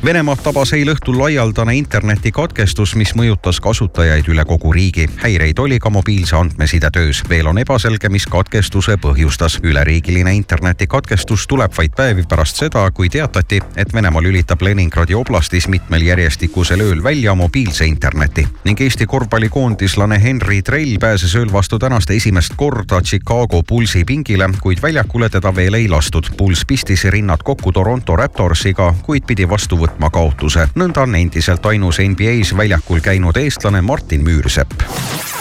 Venemaad 0.05 0.43
tabas 0.43 0.73
eile 0.73 0.93
õhtul 0.93 1.19
laialdane 1.19 1.77
internetikatkestus, 1.77 2.95
mis 2.95 3.15
mõjutas 3.15 3.61
kasutajaid 3.61 4.29
üle 4.29 4.45
kogu 4.45 4.73
riigi. 4.73 5.09
häireid 5.17 5.59
oli 5.59 5.79
ka 5.79 5.91
mobiilse 5.91 6.37
andmesidetöös. 6.37 7.23
veel 7.29 7.47
on 7.47 7.59
ebaselge, 7.59 8.09
mis 8.09 8.27
katkestuse 8.27 8.97
põhjustas. 8.97 9.61
üleriigiline 9.63 10.35
internetikatkestus 10.35 11.47
tuleb 11.47 11.73
vaid 11.79 11.91
päevi 11.97 12.23
pärast 12.29 12.57
seda, 12.57 12.91
kui 12.91 13.09
teatati, 13.09 13.61
et 13.77 13.95
Venemaa 13.95 14.23
lülitab 14.23 14.56
töötab 14.57 14.63
Leningradi 14.63 15.15
oblastis 15.15 15.69
mitmel 15.69 16.03
järjestikusel 16.03 16.81
ööl 16.81 17.03
välja 17.03 17.35
mobiilse 17.35 17.87
interneti 17.87 18.47
ning 18.65 18.81
Eesti 18.81 19.07
korvpallikoondislane 19.07 20.19
Henri 20.23 20.63
Trell 20.63 20.97
pääses 21.01 21.35
ööl 21.37 21.53
vastu 21.53 21.79
tänast 21.79 22.11
esimest 22.11 22.55
korda 22.57 23.01
Chicago 23.01 23.63
Bullsi 23.63 24.05
pingile, 24.05 24.49
kuid 24.63 24.83
väljakule 24.83 25.29
teda 25.29 25.55
veel 25.55 25.75
ei 25.75 25.89
lastud. 25.89 26.31
Bulls 26.39 26.65
pistis 26.65 27.05
rinnad 27.05 27.43
kokku 27.45 27.73
Toronto 27.73 28.17
Raptorsiga, 28.17 28.95
kuid 29.03 29.27
pidi 29.27 29.49
vastu 29.49 29.77
võtma 29.77 30.11
kaotuse. 30.11 30.69
nõnda 30.75 31.03
on 31.03 31.15
endiselt 31.15 31.67
ainus 31.67 31.99
NBA-s 31.99 32.57
väljakul 32.57 33.01
käinud 33.01 33.37
eestlane 33.37 33.83
Martin 33.83 34.25
Müürsepp. 34.25 35.36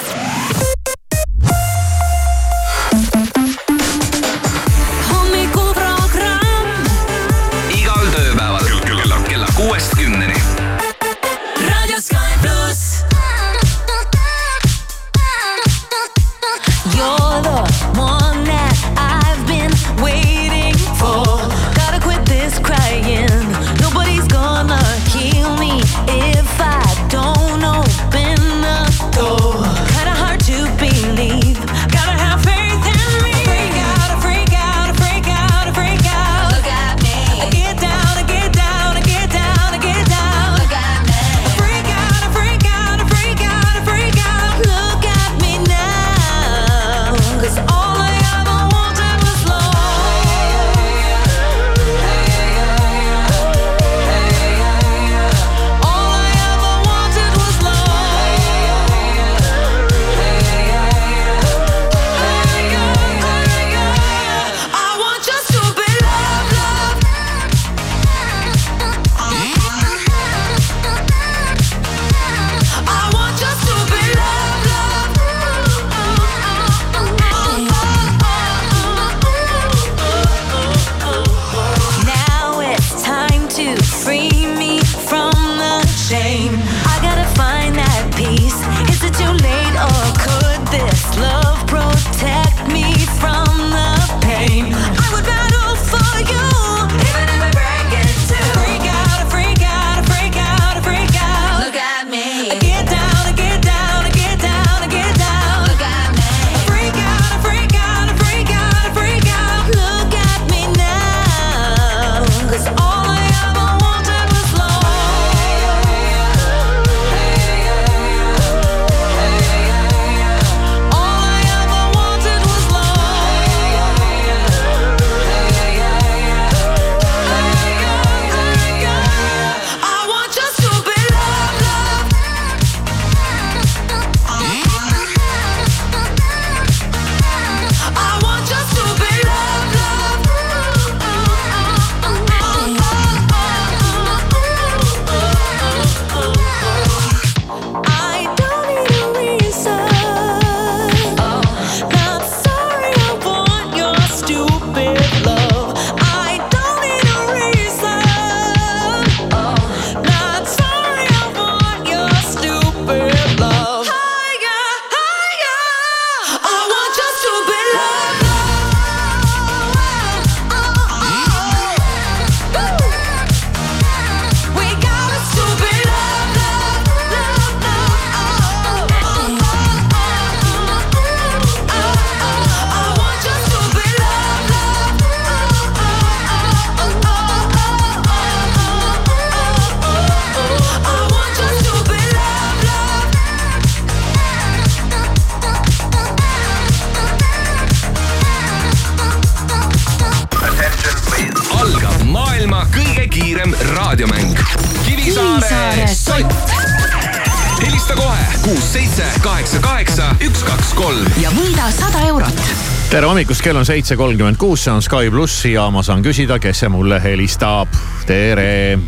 Tere 212.89 213.07
hommikust, 213.07 213.41
kell 213.43 213.57
on 213.57 213.65
seitse 213.65 213.95
kolmkümmend 213.97 214.37
kuus, 214.39 214.63
see 214.65 214.73
on 214.73 214.83
Sky 214.83 215.09
pluss 215.13 215.45
ja 215.49 215.65
ma 215.73 215.81
saan 215.85 216.03
küsida, 216.05 216.37
kes 216.41 216.63
see 216.63 216.69
mulle 216.71 216.99
helistab. 217.03 217.71
tere. 218.07 218.79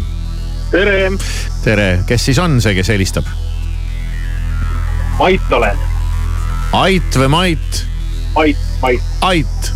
tere, 0.71 1.11
tere, 1.63 1.87
kes 2.07 2.25
siis 2.29 2.39
on 2.39 2.59
see, 2.61 2.75
kes 2.77 2.91
helistab? 2.93 3.29
Mait 5.17 5.51
olen. 5.51 5.79
Ait 6.77 7.17
või 7.17 7.31
Mait? 7.33 7.81
Mait, 8.35 8.67
Mait. 8.81 9.09
Ait, 9.25 9.71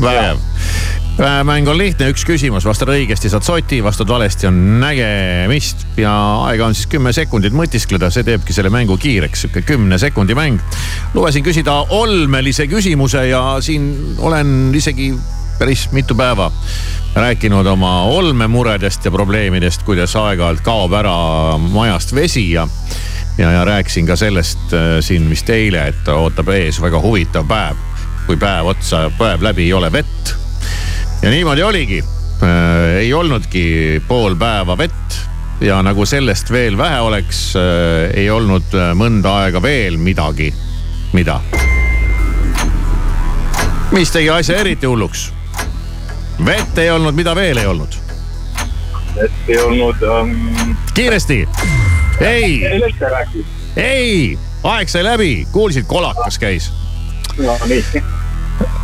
vägev. 0.00 0.51
Mäng 1.44 1.68
on 1.68 1.76
lihtne, 1.78 2.08
üks 2.12 2.24
küsimus, 2.26 2.64
vastad 2.64 2.90
õigesti, 2.92 3.30
saad 3.32 3.44
soti, 3.44 3.82
vastad 3.84 4.08
valesti, 4.08 4.48
on 4.48 4.56
nägemist 4.80 5.84
ja 6.00 6.12
aega 6.48 6.66
on 6.70 6.76
siis 6.76 6.88
kümme 6.92 7.12
sekundit 7.12 7.54
mõtiskleda, 7.56 8.08
see 8.12 8.24
teebki 8.26 8.56
selle 8.56 8.72
mängu 8.72 8.96
kiireks, 9.00 9.44
sihuke 9.44 9.64
kümne 9.68 9.98
sekundi 10.00 10.36
mäng. 10.38 10.60
lubasin 11.14 11.44
küsida 11.44 11.76
olmelise 11.90 12.66
küsimuse 12.66 13.26
ja 13.28 13.42
siin 13.60 14.16
olen 14.18 14.72
isegi 14.74 15.12
päris 15.58 15.90
mitu 15.92 16.14
päeva 16.14 16.50
rääkinud 17.14 17.66
oma 17.66 18.02
olmemuredest 18.02 19.04
ja 19.04 19.10
probleemidest, 19.10 19.82
kuidas 19.82 20.16
aeg-ajalt 20.16 20.64
kaob 20.64 20.92
ära 20.96 21.16
majast 21.58 22.14
vesi 22.14 22.50
ja 22.50 22.66
ja, 23.38 23.50
ja 23.50 23.64
rääkisin 23.64 24.06
ka 24.06 24.16
sellest 24.16 24.72
äh, 24.72 24.98
siin 25.00 25.30
vist 25.30 25.50
eile, 25.50 25.86
et 25.92 26.08
ootab 26.08 26.48
ees 26.52 26.80
väga 26.80 27.00
huvitav 27.00 27.46
päev. 27.48 27.76
kui 28.26 28.36
päev 28.36 28.66
otsa, 28.66 29.10
päev 29.18 29.42
läbi 29.42 29.62
ei 29.62 29.72
ole 29.72 29.92
vett. 29.92 30.41
Ja 31.22 31.30
niimoodi 31.30 31.62
oligi 31.62 32.04
äh,. 32.42 32.96
ei 32.96 33.14
olnudki 33.14 34.02
pool 34.08 34.34
päeva 34.36 34.78
vett 34.78 35.18
ja 35.60 35.82
nagu 35.82 36.06
sellest 36.06 36.50
veel 36.50 36.76
vähe 36.78 37.00
oleks 37.00 37.56
äh,, 37.56 38.10
ei 38.14 38.30
olnud 38.30 38.74
äh, 38.74 38.90
mõnda 38.98 39.36
aega 39.44 39.62
veel 39.62 39.96
midagi. 39.96 40.54
mida? 41.12 41.40
mis 43.92 44.10
tegi 44.10 44.30
asja 44.30 44.56
eriti 44.58 44.86
hulluks? 44.86 45.30
vett 46.44 46.78
ei 46.78 46.90
olnud, 46.90 47.14
mida 47.14 47.34
veel 47.38 47.62
ei 47.62 47.66
olnud? 47.66 47.98
et 49.22 49.48
ei 49.48 49.60
olnud 49.62 50.02
um.... 50.02 50.34
kiiresti, 50.94 51.44
ei, 52.20 52.64
ei, 53.76 54.38
aeg 54.64 54.88
sai 54.88 55.04
läbi, 55.04 55.46
kuulsid, 55.52 55.86
kolakas 55.86 56.38
käis 56.42 56.72
no 57.38 57.54
nii. 57.66 58.02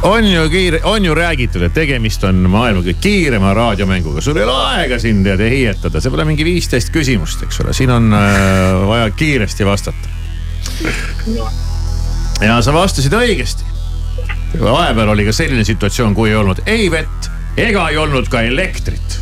On 0.02 0.26
ju 0.32 0.48
kiire, 0.50 0.80
on 0.84 1.04
ju 1.04 1.14
räägitud, 1.14 1.62
et 1.62 1.74
tegemist 1.74 2.24
on 2.24 2.44
maailma 2.50 2.82
kõige 2.82 3.00
kiirema 3.02 3.54
raadiomänguga, 3.56 4.22
sul 4.24 4.38
ei 4.38 4.46
ole 4.46 4.56
aega 4.74 4.98
siin 5.02 5.22
tead 5.26 5.42
hiietada, 5.42 6.00
see 6.00 6.12
pole 6.14 6.26
mingi 6.28 6.46
viisteist 6.46 6.92
küsimust, 6.94 7.42
eks 7.46 7.60
ole, 7.64 7.74
siin 7.76 7.92
on 7.94 8.12
äh, 8.16 8.78
vaja 8.88 9.10
kiiresti 9.10 9.66
vastata. 9.66 10.14
ja 12.40 12.60
sa 12.62 12.72
vastasid 12.74 13.14
õigesti. 13.14 13.66
vahepeal 14.60 15.08
oli 15.14 15.26
ka 15.28 15.32
selline 15.32 15.64
situatsioon, 15.64 16.14
kui 16.14 16.30
ei 16.30 16.36
olnud 16.36 16.62
ei 16.66 16.90
vett 16.90 17.30
ega 17.58 17.88
ei 17.90 17.96
olnud 17.96 18.28
ka 18.30 18.42
elektrit. 18.46 19.20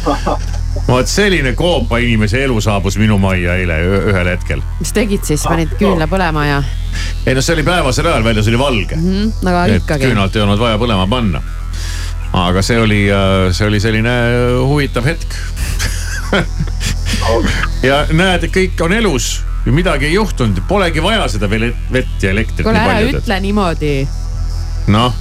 vot 0.88 1.08
selline 1.10 1.52
koopa 1.58 1.98
inimese 2.02 2.44
elu 2.44 2.60
saabus 2.62 2.98
minu 3.00 3.18
majja 3.18 3.56
eile 3.60 3.78
ühel 4.12 4.30
hetkel. 4.32 4.62
mis 4.78 4.92
tegid 4.94 5.24
siis, 5.26 5.42
panid 5.48 5.72
küünla 5.80 6.06
põlema 6.10 6.46
ja 6.46 6.60
ei 7.26 7.34
no 7.34 7.42
see 7.44 7.56
oli 7.56 7.64
päevasel 7.66 8.06
ajal, 8.10 8.24
väljas 8.24 8.48
oli 8.50 8.58
valge 8.58 8.96
mm, 8.96 9.10
-hmm, 9.10 9.48
aga 9.50 9.64
et 9.66 9.82
ikkagi. 9.82 10.06
küünalt 10.06 10.36
ei 10.36 10.44
olnud 10.46 10.62
vaja 10.62 10.78
põlema 10.78 11.06
panna. 11.10 11.42
aga 12.32 12.62
see 12.62 12.78
oli, 12.80 13.02
see 13.52 13.66
oli 13.66 13.80
selline 13.80 14.16
äh, 14.30 14.58
huvitav 14.62 15.04
hetk. 15.04 15.34
ja 17.88 18.04
näed, 18.12 18.46
kõik 18.54 18.84
on 18.86 18.92
elus, 18.94 19.40
midagi 19.66 20.06
ei 20.06 20.14
juhtunud, 20.14 20.62
polegi 20.68 21.02
vaja 21.02 21.26
seda 21.28 21.50
vett 21.50 22.22
ja 22.22 22.30
elektrit 22.30 22.62
kuule, 22.66 22.78
ära 22.78 23.02
ütle 23.10 23.40
niimoodi 23.42 23.94
noh, 24.90 25.14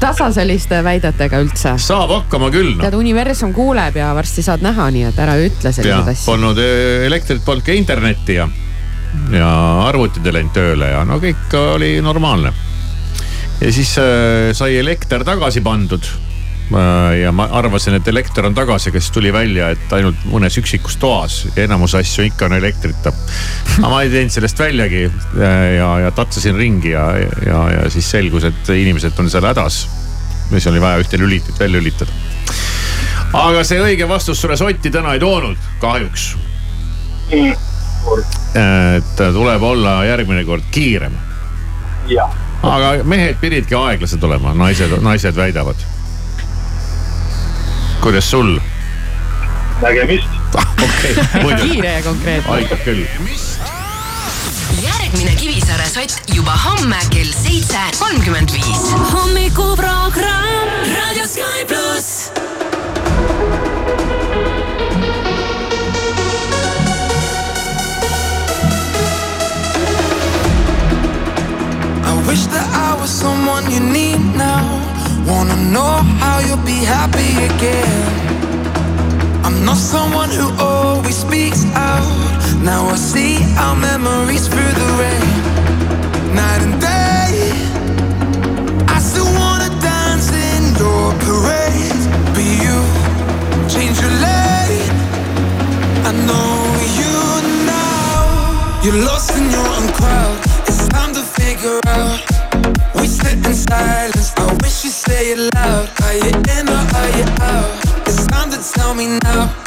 tasa 0.00 0.30
selliste 0.34 0.80
väidetega 0.84 1.42
üldse. 1.44 1.74
saab 1.80 2.14
hakkama 2.14 2.50
küll 2.54 2.72
noh 2.74 2.84
tead, 2.84 2.96
universum 2.98 3.52
kuuleb 3.56 3.98
ja 4.00 4.12
varsti 4.16 4.44
saad 4.46 4.64
näha, 4.64 4.88
nii 4.94 5.06
et 5.10 5.20
ära 5.20 5.36
ütle 5.40 5.72
selliseid 5.72 6.14
asju. 6.14 6.26
polnud 6.30 6.62
elektrit, 7.06 7.44
polnud 7.44 7.66
ka 7.66 7.76
internetti 7.76 8.38
ja, 8.40 8.48
ja 9.34 9.52
arvutid 9.86 10.26
ei 10.26 10.38
läinud 10.40 10.56
tööle 10.56 10.90
ja 10.94 11.04
no 11.08 11.20
kõik 11.22 11.54
oli 11.76 11.92
normaalne. 12.04 12.52
ja 13.60 13.72
siis 13.72 13.94
äh, 14.00 14.50
sai 14.56 14.76
elekter 14.80 15.24
tagasi 15.26 15.60
pandud 15.64 16.08
ja 17.22 17.32
ma 17.34 17.48
arvasin, 17.58 17.96
et 17.98 18.08
elekter 18.08 18.46
on 18.46 18.54
tagasi, 18.54 18.90
aga 18.90 19.00
siis 19.00 19.14
tuli 19.14 19.32
välja, 19.34 19.70
et 19.74 19.92
ainult 19.96 20.22
mõnes 20.30 20.54
üksikus 20.60 20.96
toas 21.02 21.40
ja 21.56 21.64
enamus 21.64 21.96
asju 21.98 22.28
ikka 22.28 22.46
on 22.46 22.54
elektrita. 22.58 23.12
aga 23.78 23.90
ma 23.90 24.02
ei 24.04 24.12
teinud 24.12 24.34
sellest 24.34 24.58
väljagi 24.58 25.02
ja, 25.76 25.90
ja 26.04 26.10
tatsasin 26.14 26.56
ringi 26.56 26.94
ja, 26.94 27.06
ja, 27.46 27.64
ja 27.74 27.90
siis 27.90 28.10
selgus, 28.10 28.46
et 28.46 28.72
inimesed 28.74 29.18
on 29.18 29.30
seal 29.30 29.46
hädas. 29.50 29.82
siis 30.50 30.66
oli 30.70 30.80
vaja 30.80 31.02
ühte 31.02 31.18
lülitit 31.18 31.58
veel 31.58 31.74
lülitada. 31.78 32.12
aga 33.32 33.64
see 33.66 33.82
õige 33.82 34.08
vastus 34.08 34.40
sulle 34.40 34.56
sotti 34.56 34.90
täna 34.90 35.14
ei 35.18 35.20
toonud, 35.20 35.58
kahjuks. 35.82 36.36
et 37.34 39.16
tuleb 39.18 39.62
olla 39.62 40.04
järgmine 40.04 40.44
kord 40.44 40.70
kiirem. 40.70 41.18
aga 42.62 43.00
mehed 43.04 43.40
pididki 43.40 43.74
aeglased 43.74 44.22
olema, 44.22 44.54
naised, 44.54 45.00
naised 45.02 45.36
väidavad. 45.36 45.90
Kuidas 48.00 48.30
sul? 48.30 48.60
nägemist. 49.82 50.28
okei, 50.54 51.16
muidugi, 51.42 51.70
kiire 51.70 51.92
ja 51.92 52.02
konkreetne. 52.02 52.52
aitab 52.52 52.78
küll. 52.84 53.04
järgmine 54.82 55.34
Kivisaare 55.36 55.88
sott 55.88 56.34
juba 56.34 56.56
homme 56.64 56.96
kell 57.10 57.32
seitse 57.42 57.78
kolmkümmend 57.98 58.52
viis. 58.52 58.92
hommikuprogramm 59.12 60.70
Raadio 60.96 61.26
Sky 61.26 61.64
pluss. 61.66 62.30
I 72.04 72.28
wish 72.28 72.46
that 72.46 72.66
I 72.74 73.00
was 73.00 73.10
someone 73.20 73.70
you 73.72 73.80
need 73.80 74.20
now. 74.36 74.79
Wanna 75.26 75.56
know 75.74 75.94
how 76.22 76.40
you'll 76.40 76.64
be 76.64 76.84
happy 76.84 77.30
again. 77.50 78.30
I'm 79.44 79.64
not 79.64 79.76
someone 79.76 80.30
who 80.30 80.48
always 80.58 81.16
speaks 81.16 81.64
out. 81.74 82.06
Now 82.62 82.86
I 82.88 82.96
see 82.96 83.38
our 83.56 83.74
memories 83.74 84.19
me 109.00 109.18
now. 109.24 109.59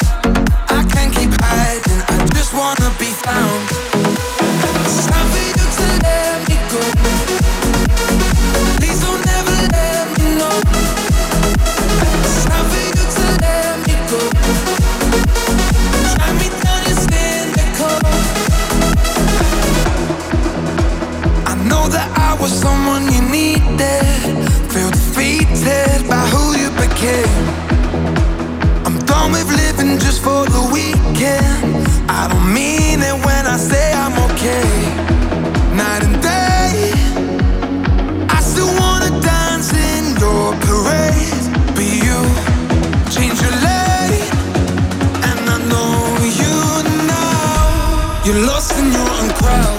For 30.23 30.45
the 30.45 30.63
weekend. 30.71 31.85
I 32.09 32.29
don't 32.31 32.53
mean 32.53 33.01
it 33.01 33.17
when 33.25 33.43
I 33.45 33.57
say 33.57 33.91
I'm 34.03 34.15
okay. 34.27 34.69
Night 35.75 36.01
and 36.07 36.17
day, 36.21 36.93
I 38.29 38.39
still 38.39 38.71
wanna 38.81 39.11
dance 39.19 39.69
in 39.91 40.03
your 40.23 40.47
parade. 40.67 41.43
But 41.75 41.87
you 42.05 42.19
change 43.15 43.37
your 43.45 43.55
lane, 43.67 44.31
and 45.27 45.39
I 45.55 45.57
know 45.71 45.91
you 46.41 46.55
now. 47.13 48.23
You're 48.25 48.43
lost 48.47 48.71
in 48.79 48.87
your 48.97 49.09
own 49.19 49.29
crowd. 49.39 49.72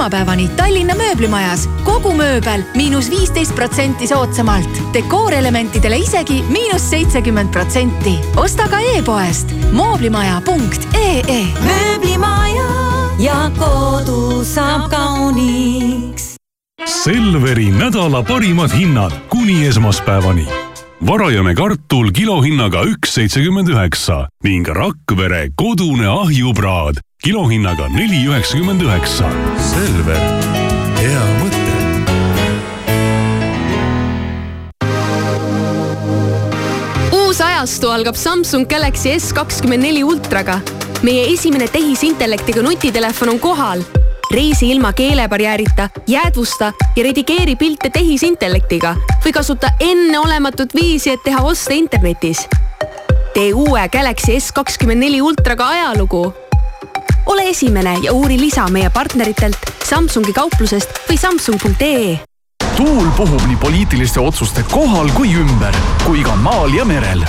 Kolmapäevani 0.00 0.48
Tallinna 0.56 0.94
mööblimajas 0.96 1.66
kogu 1.84 2.14
mööbel 2.16 2.62
miinus 2.74 3.10
viisteist 3.12 3.52
protsenti 3.54 4.06
soodsamalt. 4.08 4.78
dekoorelementidele 4.94 5.98
isegi 6.00 6.40
miinus 6.48 6.90
seitsekümmend 6.90 7.52
protsenti. 7.52 8.14
osta 8.36 8.68
ka 8.68 8.80
e-poest 8.96 9.52
mooblimaja.ee. 9.72 11.42
mööblimaja 11.66 12.70
ja 13.18 13.50
kodu 13.58 14.44
saab 14.44 14.88
kauniks. 14.90 16.36
Selveri 16.86 17.68
nädala 17.70 18.22
parimad 18.22 18.72
hinnad 18.72 19.12
kuni 19.28 19.66
esmaspäevani. 19.66 20.48
varajane 21.06 21.54
kartul 21.54 22.10
kilohinnaga 22.10 22.82
üks 22.82 23.14
seitsekümmend 23.14 23.68
üheksa 23.68 24.28
ning 24.44 24.68
Rakvere 24.68 25.48
kodune 25.56 26.08
ahjupraad 26.08 27.04
kilohinnaga 27.22 27.88
neli 27.88 28.24
üheksakümmend 28.28 28.80
üheksa. 28.80 29.28
Selver, 29.60 30.20
hea 30.96 31.24
mõte. 31.40 31.58
uus 37.12 37.40
ajastu 37.40 37.90
algab 37.92 38.16
Samsung 38.16 38.64
Galaxy 38.68 39.18
S 39.18 39.34
kakskümmend 39.36 39.84
neli 39.84 40.04
ultraga. 40.04 40.60
meie 41.02 41.32
esimene 41.32 41.68
tehisintellektiga 41.68 42.62
nutitelefon 42.62 43.28
on 43.28 43.38
kohal. 43.38 43.82
reisi 44.32 44.70
ilma 44.70 44.92
keelebarjäärita, 44.92 45.88
jäädvusta 46.06 46.72
ja 46.96 47.02
redigeeri 47.04 47.56
pilte 47.56 47.90
tehisintellektiga 47.90 48.96
või 49.24 49.32
kasuta 49.32 49.68
enneolematut 49.80 50.74
viisi, 50.74 51.10
et 51.10 51.22
teha 51.24 51.42
oste 51.42 51.74
internetis. 51.74 52.48
tee 53.34 53.52
uue 53.52 53.88
Galaxy 53.88 54.40
S 54.40 54.52
kakskümmend 54.52 55.00
neli 55.00 55.20
ultraga 55.20 55.68
ajalugu. 55.68 56.39
Ole 57.26 57.48
esimene 57.50 57.98
ja 58.02 58.12
uuri 58.12 58.40
lisa 58.40 58.68
meie 58.68 58.90
partneritelt 58.90 59.70
Samsungi 59.84 60.32
kauplusest 60.32 61.06
või 61.08 61.18
samsung.ee 61.18 62.18
tuul 62.80 63.08
puhub 63.16 63.42
nii 63.44 63.58
poliitiliste 63.60 64.20
otsuste 64.20 64.62
kohal 64.72 65.10
kui 65.12 65.34
ümber, 65.36 65.74
kui 66.06 66.22
ka 66.24 66.36
maal 66.40 66.72
ja 66.72 66.84
merel. 66.88 67.24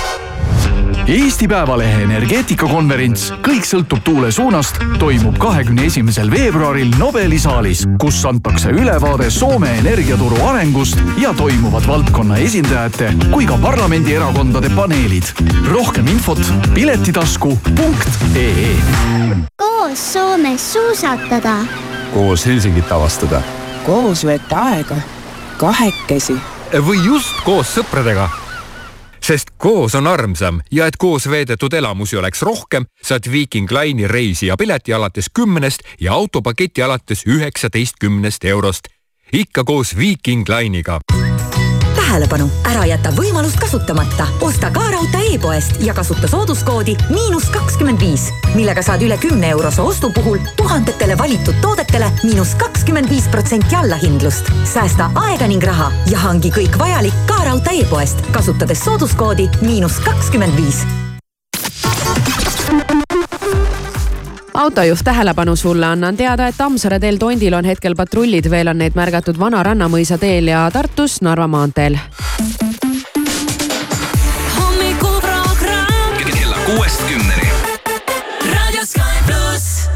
Eesti 1.07 1.47
Päevalehe 1.47 2.03
energeetikakonverents 2.05 3.33
Kõik 3.45 3.65
sõltub 3.67 3.99
tuule 4.05 4.31
suunast 4.31 4.75
toimub 4.99 5.37
kahekümne 5.41 5.85
esimesel 5.89 6.31
veebruaril 6.31 6.93
Nobeli 6.99 7.39
saalis, 7.39 7.87
kus 8.01 8.25
antakse 8.25 8.69
ülevaade 8.69 9.29
Soome 9.31 9.77
energiaturu 9.79 10.37
arengust 10.49 10.97
ja 11.21 11.33
toimuvad 11.37 11.87
valdkonna 11.87 12.37
esindajate 12.43 13.13
kui 13.31 13.45
ka 13.45 13.57
parlamendierakondade 13.61 14.69
paneelid. 14.75 15.23
rohkem 15.71 16.07
infot 16.07 16.53
piletitasku.ee 16.73 18.75
koos 19.91 20.13
Soomes 20.13 20.73
suusatada. 20.73 21.55
koos 22.13 22.45
Helsingit 22.45 22.91
avastada. 22.91 23.41
koos 23.85 24.25
veeta 24.25 24.59
aega, 24.59 24.95
kahekesi. 25.57 26.37
või 26.73 27.05
just 27.05 27.43
koos 27.43 27.77
sõpradega. 27.77 28.29
Sest 29.23 29.47
koos 29.57 29.95
on 29.95 30.07
armsam 30.07 30.61
ja 30.71 30.87
et 30.87 30.97
koos 30.97 31.29
veedetud 31.29 31.73
elamusi 31.73 32.17
oleks 32.17 32.41
rohkem, 32.41 32.85
saad 33.03 33.31
Viiking 33.31 33.71
Line'i 33.71 34.07
reisi 34.07 34.47
ja 34.47 34.57
pileti 34.57 34.93
alates 34.93 35.29
kümnest 35.33 35.81
ja 35.99 36.13
autopaketi 36.13 36.83
alates 36.83 37.23
üheksateistkümnest 37.27 38.45
eurost. 38.45 38.87
ikka 39.33 39.63
koos 39.63 39.97
Viiking 39.97 40.49
Line'iga 40.49 40.99
tähelepanu, 42.11 42.49
ära 42.67 42.83
jäta 42.85 43.11
võimalust 43.15 43.59
kasutamata. 43.59 44.25
osta 44.43 44.67
ka 44.75 44.83
raudtee 44.91 45.29
e-poest 45.35 45.79
ja 45.79 45.93
kasuta 45.95 46.27
sooduskoodi 46.27 46.97
miinus 47.09 47.47
kakskümmend 47.53 48.03
viis, 48.03 48.25
millega 48.55 48.83
saad 48.83 49.05
üle 49.05 49.15
kümne 49.17 49.53
eurose 49.55 49.81
ostu 49.81 50.11
puhul 50.11 50.41
tuhandetele 50.59 51.15
valitud 51.17 51.55
toodetele 51.63 52.11
miinus 52.23 52.51
kakskümmend 52.59 53.09
viis 53.09 53.29
protsenti 53.31 53.75
allahindlust. 53.75 54.51
säästa 54.73 55.07
aega 55.15 55.47
ning 55.47 55.63
raha 55.63 55.91
ja 56.11 56.19
hangi 56.19 56.51
kõik 56.51 56.75
vajalik 56.79 57.15
ka 57.31 57.39
raudtee 57.47 57.79
e-poest, 57.85 58.19
kasutades 58.35 58.83
sooduskoodi 58.83 59.47
miinus 59.61 59.99
kakskümmend 60.03 60.59
viis 60.59 60.83
autojuht 64.53 64.99
tähelepanu 65.03 65.55
sulle, 65.55 65.85
annan 65.85 66.17
teada, 66.17 66.47
et 66.47 66.55
Tammsaare 66.57 66.99
teel 66.99 67.17
Tondil 67.17 67.53
on 67.53 67.65
hetkel 67.65 67.95
patrullid, 67.95 68.49
veel 68.49 68.67
on 68.67 68.77
neid 68.77 68.95
märgatud 68.95 69.39
Vana 69.39 69.63
Rannamõisa 69.63 70.17
teel 70.17 70.47
ja 70.47 70.69
Tartus 70.73 71.21
Narva 71.21 71.47
maanteel. 71.47 71.97
kella 76.51 76.57
kuuest 76.65 77.01
kümneni. 77.07 77.47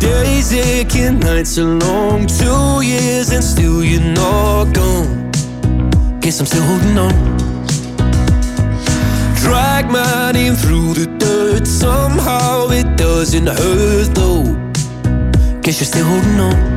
Days 0.01 0.51
aching, 0.53 1.19
nights 1.19 1.57
are 1.57 1.79
long, 1.79 2.27
two 2.27 2.81
years 2.81 3.31
and 3.31 3.43
still 3.43 3.83
you're 3.83 3.99
not 3.99 4.73
gone. 4.73 5.31
Guess 6.21 6.39
I'm 6.39 6.45
still 6.45 6.63
holding 6.63 6.97
on. 6.97 7.13
Drag 9.41 9.89
my 9.89 10.31
name 10.33 10.55
through 10.55 10.93
the 10.93 11.07
dirt, 11.19 11.54
somehow 11.63 12.67
it 12.69 12.97
doesn't 12.97 13.47
hurt 13.47 14.15
though. 14.15 14.43
Guess 15.61 15.79
you're 15.79 15.91
still 15.93 16.05
holding 16.05 16.39
on. 16.39 16.75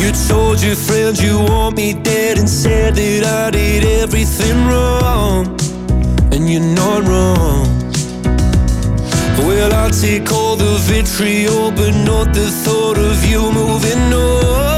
You 0.00 0.10
told 0.28 0.62
your 0.62 0.74
friends 0.74 1.22
you 1.22 1.38
want 1.38 1.76
me 1.76 1.92
dead 1.92 2.38
and 2.38 2.48
said 2.48 2.94
that 2.96 3.24
I 3.24 3.50
did 3.50 3.84
everything 3.84 4.56
wrong. 4.66 5.46
And 6.32 6.48
you're 6.50 6.70
not 6.82 7.02
wrong. 7.04 7.66
Well, 9.38 9.72
I'll 9.74 9.90
take 9.90 10.30
all 10.32 10.56
the 10.56 10.76
vitriol, 10.88 11.70
but 11.72 11.92
not 12.04 12.32
the 12.32 12.48
thought 12.64 12.98
of 12.98 13.24
you 13.24 13.40
moving 13.52 14.12
on. 14.12 14.77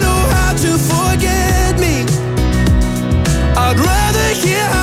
Know 0.00 0.20
how 0.36 0.52
to 0.64 0.70
forget 0.78 1.78
me. 1.78 2.04
I'd 3.56 3.78
rather 3.78 4.28
hear 4.34 4.79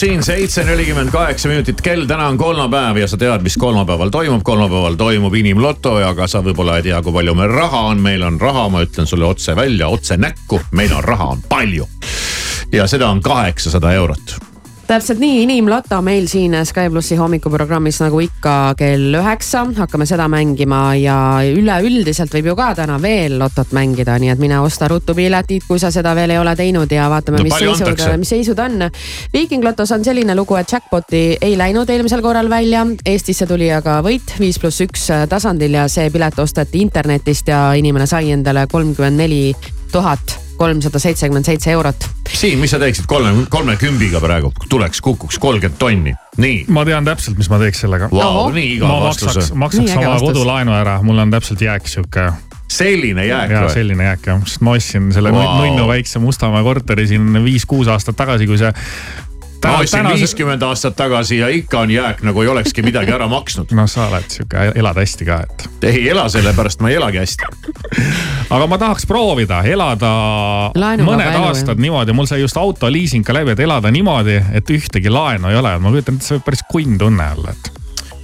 siin 0.00 0.22
seitse 0.22 0.64
nelikümmend 0.64 1.10
kaheksa 1.10 1.48
minutit 1.48 1.80
kell, 1.80 2.06
täna 2.08 2.28
on 2.28 2.38
kolmapäev 2.38 2.96
ja 2.96 3.08
sa 3.08 3.18
tead, 3.20 3.42
mis 3.44 3.56
kolmapäeval 3.60 4.08
toimub. 4.08 4.42
kolmapäeval 4.42 4.94
toimub 4.94 5.34
inimloto, 5.34 5.98
aga 6.06 6.26
sa 6.26 6.40
võib-olla 6.40 6.78
ei 6.80 6.86
tea, 6.88 7.02
kui 7.04 7.12
palju 7.12 7.34
meil 7.36 7.52
raha 7.52 7.80
on. 7.92 8.00
meil 8.00 8.22
on 8.24 8.40
raha, 8.40 8.68
ma 8.72 8.80
ütlen 8.86 9.06
sulle 9.06 9.28
otse 9.28 9.56
välja, 9.56 9.88
otse 9.88 10.16
näkku, 10.16 10.60
meil 10.72 10.94
on 10.96 11.04
raha 11.04 11.26
on 11.36 11.42
palju. 11.48 11.88
ja 12.72 12.86
seda 12.86 13.10
on 13.10 13.20
kaheksasada 13.20 13.92
eurot 13.92 14.49
täpselt 14.90 15.20
nii, 15.22 15.44
inimloto 15.44 16.00
meil 16.02 16.24
siin 16.26 16.56
Sky 16.66 16.90
plussi 16.90 17.14
hommikuprogrammis 17.14 18.00
nagu 18.02 18.18
ikka 18.24 18.54
kell 18.78 19.14
üheksa, 19.20 19.62
hakkame 19.76 20.06
seda 20.08 20.26
mängima 20.30 20.80
ja 20.98 21.16
üleüldiselt 21.46 22.34
võib 22.34 22.48
ju 22.50 22.56
ka 22.58 22.72
täna 22.80 22.96
veel 23.02 23.36
lotot 23.38 23.70
mängida, 23.76 24.18
nii 24.18 24.32
et 24.32 24.42
mine 24.42 24.58
osta 24.58 24.88
ruttu 24.90 25.14
piletid, 25.14 25.62
kui 25.68 25.78
sa 25.78 25.92
seda 25.94 26.16
veel 26.18 26.34
ei 26.34 26.40
ole 26.42 26.56
teinud 26.58 26.90
ja 26.90 27.06
vaatame 27.12 27.38
No 27.38 27.46
mis 27.46 27.54
seisud, 27.54 28.02
mis 28.18 28.34
seisud 28.34 28.58
on. 28.66 28.88
Viiking 29.32 29.62
Lotos 29.64 29.94
on 29.94 30.04
selline 30.04 30.34
lugu, 30.34 30.58
et 30.58 30.72
jackpot'i 30.74 31.24
ei 31.38 31.54
läinud 31.60 31.90
eelmisel 31.90 32.24
korral 32.26 32.50
välja, 32.50 32.82
Eestisse 33.06 33.46
tuli 33.46 33.70
aga 33.70 34.00
võit 34.02 34.34
viis 34.42 34.58
pluss 34.58 34.82
üks 34.82 35.06
tasandil 35.30 35.78
ja 35.78 35.86
see 35.92 36.10
pilet 36.10 36.42
osteti 36.42 36.82
internetist 36.82 37.54
ja 37.54 37.68
inimene 37.78 38.10
sai 38.10 38.34
endale 38.34 38.66
kolmkümmend 38.66 39.22
neli 39.22 39.44
tuhat 39.92 40.38
kolmsada 40.60 40.98
seitsekümmend 41.00 41.48
seitse 41.48 41.72
eurot. 41.72 42.08
Siim, 42.30 42.60
mis 42.62 42.70
sa 42.70 42.78
teeksid 42.78 43.08
kolme, 43.10 43.46
kolmekümbiga 43.50 44.20
praegu, 44.22 44.52
tuleks, 44.68 45.00
kukuks 45.04 45.38
kolmkümmend 45.40 45.80
tonni, 45.80 46.12
nii. 46.40 46.60
ma 46.72 46.84
tean 46.88 47.08
täpselt, 47.08 47.38
mis 47.40 47.48
ma 47.50 47.58
teeks 47.62 47.82
sellega 47.86 48.10
Vau, 48.12 48.50
nii 48.54 48.76
igav 48.76 48.92
ma 48.92 49.00
vastus. 49.08 49.30
maksaks, 49.30 49.50
maksaks 49.64 49.96
oma 49.96 50.12
vastus. 50.12 50.28
kodulaenu 50.28 50.76
ära, 50.76 51.00
mul 51.06 51.24
on 51.24 51.32
täpselt 51.32 51.64
jääk 51.64 51.88
sihuke. 51.90 52.28
selline 52.70 53.24
jääk 53.26 53.50
ja 53.50 53.64
või? 53.64 53.72
selline 53.74 54.06
jääk 54.06 54.30
jah, 54.30 54.44
sest 54.46 54.62
ma 54.62 54.76
ostsin 54.78 55.10
selle 55.16 55.32
wow. 55.34 55.64
nunnu 55.64 55.88
väikse 55.88 56.22
Mustamäe 56.22 56.62
korteri 56.62 57.08
siin 57.10 57.42
viis-kuus 57.44 57.88
aastat 57.90 58.20
tagasi, 58.20 58.46
kui 58.46 58.60
see. 58.60 58.70
Ma 59.68 59.78
ostsin 59.78 60.08
viiskümmend 60.08 60.62
aastat 60.62 60.96
tagasi 60.96 61.38
ja 61.38 61.48
ikka 61.52 61.80
on 61.84 61.90
jääk 61.90 62.22
nagu 62.26 62.42
ei 62.42 62.48
olekski 62.48 62.82
midagi 62.82 63.12
ära 63.12 63.28
maksnud. 63.28 63.72
no 63.78 63.86
sa 63.90 64.06
oled 64.08 64.28
sihuke, 64.32 64.70
elad 64.74 65.00
hästi 65.00 65.28
ka, 65.28 65.40
et. 65.44 65.68
ei 65.90 66.08
ela 66.10 66.28
sellepärast, 66.32 66.80
ma 66.80 66.90
ei 66.90 66.98
elagi 67.00 67.20
hästi. 67.22 67.50
aga 68.56 68.66
ma 68.70 68.78
tahaks 68.80 69.06
proovida 69.10 69.62
elada 69.68 70.10
Laenuvaba 70.74 71.16
mõned 71.16 71.34
elu, 71.34 71.44
aastad 71.50 71.82
niimoodi, 71.82 72.16
mul 72.16 72.28
sai 72.30 72.42
just 72.42 72.58
autoliising 72.60 73.26
ka 73.26 73.36
läbi, 73.36 73.54
et 73.54 73.64
elada 73.66 73.92
niimoodi, 73.92 74.40
et 74.56 74.74
ühtegi 74.74 75.12
laenu 75.12 75.52
ei 75.52 75.60
ole, 75.60 75.76
ma 75.78 75.92
kujutan 75.92 76.18
ette, 76.18 76.28
see 76.28 76.38
võib 76.38 76.48
päris 76.48 76.66
kunn 76.70 76.98
tunne 77.00 77.30
olla, 77.36 77.54
et. 77.56 77.72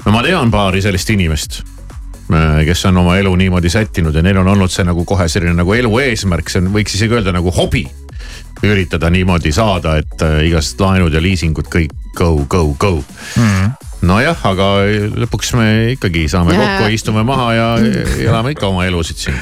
no 0.05 0.14
ma 0.14 0.24
tean 0.26 0.53
paari 0.55 0.82
sellist 0.84 1.11
inimest, 1.14 1.61
kes 2.66 2.89
on 2.89 3.03
oma 3.05 3.16
elu 3.20 3.34
niimoodi 3.39 3.70
sättinud 3.70 4.14
ja 4.14 4.22
neil 4.24 4.41
on 4.43 4.49
olnud 4.57 4.72
see 4.72 4.87
nagu 4.87 5.05
kohe 5.07 5.28
selline 5.30 5.55
nagu 5.59 5.74
elu 5.74 5.93
eesmärk, 6.09 6.51
see 6.51 6.64
on, 6.64 6.72
võiks 6.74 6.97
isegi 6.99 7.14
öelda 7.18 7.34
nagu 7.37 7.53
hobi. 7.55 7.87
Üritada 8.64 9.11
niimoodi 9.12 9.52
saada, 9.52 9.96
et 10.00 10.22
äh, 10.24 10.46
igast 10.48 10.80
laenud 10.80 11.14
ja 11.14 11.22
liisingud 11.22 11.68
kõik 11.72 11.92
go, 12.16 12.32
go, 12.48 12.62
go 12.78 12.94
mm. 13.36 13.76
nojah, 14.09 14.40
aga 14.48 14.70
lõpuks 15.26 15.52
me 15.59 15.68
ikkagi 15.96 16.26
saame 16.32 16.57
kokku, 16.57 16.88
istume 16.94 17.26
maha 17.26 17.52
ja 17.57 17.68
elame 18.24 18.57
ikka 18.57 18.70
oma 18.72 18.86
elusid 18.88 19.26
siin, 19.26 19.38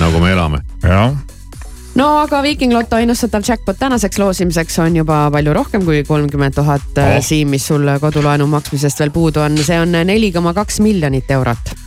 nagu 0.00 0.22
me 0.22 0.34
elame. 0.34 0.62
jah 0.82 1.14
no 1.96 2.10
aga 2.20 2.42
Viiking 2.44 2.74
Loto 2.74 2.98
ennustatav 3.00 3.46
jackpot 3.46 3.78
tänaseks 3.80 4.18
loosimiseks 4.20 4.78
on 4.84 4.96
juba 5.00 5.26
palju 5.32 5.54
rohkem 5.56 5.84
kui 5.84 6.02
kolmkümmend 6.04 6.58
tuhat 6.58 6.82
Oh. 6.96 7.22
Siim, 7.22 7.48
mis 7.52 7.66
sul 7.66 7.88
kodulaenu 8.00 8.46
maksmisest 8.50 9.00
veel 9.00 9.10
puudu 9.14 9.40
on, 9.40 9.58
see 9.64 9.78
on 9.80 9.92
neli 9.92 10.32
koma 10.32 10.54
kaks 10.56 10.80
miljonit 10.80 11.30
eurot. 11.30 11.85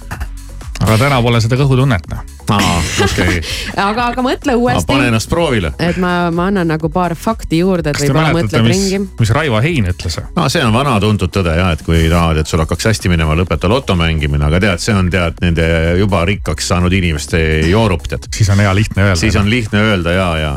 Aga 0.80 0.97
täna 0.99 1.19
pole 1.23 1.41
seda 1.43 1.57
kõhutunnet 1.59 2.07
noh. 2.11 2.21
aa, 2.55 2.77
okei, 3.03 3.41
aga, 3.89 4.09
aga 4.13 4.23
mõtle 4.25 4.55
pane 4.55 4.61
uuesti, 4.61 4.99
ennast 5.09 5.30
proovile. 5.32 5.73
et 5.82 5.99
ma, 6.01 6.13
ma 6.36 6.47
annan 6.51 6.71
nagu 6.71 6.91
paar 6.93 7.15
fakti 7.19 7.61
juurde, 7.61 7.91
et 7.91 8.01
võib-olla 8.03 8.32
mõtled 8.36 8.65
mis 8.65 8.75
ringi., 8.77 9.01
mis 9.19 9.34
Raivo 9.36 9.61
Hein 9.63 9.91
ütles? 9.91 10.19
no 10.36 10.47
see 10.51 10.63
on 10.65 10.73
vana 10.75 10.95
tuntud 11.03 11.34
tõde 11.36 11.55
ja, 11.59 11.69
et 11.75 11.84
kui 11.86 12.05
tahad, 12.11 12.41
et 12.41 12.49
sul 12.49 12.63
hakkaks 12.63 12.91
hästi 12.91 13.11
minema, 13.11 13.38
lõpeta 13.39 13.71
loto 13.71 13.97
mängimine, 13.99 14.45
aga 14.47 14.63
tead, 14.63 14.84
see 14.84 14.95
on 14.95 15.11
tead 15.13 15.39
nende 15.43 15.69
juba 15.99 16.23
rikkaks 16.30 16.71
saanud 16.73 16.95
inimeste 16.95 17.43
joorup 17.69 18.07
tead. 18.09 18.30
siis 18.36 18.51
on 18.53 18.63
hea 18.63 18.75
lihtne 18.75 19.09
öelda. 19.09 19.21
siis 19.21 19.39
on 19.39 19.49
lihtne 19.51 19.84
öelda 19.91 20.15
ja, 20.15 20.30
ja. 20.45 20.53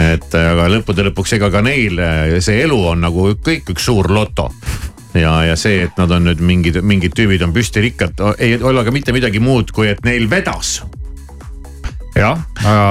et 0.00 0.38
aga 0.40 0.70
lõppude 0.78 1.10
lõpuks, 1.10 1.36
ega 1.36 1.52
ka 1.52 1.62
neil 1.66 2.00
see 2.40 2.62
elu 2.64 2.80
on 2.94 3.04
nagu 3.04 3.32
kõik 3.44 3.74
üks 3.76 3.90
suur 3.90 4.10
loto 4.14 4.50
ja, 5.14 5.34
ja 5.44 5.58
see, 5.58 5.84
et 5.88 5.98
nad 6.00 6.10
on 6.14 6.28
nüüd 6.28 6.40
mingid, 6.44 6.80
mingid 6.86 7.16
tüübid 7.18 7.42
on 7.46 7.54
püstirikkad, 7.56 8.20
ei 8.38 8.58
ole 8.62 8.84
ka 8.86 8.94
mitte 8.94 9.14
midagi 9.16 9.42
muud, 9.42 9.74
kui 9.74 9.90
et 9.90 10.02
neil 10.06 10.28
vedas 10.30 10.78
jah, 12.14 12.38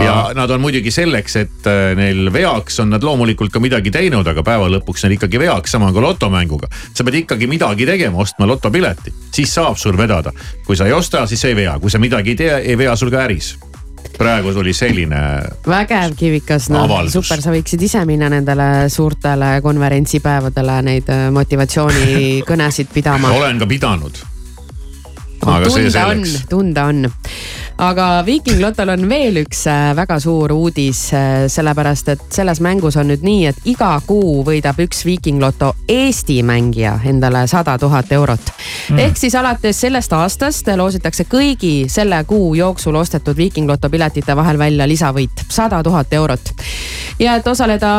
ja 0.03 0.32
nad 0.36 0.51
on 0.51 0.61
muidugi 0.61 0.91
selleks, 0.93 1.36
et 1.39 1.70
äh, 1.70 1.91
neil 1.97 2.32
veaks 2.34 2.80
on 2.84 2.93
nad 2.93 3.03
loomulikult 3.03 3.51
ka 3.53 3.61
midagi 3.63 3.91
teinud, 3.93 4.28
aga 4.28 4.43
päeva 4.45 4.70
lõpuks 4.72 5.05
neil 5.05 5.17
ikkagi 5.17 5.41
veaks, 5.41 5.76
sama 5.76 5.91
kui 5.95 6.03
lotomänguga. 6.03 6.70
sa 6.93 7.03
pead 7.03 7.22
ikkagi 7.24 7.49
midagi 7.51 7.88
tegema, 7.89 8.24
ostma 8.24 8.47
lotopileti, 8.47 9.13
siis 9.36 9.53
saab 9.53 9.78
sul 9.78 9.97
vedada. 9.97 10.32
kui 10.65 10.78
sa 10.78 10.88
ei 10.88 10.93
osta, 10.93 11.26
siis 11.28 11.43
ei 11.45 11.55
vea, 11.55 11.80
kui 11.80 11.91
sa 11.91 11.99
midagi 11.99 12.36
ei 12.36 12.36
tee, 12.36 12.55
ei 12.72 12.78
vea 12.78 12.95
sul 12.95 13.11
ka 13.11 13.24
äris. 13.28 13.57
Praegu 14.20 14.53
tuli 14.53 14.74
selline 14.76 15.20
vägev 15.67 16.15
kivikas, 16.20 16.70
noh 16.74 16.91
super, 17.11 17.41
sa 17.43 17.53
võiksid 17.53 17.86
ise 17.88 18.03
minna 18.09 18.30
nendele 18.32 18.89
suurtele 18.91 19.55
konverentsipäevadele 19.65 20.80
neid 20.89 21.13
äh, 21.13 21.28
motivatsioonikõnesid 21.36 22.91
pidama. 22.93 23.32
olen 23.39 23.61
ka 23.61 23.70
pidanud. 23.70 24.22
aga 25.45 25.72
see 25.72 25.88
tunda 25.88 26.05
on 26.11 26.26
selleks., 26.26 26.45
tunda 26.51 26.86
on. 26.91 27.07
Aga 27.80 28.23
Viiking 28.25 28.59
Lotol 28.61 28.89
on 28.91 29.05
veel 29.09 29.39
üks 29.43 29.63
äh, 29.71 29.93
väga 29.95 30.19
suur 30.19 30.51
uudis, 30.51 30.99
sellepärast 31.47 32.11
et 32.11 32.25
selles 32.36 32.59
mängus 32.63 32.97
on 32.99 33.07
nüüd 33.11 33.23
nii, 33.23 33.45
et 33.51 33.69
iga 33.71 33.93
kuu 34.05 34.43
võidab 34.47 34.82
üks 34.84 35.05
Viiking 35.07 35.39
Loto 35.41 35.71
Eesti 35.88 36.41
mängija 36.43 36.97
endale 37.07 37.45
sada 37.47 37.77
tuhat 37.80 38.11
eurot 38.11 38.51
mm.. 38.89 38.99
ehk 38.99 39.17
siis 39.17 39.36
alates 39.39 39.80
sellest 39.86 40.13
aastast 40.13 40.67
loositakse 40.75 41.25
kõigi 41.32 41.88
selle 41.91 42.19
kuu 42.27 42.53
jooksul 42.59 42.95
ostetud 42.99 43.38
Viiking 43.38 43.69
Loto 43.69 43.89
piletite 43.89 44.36
vahel 44.36 44.59
välja 44.59 44.88
lisavõit, 44.88 45.45
sada 45.49 45.84
tuhat 45.84 46.13
eurot. 46.13 46.51
ja 47.19 47.36
et 47.39 47.47
osaleda 47.47 47.93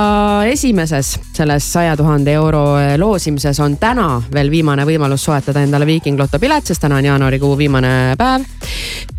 esimeses 0.51 1.17
selles 1.33 1.73
saja 1.73 1.97
tuhande 1.97 2.33
euro 2.33 2.65
loosimises 3.01 3.61
on 3.61 3.77
täna 3.81 4.23
veel 4.33 4.51
viimane 4.51 4.85
võimalus 4.85 5.25
soetada 5.25 5.65
endale 5.65 5.87
Viiking 5.87 6.21
Loto 6.21 6.39
pilet, 6.39 6.67
sest 6.67 6.85
täna 6.85 7.01
on 7.01 7.05
jaanuarikuu 7.05 7.57
viimane 7.59 8.15
päev. 8.19 8.45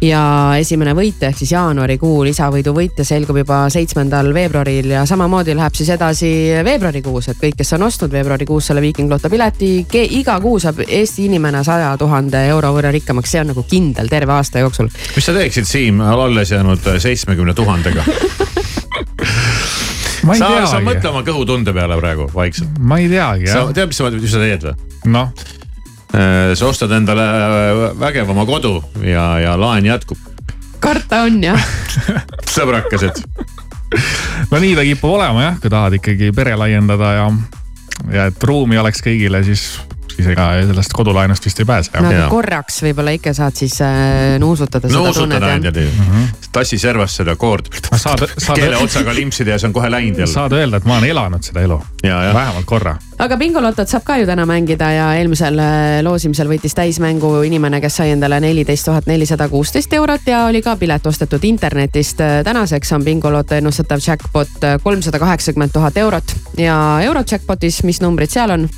ja 0.01 0.50
esimene 0.59 0.93
võitja 0.97 1.29
ehk 1.29 1.41
siis 1.41 1.53
jaanuarikuu 1.53 2.23
lisavõidu 2.27 2.73
võitja 2.75 3.05
selgub 3.07 3.37
juba 3.41 3.63
seitsmendal 3.73 4.31
veebruaril 4.35 4.91
ja 4.95 5.05
samamoodi 5.07 5.55
läheb 5.57 5.75
siis 5.77 5.91
edasi 5.95 6.31
veebruarikuus, 6.65 7.31
et 7.31 7.41
kõik, 7.41 7.57
kes 7.61 7.73
on 7.77 7.87
ostnud 7.87 8.11
veebruarikuus 8.11 8.71
selle 8.71 8.83
Viiking 8.83 9.11
Loto 9.11 9.29
pileti, 9.31 9.73
iga 10.19 10.39
kuu 10.41 10.59
saab 10.59 10.83
Eesti 10.87 11.25
inimene 11.29 11.63
saja 11.67 11.93
tuhande 11.99 12.43
euro 12.49 12.73
võrra 12.75 12.91
rikkamaks, 12.95 13.31
see 13.31 13.43
on 13.43 13.51
nagu 13.53 13.63
kindel 13.69 14.11
terve 14.11 14.35
aasta 14.35 14.63
jooksul. 14.63 14.91
mis 15.15 15.25
sa 15.25 15.35
teeksid, 15.37 15.69
Siim, 15.69 16.01
alles 16.01 16.51
jäänud 16.51 16.91
seitsmekümne 16.99 17.53
tuhandega? 17.57 18.03
ma 20.25 20.35
ei 20.35 20.39
sa, 20.39 20.49
sa 20.65 20.77
teagi, 20.77 20.87
mõtle 20.89 21.13
oma 21.13 21.23
kõhutunde 21.25 21.73
peale 21.75 21.97
praegu 21.99 22.27
vaikselt. 22.33 22.77
ma 22.79 22.99
ei 23.01 23.09
teagi 23.11 23.49
sa 23.49 23.63
jah, 23.63 23.73
tead, 23.75 23.91
mis 23.91 24.01
sa, 24.01 24.11
mis 24.13 24.35
sa 24.35 24.43
teed 24.43 24.69
või? 24.69 24.75
noh, 25.11 25.31
sa 26.11 26.67
ostad 26.67 26.91
endale 26.91 27.23
äh, 27.23 27.99
vägevama 27.99 28.45
kodu 28.45 28.83
ja, 29.05 29.39
ja 29.39 29.59
laen 29.59 29.85
jätkub. 29.85 30.17
Karta 30.81 31.23
on 31.27 31.39
jah. 31.43 31.67
sõbrakesed, 32.55 33.21
no 34.51 34.61
nii 34.61 34.75
ta 34.77 34.85
kipub 34.87 35.15
olema 35.15 35.45
jah, 35.45 35.61
kui 35.61 35.71
tahad 35.71 35.97
ikkagi 35.99 36.31
pere 36.35 36.57
laiendada 36.59 37.13
ja, 37.17 37.29
ja 38.11 38.27
et 38.31 38.43
ruumi 38.47 38.79
oleks 38.81 39.03
kõigile, 39.05 39.43
siis, 39.47 39.65
siis 40.15 40.27
ega 40.33 40.51
sellest 40.67 40.93
kodulaenust 40.93 41.45
vist 41.45 41.59
ei 41.59 41.65
pääse 41.65 41.91
no 41.97 42.09
aga 42.09 42.27
korraks 42.31 42.81
võib-olla 42.85 43.15
ikka 43.17 43.33
saad 43.37 43.57
siis 43.57 43.79
äh, 43.85 44.37
nuusutada 44.39 44.89
seda 44.89 44.99
nuusutada 44.99 45.51
Mhm. 45.57 45.77
mm. 45.77 46.23
-hmm. 46.23 46.49
tassi 46.51 46.77
servast 46.77 47.15
seda 47.15 47.35
koord. 47.35 47.65
saad, 47.95 48.19
saad, 48.37 48.57
keele 48.57 48.77
otsaga 48.77 49.15
limpsida 49.15 49.51
ja 49.51 49.59
see 49.59 49.67
on 49.67 49.73
kohe 49.73 49.91
läinud 49.91 50.19
jälle. 50.19 50.33
saad 50.33 50.51
öelda, 50.51 50.77
et 50.77 50.85
ma 50.85 50.97
olen 50.97 51.09
elanud 51.09 51.43
seda 51.43 51.61
elu, 51.61 51.81
vähemalt 52.33 52.65
korra. 52.65 52.95
aga 53.19 53.37
bingolotot 53.37 53.89
saab 53.89 54.03
ka 54.03 54.17
ju 54.17 54.25
täna 54.25 54.45
mängida 54.45 54.91
ja 54.91 55.13
eelmisel 55.15 55.59
äh, 55.59 56.03
loosimisel 56.03 56.47
võitis 56.47 56.75
täismängu 56.75 57.41
inimene, 57.41 57.81
kes 57.81 57.95
sai 57.95 58.09
endale 58.11 58.39
neliteist 58.39 58.85
tuhat 58.85 59.05
nelisada 59.05 59.49
kuusteist 59.49 59.93
eurot 59.93 60.21
ja 60.25 60.45
oli 60.45 60.61
ka 60.61 60.75
pilet 60.75 61.05
ostetud 61.07 61.43
internetist. 61.43 62.17
tänaseks 62.43 62.91
on 62.91 63.03
bingoloto 63.03 63.55
ennustatav 63.55 63.99
jackpot 64.07 64.49
kolmsada 64.83 65.19
kaheksakümmend 65.19 65.71
tuhat 65.73 65.97
eurot 65.97 66.35
ja 66.57 66.99
euro 67.01 67.23
jackpotis, 67.31 67.83
mis 67.83 68.01
numbrid 68.01 68.29
seal 68.29 68.49
on? 68.49 68.69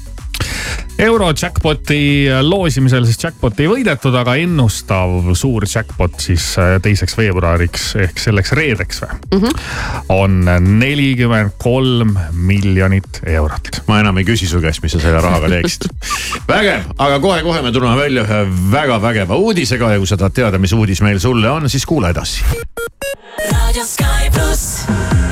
Euro 1.03 1.27
jackpoti 1.41 2.27
loosimisel 2.41 3.05
siis 3.07 3.19
jackpoti 3.23 3.65
ei 3.65 3.69
võidetud, 3.71 4.15
aga 4.15 4.35
ennustav 4.39 5.31
suur 5.35 5.65
jackpot 5.67 6.15
siis 6.23 6.45
äh, 6.61 6.75
teiseks 6.83 7.17
veebruariks 7.17 7.89
ehk 8.03 8.21
selleks 8.21 8.53
reedeks 8.55 9.03
või 9.03 9.11
mm. 9.11 9.41
-hmm. 9.41 10.05
on 10.15 10.37
nelikümmend 10.79 11.57
kolm 11.61 12.15
miljonit 12.33 13.21
eurot. 13.27 13.83
ma 13.87 13.99
enam 13.99 14.17
ei 14.21 14.27
küsi 14.27 14.47
su 14.47 14.61
käest, 14.63 14.83
mis 14.83 14.95
sa 14.95 15.01
selle 15.03 15.21
rahaga 15.23 15.49
teeksid. 15.51 15.89
vägev, 16.51 16.87
aga 16.97 17.19
kohe-kohe 17.19 17.61
me 17.65 17.71
tuleme 17.71 17.97
välja 17.99 18.23
ühe 18.23 18.43
väga 18.71 19.01
vägeva 19.01 19.35
uudisega 19.35 19.91
ja 19.95 20.03
kui 20.03 20.07
sa 20.07 20.17
tahad 20.17 20.39
teada, 20.39 20.59
mis 20.59 20.73
uudis 20.73 21.01
meil 21.01 21.19
sulle 21.19 21.49
on, 21.49 21.69
siis 21.69 21.85
kuula 21.85 22.13
edasi. 22.15 22.45
Radio 23.51 23.83
Sky 23.85 24.31
Plus. 24.31 24.85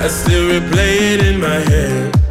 I 0.03 0.09
still 0.09 0.49
replay 0.49 1.13
it 1.13 1.21
in 1.21 1.39
my 1.39 1.61
head. 1.69 2.30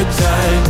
appetite. 0.00 0.69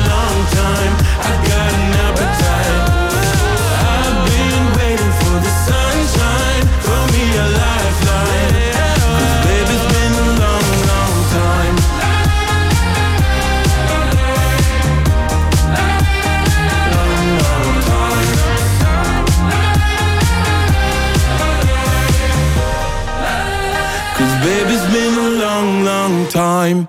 time. 26.71 26.85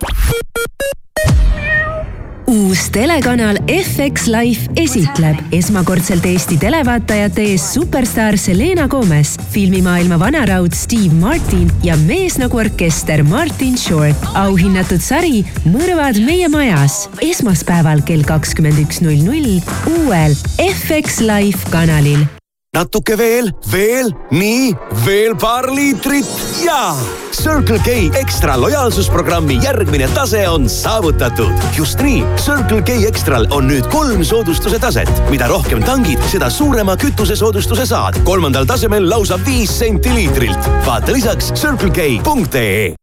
uus 2.46 2.90
telekanal 2.92 3.56
FX 3.70 4.26
Life 4.26 4.72
esitleb 4.76 5.54
esmakordselt 5.56 6.26
Eesti 6.28 6.58
televaatajate 6.60 7.46
ees 7.54 7.64
superstaar 7.74 8.36
Selena 8.36 8.88
Gomez, 8.92 9.38
filmimaailma 9.54 10.18
vanaraud 10.20 10.76
Steve 10.76 11.14
Martin 11.20 11.70
ja 11.86 11.96
mees 12.04 12.36
nagu 12.42 12.60
orkester 12.60 13.24
Martin 13.24 13.78
Short. 13.78 14.28
auhinnatud 14.34 15.00
sari 15.00 15.40
Mõrvad 15.64 16.20
meie 16.26 16.50
majas 16.52 17.06
esmaspäeval 17.24 18.04
kell 18.04 18.26
kakskümmend 18.28 18.84
üks 18.84 19.00
null 19.06 19.24
null 19.24 19.58
uuel 19.96 20.36
FX 20.60 21.22
Life 21.24 21.72
kanalil 21.72 22.26
natuke 22.72 23.16
veel, 23.20 23.50
veel, 23.68 24.06
nii, 24.32 24.70
veel 25.04 25.34
paar 25.36 25.66
liitrit 25.68 26.28
ja 26.64 26.94
Circle 27.36 27.76
K 27.84 27.96
ekstra 28.16 28.54
lojaalsusprogrammi 28.56 29.58
järgmine 29.60 30.06
tase 30.14 30.40
on 30.48 30.68
saavutatud. 30.72 31.52
just 31.76 32.00
nii, 32.00 32.22
Circle 32.40 32.80
K 32.82 32.96
ekstral 33.08 33.44
on 33.50 33.68
nüüd 33.68 33.84
kolm 33.92 34.24
soodustuse 34.24 34.78
taset. 34.80 35.10
mida 35.30 35.50
rohkem 35.52 35.82
tangid, 35.84 36.22
seda 36.32 36.48
suurema 36.50 36.96
kütusesoodustuse 36.96 37.86
saad. 37.86 38.22
kolmandal 38.24 38.64
tasemel 38.64 39.10
lausa 39.10 39.36
viis 39.44 39.78
senti 39.78 40.14
liitrilt. 40.14 40.70
vaata 40.86 41.12
lisaks 41.12 41.52
circlek.ee 41.52 42.94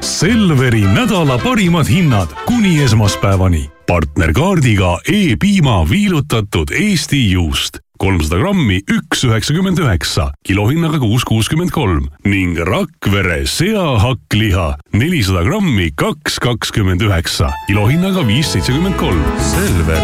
Selveri 0.00 0.82
nädala 0.82 1.38
parimad 1.38 1.86
hinnad 1.86 2.34
kuni 2.46 2.82
esmaspäevani. 2.82 3.70
partnerkaardiga 3.86 4.98
E-piima 5.06 5.86
viilutatud 5.90 6.74
Eesti 6.74 7.30
juust 7.30 7.78
kolmsada 8.02 8.40
grammi, 8.42 8.80
üks 8.90 9.22
üheksakümmend 9.24 9.78
üheksa, 9.78 10.32
kilohinnaga 10.44 10.98
kuus 10.98 11.22
kuuskümmend 11.24 11.70
kolm 11.70 12.08
ning 12.26 12.58
Rakvere 12.58 13.44
seahakkliha 13.46 14.68
nelisada 14.92 15.44
grammi, 15.46 15.92
kaks 15.94 16.40
kakskümmend 16.42 17.00
üheksa, 17.06 17.52
kilohinnaga 17.70 18.26
viis 18.26 18.50
seitsekümmend 18.56 18.98
kolm. 18.98 19.22
Selver, 19.52 20.02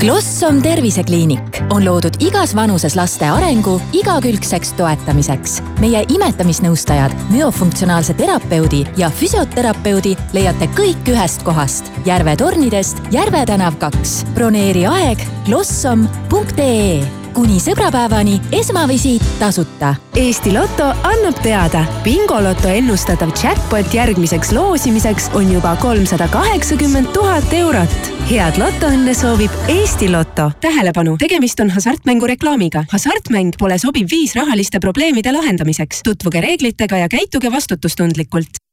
Glossom 0.00 0.58
tervisekliinik 0.62 1.60
on 1.72 1.84
loodud 1.84 2.18
igas 2.20 2.52
vanuses 2.56 2.96
laste 2.98 3.24
arengu 3.32 3.78
igakülgseks 3.96 4.74
toetamiseks. 4.76 5.62
meie 5.80 6.04
imetamisnõustajad, 6.12 7.14
müofunktsionaalse 7.30 8.14
terapeudi 8.14 8.84
ja 8.96 9.10
füsioterapeudi 9.10 10.16
leiate 10.36 10.68
kõik 10.76 11.12
ühest 11.14 11.42
kohast. 11.42 11.92
Järve 12.04 12.36
tornidest 12.36 13.00
Järve 13.10 13.46
tänav 13.46 13.78
kaks. 13.80 14.24
broneeri 14.34 14.86
aeg 14.86 15.22
glossom.ee 15.46 17.25
kuni 17.36 17.58
sõbrapäevani 17.60 18.38
esmavisiit 18.56 19.24
tasuta. 19.38 19.92
Eesti 20.16 20.54
Loto 20.54 20.86
annab 21.04 21.36
teada, 21.44 21.82
bingoloto 22.04 22.70
ennustatav 22.72 23.34
jackpot 23.36 23.92
järgmiseks 23.94 24.54
loosimiseks 24.56 25.28
on 25.36 25.52
juba 25.52 25.74
kolmsada 25.82 26.30
kaheksakümmend 26.32 27.12
tuhat 27.12 27.52
eurot. 27.52 28.12
head 28.30 28.56
lotoõnne 28.56 29.14
soovib 29.14 29.52
Eesti 29.68 30.08
Loto. 30.08 30.50
tähelepanu, 30.60 31.16
tegemist 31.18 31.60
on 31.60 31.70
hasartmängureklaamiga. 31.70 32.84
hasartmäng 32.92 33.52
pole 33.58 33.78
sobiv 33.78 34.08
viis 34.10 34.34
rahaliste 34.34 34.80
probleemide 34.80 35.32
lahendamiseks. 35.32 36.00
tutvuge 36.04 36.40
reeglitega 36.40 36.96
ja 36.96 37.08
käituge 37.08 37.52
vastutustundlikult. 37.52 38.65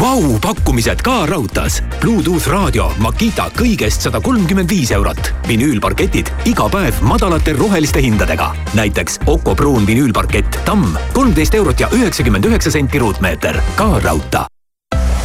Vau, 0.00 0.38
pakkumised 0.40 1.02
ka 1.04 1.26
raudtees. 1.28 1.82
Bluetooth 2.00 2.46
raadio 2.48 2.86
Makita 3.04 3.50
kõigest 3.52 4.06
sada 4.06 4.22
kolmkümmend 4.24 4.70
viis 4.70 4.90
eurot. 4.90 5.32
vinüülparketid 5.48 6.30
iga 6.48 6.68
päev 6.72 7.02
madalate 7.04 7.52
roheliste 7.52 8.00
hindadega. 8.00 8.54
näiteks 8.74 9.18
Oco 9.26 9.54
pruun 9.54 9.86
vinüülparkett 9.86 10.64
Tamm 10.64 10.96
kolmteist 11.12 11.54
eurot 11.54 11.80
ja 11.80 11.88
üheksakümmend 11.92 12.44
üheksa 12.44 12.70
senti 12.70 12.98
ruutmeeter. 12.98 13.60
ka 13.76 14.00
raudtee. 14.00 14.46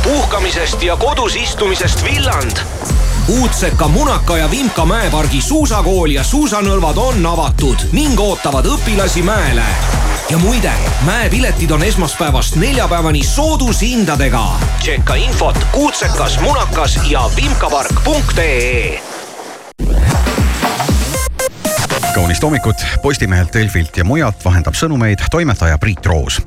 puhkamisest 0.04 0.84
ja 0.84 0.96
kodus 0.96 1.36
istumisest 1.36 2.04
villand. 2.04 2.60
Uudseka, 3.28 3.88
Munaka 3.88 4.38
ja 4.38 4.52
Vimka 4.52 4.86
mäepargi 4.86 5.42
suusakool 5.42 6.12
ja 6.16 6.24
suusanõlvad 6.24 6.98
on 6.98 7.26
avatud 7.26 7.90
ning 7.92 8.20
ootavad 8.20 8.66
õpilasi 8.66 9.24
mäele. 9.24 9.66
ja 10.30 10.38
muide, 10.38 10.72
mäepiletid 11.06 11.72
on 11.72 11.84
esmaspäevast 11.84 12.56
neljapäevani 12.56 13.24
soodushindadega. 13.24 14.46
tšekka 14.80 15.16
infot 15.16 15.58
Kuutsekas, 15.72 16.40
Munakas 16.40 17.00
ja 17.10 17.30
vimkapark.ee 17.36 19.02
kaunist 22.18 22.44
hommikut 22.44 22.76
Postimehelt, 23.02 23.54
Delfilt 23.54 23.98
ja 23.98 24.04
mujalt 24.04 24.46
vahendab 24.46 24.74
sõnumeid 24.74 25.22
toimetaja 25.32 25.78
Priit 25.78 26.06
Roos. 26.06 26.40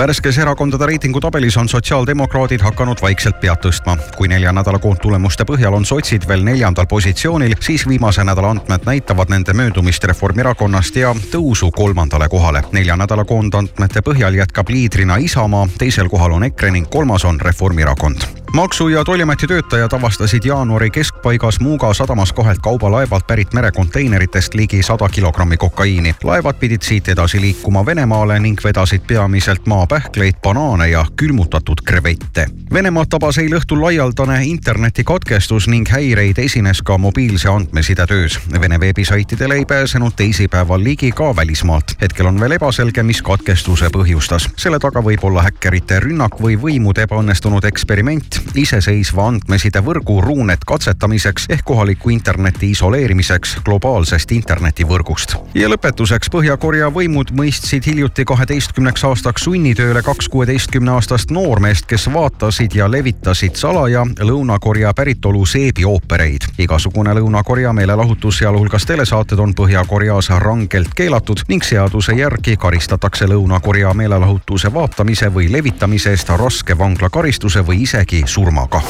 Värskes 0.00 0.38
erakondade 0.38 0.86
reitingutabelis 0.86 1.56
on 1.56 1.68
sotsiaaldemokraadid 1.68 2.60
hakanud 2.60 3.02
vaikselt 3.02 3.40
pead 3.40 3.60
tõstma. 3.64 3.98
kui 4.16 4.28
nelja 4.28 4.52
nädala 4.52 4.78
koondtulemuste 4.78 5.44
põhjal 5.44 5.76
on 5.76 5.84
sotsid 5.84 6.24
veel 6.28 6.44
neljandal 6.44 6.86
positsioonil, 6.86 7.54
siis 7.60 7.88
viimase 7.88 8.24
nädala 8.24 8.50
andmed 8.50 8.88
näitavad 8.88 9.28
nende 9.28 9.52
möödumist 9.52 10.04
Reformierakonnast 10.04 10.96
ja 10.96 11.14
tõusu 11.32 11.70
kolmandale 11.76 12.28
kohale. 12.28 12.62
nelja 12.72 12.96
nädala 12.96 13.24
koondandmete 13.24 14.00
põhjal 14.00 14.40
jätkab 14.40 14.68
liidrina 14.68 15.16
Isamaa, 15.16 15.68
teisel 15.78 16.08
kohal 16.08 16.32
on 16.32 16.44
EKRE 16.44 16.70
ning 16.70 16.88
kolmas 16.88 17.24
on 17.24 17.40
Reformierakond 17.40 18.40
maksu- 18.52 18.88
ja 18.88 19.04
tolliameti 19.04 19.46
töötajad 19.46 19.92
avastasid 19.92 20.44
jaanuari 20.44 20.90
keskpaigas 20.90 21.60
Muuga 21.60 21.94
sadamas 21.94 22.32
kahelt 22.32 22.58
kaubalaevalt 22.58 23.26
pärit 23.26 23.52
merekonteineritest 23.52 24.54
ligi 24.54 24.82
sada 24.82 25.08
kilogrammi 25.08 25.56
kokaiini. 25.56 26.14
laevad 26.24 26.54
pidid 26.54 26.82
siit 26.82 27.08
edasi 27.08 27.40
liikuma 27.40 27.86
Venemaale 27.86 28.40
ning 28.40 28.58
vedasid 28.64 29.00
peamiselt 29.06 29.66
maapähkleid, 29.90 30.34
banaane 30.42 30.88
ja 30.88 31.04
külmutatud 31.16 31.78
krevette. 31.84 32.46
Venemaad 32.72 33.08
tabas 33.10 33.38
eile 33.38 33.56
õhtul 33.58 33.80
laialdane 33.82 34.36
internetikatkestus 34.46 35.66
ning 35.68 35.88
häireid 35.90 36.38
esines 36.38 36.78
ka 36.86 36.98
mobiilse 36.98 37.48
andmesidetöös. 37.48 38.38
Vene 38.60 38.80
veebisaitidele 38.80 39.54
ei 39.54 39.64
pääsenud 39.66 40.12
teisipäeval 40.16 40.84
ligi 40.84 41.10
ka 41.12 41.36
välismaalt. 41.36 41.96
hetkel 42.00 42.26
on 42.26 42.40
veel 42.40 42.52
ebaselge, 42.52 43.02
mis 43.02 43.22
katkestuse 43.22 43.90
põhjustas. 43.90 44.48
selle 44.56 44.78
taga 44.78 45.00
võib 45.00 45.24
olla 45.24 45.42
häkkerite 45.42 46.00
rünnak 46.00 46.38
või 46.40 46.54
võimude 46.62 47.02
ebaõnnestunud 47.02 47.64
eksperiment 47.64 48.40
iseseisva 48.54 49.26
andmesidevõrgu 49.26 50.20
ruunet 50.20 50.64
katsetamiseks 50.66 51.46
ehk 51.48 51.64
kohaliku 51.64 52.10
interneti 52.10 52.70
isoleerimiseks 52.70 53.56
globaalsest 53.64 54.32
internetivõrgust. 54.32 55.34
ja 55.54 55.68
lõpetuseks 55.68 56.30
Põhja-Korea 56.30 56.88
võimud 56.94 57.34
mõistsid 57.34 57.86
hiljuti 57.86 58.24
kaheteistkümneks 58.24 59.04
aastaks 59.04 59.48
sunnitööle 59.70 60.02
kaks 60.02 60.28
kuueteistkümneaastast 60.28 61.30
noormeest, 61.30 61.86
kes 61.86 62.08
vaatasid 62.12 62.74
ja 62.74 62.90
levitasid 62.90 63.54
salaja 63.54 64.02
Lõuna-Korea 64.20 64.90
päritolu 64.94 65.46
seebioopereid. 65.46 66.42
igasugune 66.58 67.14
Lõuna-Korea 67.14 67.72
meelelahutus, 67.72 68.38
sealhulgas 68.38 68.86
telesaated, 68.86 69.38
on 69.38 69.54
Põhja-Koreas 69.54 70.30
rangelt 70.38 70.90
keelatud 70.96 71.44
ning 71.48 71.62
seaduse 71.62 72.12
järgi 72.12 72.56
karistatakse 72.56 73.26
Lõuna-Korea 73.26 73.94
meelelahutuse 73.94 74.74
vaatamise 74.74 75.30
või 75.34 75.52
levitamise 75.52 76.10
eest 76.10 76.28
raske 76.28 76.78
vanglakaristuse 76.78 77.66
või 77.66 77.82
isegi 77.82 78.24
surmaga. 78.26 78.82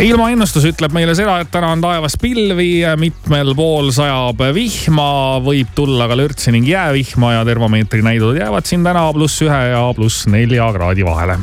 Ilmaennustus 0.00 0.64
ütleb 0.70 0.94
meile 0.96 1.14
seda, 1.16 1.38
et 1.42 1.50
täna 1.52 1.72
on 1.74 1.82
taevas 1.84 2.16
pilvi, 2.20 2.82
mitmel 3.00 3.52
pool 3.58 3.90
sajab 3.94 4.40
vihma, 4.56 5.10
võib 5.44 5.74
tulla 5.76 6.08
ka 6.10 6.16
lörtsi 6.18 6.54
ning 6.54 6.68
jäävihma 6.68 7.36
ja 7.36 7.44
termomeetri 7.48 8.02
näidud 8.06 8.40
jäävad 8.40 8.68
siin 8.68 8.86
täna 8.86 9.04
pluss 9.12 9.44
ühe 9.44 9.62
ja 9.74 9.84
pluss 9.96 10.26
nelja 10.32 10.72
kraadi 10.74 11.06
vahele 11.06 11.38